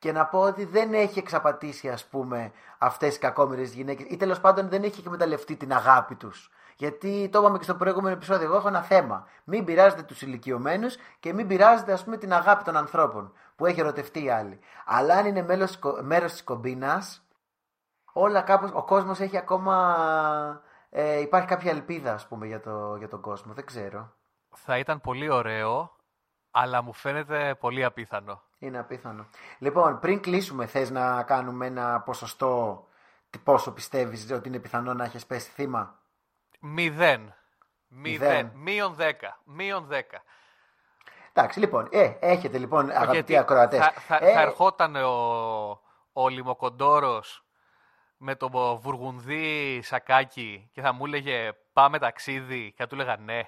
και 0.00 0.12
να 0.12 0.26
πω 0.26 0.40
ότι 0.40 0.64
δεν 0.64 0.94
έχει 0.94 1.18
εξαπατήσει 1.18 1.88
ας 1.88 2.04
πούμε 2.04 2.52
αυτές 2.78 3.16
οι 3.16 3.18
κακόμοιρες 3.18 3.72
γυναίκες 3.72 4.06
ή 4.08 4.16
τέλος 4.16 4.40
πάντων 4.40 4.68
δεν 4.68 4.82
έχει 4.82 5.00
εκμεταλλευτεί 5.00 5.56
την 5.56 5.72
αγάπη 5.72 6.14
τους. 6.14 6.50
Γιατί 6.76 7.28
το 7.32 7.38
είπαμε 7.38 7.58
και 7.58 7.64
στο 7.64 7.74
προηγούμενο 7.74 8.14
επεισόδιο, 8.16 8.46
εγώ 8.46 8.56
έχω 8.56 8.68
ένα 8.68 8.82
θέμα. 8.82 9.26
Μην 9.44 9.64
πειράζετε 9.64 10.02
τους 10.02 10.22
ηλικιωμένους 10.22 10.96
και 11.20 11.32
μην 11.32 11.46
πειράζετε 11.46 11.92
ας 11.92 12.04
πούμε 12.04 12.16
την 12.16 12.32
αγάπη 12.32 12.64
των 12.64 12.76
ανθρώπων 12.76 13.32
που 13.56 13.66
έχει 13.66 13.80
ερωτευτεί 13.80 14.24
η 14.24 14.30
άλλη. 14.30 14.60
Αλλά 14.84 15.14
αν 15.14 15.26
είναι 15.26 15.42
μέλος, 15.42 15.78
μέρος 16.02 16.32
της 16.32 16.44
κομπίνας, 16.44 17.26
όλα 18.12 18.42
κάπως, 18.42 18.70
ο 18.74 18.84
κόσμος 18.84 19.20
έχει 19.20 19.36
ακόμα, 19.36 20.62
ε, 20.90 21.20
υπάρχει 21.20 21.46
κάποια 21.46 21.70
ελπίδα 21.70 22.12
ας 22.12 22.26
πούμε 22.28 22.46
για, 22.46 22.60
το, 22.60 22.96
για 22.96 23.08
τον 23.08 23.20
κόσμο, 23.20 23.52
δεν 23.52 23.66
ξέρω. 23.66 24.12
Θα 24.56 24.78
ήταν 24.78 25.00
πολύ 25.00 25.30
ωραίο, 25.30 25.96
αλλά 26.50 26.82
μου 26.82 26.92
φαίνεται 26.92 27.54
πολύ 27.60 27.84
απίθανο. 27.84 28.42
Είναι 28.62 28.78
απίθανο. 28.78 29.26
Λοιπόν, 29.58 29.98
πριν 29.98 30.20
κλείσουμε, 30.20 30.66
θες 30.66 30.90
να 30.90 31.22
κάνουμε 31.22 31.66
ένα 31.66 32.00
ποσοστό 32.00 32.84
τι- 33.30 33.38
πόσο 33.38 33.72
πιστεύεις 33.72 34.30
ότι 34.30 34.48
είναι 34.48 34.58
πιθανό 34.58 34.94
να 34.94 35.04
έχεις 35.04 35.26
πέσει 35.26 35.50
θύμα; 35.50 35.98
Μηδέν. 36.60 37.34
Μηδέν. 37.88 38.28
Μηδέν. 38.28 38.50
Μείον 38.54 38.94
δέκα. 38.94 39.40
Μείον 39.44 39.84
δέκα. 39.84 40.22
Εντάξει, 41.32 41.58
λοιπόν, 41.58 41.88
ε, 41.90 42.16
έχετε 42.20 42.58
λοιπόν 42.58 42.90
αγαπητοί 42.90 43.12
Γιατί 43.12 43.36
ακροατές. 43.36 43.78
Θα, 43.78 43.90
θα, 43.90 44.18
ε, 44.20 44.32
θα 44.32 44.40
ερχόταν 44.40 44.96
ο, 44.96 45.80
ο 46.12 46.28
Λιμοκοντόρος 46.28 47.44
με 48.16 48.34
το 48.34 48.76
βουργουνδί 48.76 49.80
σακάκι 49.82 50.70
και 50.72 50.80
θα 50.80 50.92
μου 50.92 51.06
έλεγε 51.06 51.52
πάμε 51.72 51.98
ταξίδι 51.98 52.70
και 52.70 52.82
θα 52.82 52.86
του 52.86 52.94
έλεγα 52.94 53.16
ναι. 53.16 53.40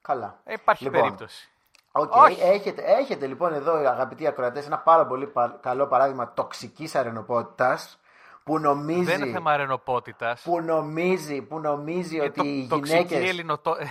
Καλά. 0.00 0.40
Ε, 0.44 0.52
υπάρχει 0.52 0.84
Λοιπόν, 0.84 1.00
περίπτωση. 1.00 1.50
Οκ, 1.98 2.14
Όχι. 2.16 2.40
έχετε, 2.42 2.82
έχετε 2.86 3.26
λοιπόν 3.26 3.52
εδώ 3.52 3.72
αγαπητοί 3.74 4.26
ακροατές 4.26 4.66
ένα 4.66 4.78
πάρα 4.78 5.06
πολύ 5.06 5.26
πα- 5.26 5.58
καλό 5.62 5.86
παράδειγμα 5.86 6.32
τοξικής 6.32 6.94
αρρενωπότητας 6.94 8.00
που 8.44 8.58
νομίζει, 8.58 9.04
Δεν 9.04 9.22
είναι 9.22 9.32
θέμα 9.32 9.52
αρρενωπότητας. 9.52 10.42
που 10.42 10.60
νομίζει, 10.60 11.42
που 11.42 11.58
νομίζει 11.60 12.16
Ε, 12.16 12.20
ότι 12.22 12.32
το- 12.40 12.44
οι 12.44 12.66
τοξική 12.68 12.96
γυναίκες... 12.96 13.28
ελληνοτο... 13.28 13.76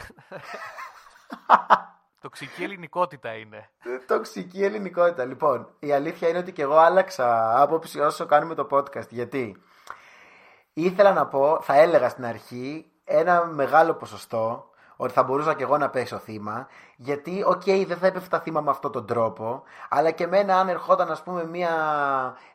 τοξική 2.22 2.64
ελληνικότητα 2.64 3.34
είναι. 3.34 3.70
Τοξική 4.08 4.64
ελληνικότητα. 4.64 5.26
Λοιπόν, 5.26 5.68
η 5.80 5.92
αλήθεια 5.94 6.28
είναι 6.30 6.38
ότι 6.38 6.52
και 6.52 6.62
εγώ 6.62 6.76
άλλαξα 6.78 7.62
άποψη 7.62 8.00
όσο 8.00 8.26
κάνουμε 8.26 8.56
το 8.56 8.68
podcast. 8.72 9.10
Γιατί 9.10 9.62
ήθελα 10.74 11.14
να 11.14 11.28
πω, 11.28 11.60
θα 11.62 11.76
έλεγα 11.80 12.10
στην 12.10 12.26
αρχή, 12.26 12.92
ένα 13.04 13.46
μεγάλο 13.46 13.94
ποσοστό 13.94 14.70
ότι 14.96 15.14
θα 15.14 15.24
μπορούσα 15.24 15.54
και 15.54 15.64
εγώ 15.64 15.78
να 15.78 15.90
πέσω 15.90 16.18
θύμα. 16.18 16.68
Γιατί, 16.96 17.44
οκ, 17.46 17.64
δεν 17.64 17.98
θα 17.98 18.08
έπεφτα 18.08 18.40
θύμα 18.40 18.62
με 18.62 18.70
αυτόν 18.70 18.92
τον 18.92 19.06
τρόπο. 19.06 19.64
Αλλά 19.90 20.12
και 20.12 20.24
εμένα, 20.24 20.60
αν 20.60 20.68
ερχόταν, 20.70 21.12
ας 21.12 21.24
πούμε, 21.24 21.46
μια 21.46 21.74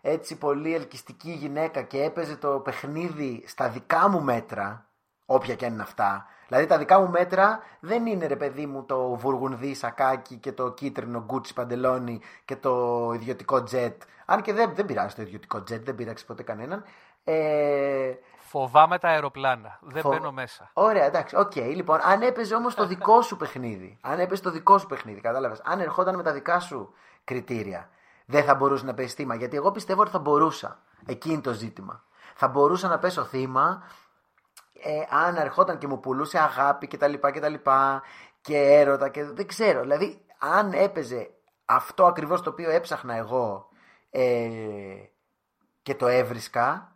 έτσι 0.01 0.39
πολύ 0.39 0.75
ελκυστική 0.75 1.31
γυναίκα 1.31 1.83
και 1.83 2.03
έπαιζε 2.03 2.37
το 2.37 2.49
παιχνίδι 2.49 3.45
στα 3.47 3.69
δικά 3.69 4.09
μου 4.09 4.23
μέτρα, 4.23 4.87
όποια 5.27 5.55
και 5.55 5.67
αν 5.67 5.73
είναι 5.73 5.83
αυτά. 5.83 6.27
Δηλαδή 6.49 6.67
τα 6.69 6.79
δικά 6.79 7.01
μου 7.01 7.11
μέτρα 7.11 7.63
δεν 7.81 8.07
είναι 8.07 8.27
ρε 8.27 8.37
παιδί 8.37 8.67
μου 8.67 8.85
το 8.85 9.15
βουργουνδί 9.15 9.75
σακάκι 9.75 10.37
και 10.37 10.53
το 10.53 10.71
κίτρινο 10.71 11.23
γκούτσι 11.27 11.55
παντελόνι 11.55 12.21
και 12.45 12.57
το 12.57 13.11
ιδιωτικό 13.15 13.63
τζετ. 13.63 14.03
Αν 14.27 14.43
και 14.43 14.53
δεν, 14.53 14.73
δεν 14.75 14.87
πειράζει 14.87 15.15
το 15.15 15.23
ιδιωτικό 15.23 15.63
τζετ, 15.63 15.85
δεν 15.85 15.95
πείραξε 15.95 16.27
ποτέ 16.27 16.43
κανέναν. 16.43 16.85
Ε, 17.25 18.13
Φοβάμαι 18.51 18.99
τα 18.99 19.09
αεροπλάνα. 19.09 19.79
Δεν 19.81 20.03
Φο- 20.03 20.09
μπαίνω 20.09 20.33
μέσα. 20.33 20.71
Ωραία, 20.73 21.05
εντάξει, 21.05 21.37
οκ. 21.37 21.55
Λοιπόν, 21.57 21.99
αν 22.03 22.23
έπαιζε 22.23 22.55
όμως 22.55 22.75
το 22.75 22.87
δικό 22.87 23.23
σου 23.23 23.37
παιχνίδι, 23.37 23.99
αν 24.03 24.19
έπαιζε 24.19 24.43
το 24.43 24.51
δικό 24.51 24.79
σου 24.79 24.87
παιχνίδι, 24.87 25.21
κατάλαβες, 25.21 25.61
αν 25.65 25.81
ερχόταν 25.81 26.17
με 26.17 26.23
τα 26.23 26.33
δικά 26.33 26.61
σου 26.61 26.93
κριτήρια, 27.25 27.89
δεν 28.27 28.45
θα 28.45 28.55
μπορούσε 28.55 28.85
να 28.85 28.95
πέσει 28.95 29.15
θύμα. 29.15 29.35
Γιατί 29.35 29.57
εγώ 29.57 29.71
πιστεύω 29.71 30.01
ότι 30.01 30.11
θα 30.11 30.19
μπορούσα. 30.19 30.79
Εκεί 31.07 31.31
είναι 31.33 31.41
το 31.41 31.53
ζήτημα. 31.53 32.05
Θα 32.35 32.49
μπορούσα 32.49 32.89
να 32.89 32.99
πέσω 32.99 33.25
θύμα 33.25 33.83
ε, 34.83 35.17
αν 35.27 35.37
ερχόταν 35.37 35.79
και 35.79 35.87
μου 35.87 36.01
πουλούσε 36.01 36.39
αγάπη 36.39 36.87
κτλ. 36.87 37.13
Και, 37.13 37.51
και 38.41 38.57
έρωτα 38.59 39.09
και 39.09 39.25
δεν 39.25 39.47
ξέρω. 39.47 39.81
Δηλαδή, 39.81 40.25
αν 40.39 40.73
έπαιζε 40.73 41.31
αυτό 41.65 42.07
ακριβώς 42.07 42.43
το 42.43 42.51
οποίο 42.51 42.71
έψαχνα 42.71 43.15
εγώ 43.15 43.69
ε, 44.11 44.49
και 45.83 45.95
το 45.95 46.07
έβρισκα, 46.07 46.90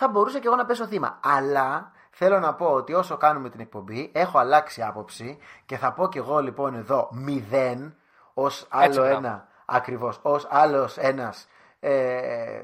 θα 0.00 0.08
μπορούσα 0.08 0.38
και 0.38 0.46
εγώ 0.46 0.56
να 0.56 0.64
πέσω 0.66 0.86
θύμα. 0.86 1.18
Αλλά 1.22 1.92
θέλω 2.10 2.38
να 2.38 2.54
πω 2.54 2.66
ότι 2.66 2.94
όσο 2.94 3.16
κάνουμε 3.16 3.48
την 3.50 3.60
εκπομπή, 3.60 4.10
έχω 4.14 4.38
αλλάξει 4.38 4.82
άποψη 4.82 5.38
και 5.66 5.76
θα 5.76 5.92
πω 5.92 6.08
και 6.08 6.18
εγώ 6.18 6.38
λοιπόν 6.40 6.74
εδώ 6.74 7.08
μηδέν 7.12 7.94
ως 8.34 8.66
άλλο 8.70 8.84
Έτσι, 8.84 8.98
μπράβο. 9.00 9.16
ένα, 9.16 9.48
ακριβώς, 9.66 10.18
ως 10.22 10.46
άλλος 10.50 10.96
ένας 10.96 11.48
ε, 11.80 12.62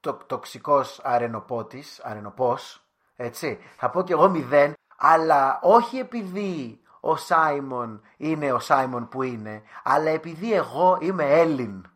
το, 0.00 0.12
τοξικός 0.26 1.00
αρενοπότης, 1.02 2.00
αρενοπός, 2.04 2.82
έτσι. 3.16 3.58
Θα 3.76 3.90
πω 3.90 4.02
και 4.02 4.12
εγώ 4.12 4.28
μηδέν, 4.28 4.72
αλλά 4.96 5.58
όχι 5.62 5.98
επειδή 5.98 6.80
ο 7.00 7.16
Σάιμον 7.16 8.02
είναι 8.16 8.52
ο 8.52 8.58
Σάιμον 8.58 9.08
που 9.08 9.22
είναι, 9.22 9.62
αλλά 9.82 10.10
επειδή 10.10 10.54
εγώ 10.54 10.98
είμαι 11.00 11.24
Έλλην. 11.24 11.86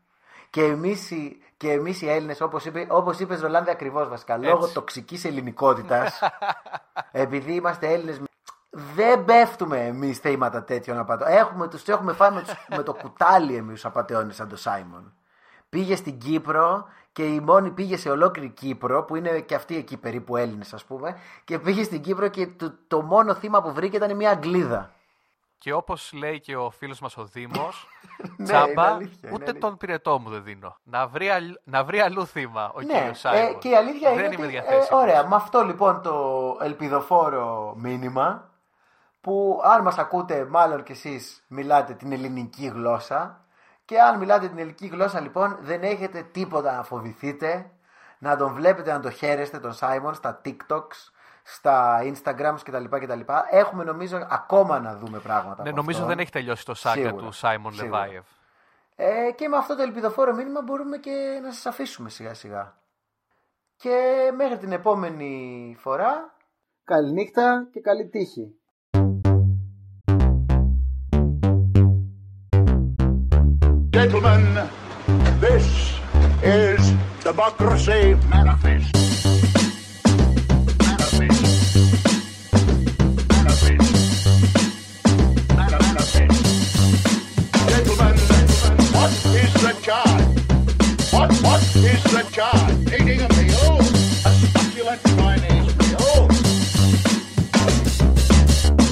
Και 0.51 0.65
εμείς, 0.65 1.11
οι- 1.11 1.43
και 1.63 1.73
εμείς 1.73 2.03
οι 2.03 2.11
Έλληνες, 2.11 2.41
όπως, 2.41 2.65
είπε, 2.65 2.87
όπως 2.91 3.19
είπες 3.19 3.41
Ρολάνδη 3.41 3.71
ακριβώς 3.71 4.09
βασικά, 4.09 4.37
λόγω 4.37 4.63
Έτσι. 4.63 4.75
τοξικής 4.75 5.25
ελληνικότητας, 5.25 6.21
επειδή 7.25 7.53
είμαστε 7.55 7.93
Έλληνες, 7.93 8.21
δεν 8.71 9.25
πέφτουμε 9.25 9.79
εμείς 9.87 10.19
θύματα 10.19 10.65
τέτοιων 10.65 10.99
απατών. 10.99 11.27
Έχουμε, 11.31 11.69
τους 11.69 11.89
έχουμε 11.89 12.13
φάει 12.13 12.31
με, 12.31 12.41
τους- 12.43 12.67
με 12.77 12.83
το 12.83 12.93
κουτάλι 12.95 13.55
εμείς 13.57 13.73
τους 13.73 13.85
απατεώνες 13.85 14.35
σαν 14.37 14.49
τον 14.49 14.59
Σάιμον. 14.59 15.13
Πήγε 15.69 15.97
στην 15.97 16.19
Κύπρο 16.19 16.85
και 17.13 17.23
η 17.25 17.41
μόνη 17.41 17.71
πήγε 17.71 17.97
σε 17.97 18.11
ολόκληρη 18.11 18.49
Κύπρο, 18.49 19.03
που 19.03 19.17
είναι 19.17 19.41
και 19.41 19.55
αυτοί 19.55 19.77
εκεί 19.77 19.97
περίπου 19.97 20.37
Έλληνες 20.37 20.73
ας 20.75 20.85
πούμε, 20.85 21.17
και 21.45 21.59
πήγε 21.59 21.83
στην 21.83 22.01
Κύπρο 22.01 22.29
και 22.29 22.47
το, 22.47 22.75
το 22.89 23.03
μόνο 23.03 23.35
θύμα 23.35 23.63
που 23.63 23.73
βρήκε 23.73 23.97
ήταν 23.97 24.17
μια 24.17 24.31
Αγγλίδα. 24.31 24.91
Και 25.63 25.73
όπως 25.73 26.13
λέει 26.13 26.41
και 26.41 26.57
ο 26.57 26.71
φίλος 26.71 27.01
μας 27.01 27.17
ο 27.17 27.25
Δήμος, 27.25 27.87
Ναι, 28.37 28.45
τσάμπα, 28.45 28.67
είναι 28.67 28.81
αλήθεια, 28.81 29.19
είναι 29.23 29.33
ούτε 29.33 29.45
αλήθεια. 29.45 29.61
τον 29.61 29.77
πυρετό 29.77 30.19
μου 30.19 30.31
δεν 30.31 30.43
δίνω. 30.43 30.77
Να 30.83 31.07
βρει, 31.07 31.29
αλλ- 31.29 31.55
να 31.65 31.85
βρει 31.85 32.01
αλλού 32.01 32.27
θύμα 32.27 32.73
ο 32.75 32.81
Ναι, 32.81 32.87
κύριος 32.87 33.09
ε, 33.25 33.29
Σάιμον. 33.29 33.59
και 33.59 33.69
η 33.69 33.75
αλήθεια 33.77 34.15
δεν 34.15 34.25
είναι 34.25 34.35
είμαι 34.35 34.47
ότι, 34.47 34.57
ε, 34.57 34.61
διαθέσιμος. 34.61 35.03
ωραία, 35.03 35.27
με 35.29 35.35
αυτό 35.37 35.63
λοιπόν 35.65 36.03
το 36.03 36.57
ελπιδοφόρο 36.63 37.75
μήνυμα 37.77 38.51
που 39.21 39.61
αν 39.65 39.83
μας 39.83 39.99
ακούτε 39.99 40.45
μάλλον 40.45 40.83
κι 40.83 40.93
εσείς 40.93 41.45
μιλάτε 41.49 41.93
την 41.93 42.13
ελληνική 42.13 42.67
γλώσσα 42.67 43.45
και 43.85 44.01
αν 44.01 44.19
μιλάτε 44.19 44.49
την 44.49 44.59
ελληνική 44.59 44.87
γλώσσα 44.87 45.21
λοιπόν 45.21 45.59
δεν 45.61 45.83
έχετε 45.83 46.23
τίποτα 46.33 46.77
να 46.77 46.83
φοβηθείτε 46.83 47.71
να 48.19 48.37
τον 48.37 48.53
βλέπετε 48.55 48.93
να 48.93 49.01
το 49.01 49.11
χαίρεστε 49.11 49.59
τον 49.59 49.73
Σάιμον 49.73 50.15
στα 50.15 50.41
TikToks, 50.45 51.11
στα 51.43 52.01
Instagrams 52.03 52.59
κτλ. 52.63 52.85
κτλ. 52.85 53.21
Έχουμε 53.51 53.85
νομίζω 53.85 54.27
ακόμα 54.31 54.81
να 54.81 54.97
δούμε 54.97 55.19
πράγματα. 55.19 55.63
Ναι, 55.63 55.69
από 55.69 55.79
νομίζω 55.79 55.99
αυτόν. 55.99 56.09
δεν 56.15 56.19
έχει 56.19 56.31
τελειώσει 56.31 56.65
το 56.65 56.75
σάγκα 56.75 57.07
Σίγουρα, 57.07 57.25
του 57.25 57.33
Σάιμον 57.33 57.73
σίγουρα. 57.75 57.99
Λεβάιευ. 58.01 58.25
Ε, 58.97 59.31
και 59.35 59.49
με 59.49 59.57
αυτό 59.57 59.77
το 59.77 59.83
ελπιδοφόρο 59.83 60.35
μήνυμα 60.35 60.63
μπορούμε 60.63 60.97
και 60.99 61.41
να 61.43 61.53
σας 61.53 61.67
αφήσουμε 61.67 62.09
σιγά 62.09 62.35
σιγά. 62.35 62.77
Και 63.77 64.31
μέχρι 64.37 64.59
την 64.59 64.73
επόμενη 64.73 65.77
φορά, 65.79 66.35
καληνύχτα 66.85 67.69
και 67.73 67.81
καλή 67.81 68.09
τύχη. 68.09 68.57
Gentlemen, 73.93 74.45
this 75.41 75.67
is 76.43 76.83
Democracy 77.25 78.17
Manifest. 78.33 78.91
Manifest. 78.93 79.12
Is 91.85 92.03
the 92.15 92.23
charge? 92.37 92.73
Eating 92.95 93.21
a 93.21 93.29
meal? 93.37 93.79
A 94.29 94.33
succulent 94.41 95.03
Chinese 95.17 95.71
meal? 95.81 96.27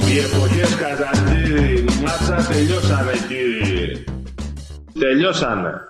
Οι 0.08 0.18
εποχές 0.18 0.74
Καζαντζίδη, 0.76 1.84
μάτσα 2.02 2.46
τελειώσανε 2.52 3.12
κύριε. 3.28 4.04
Τελειώσανε. 4.98 5.89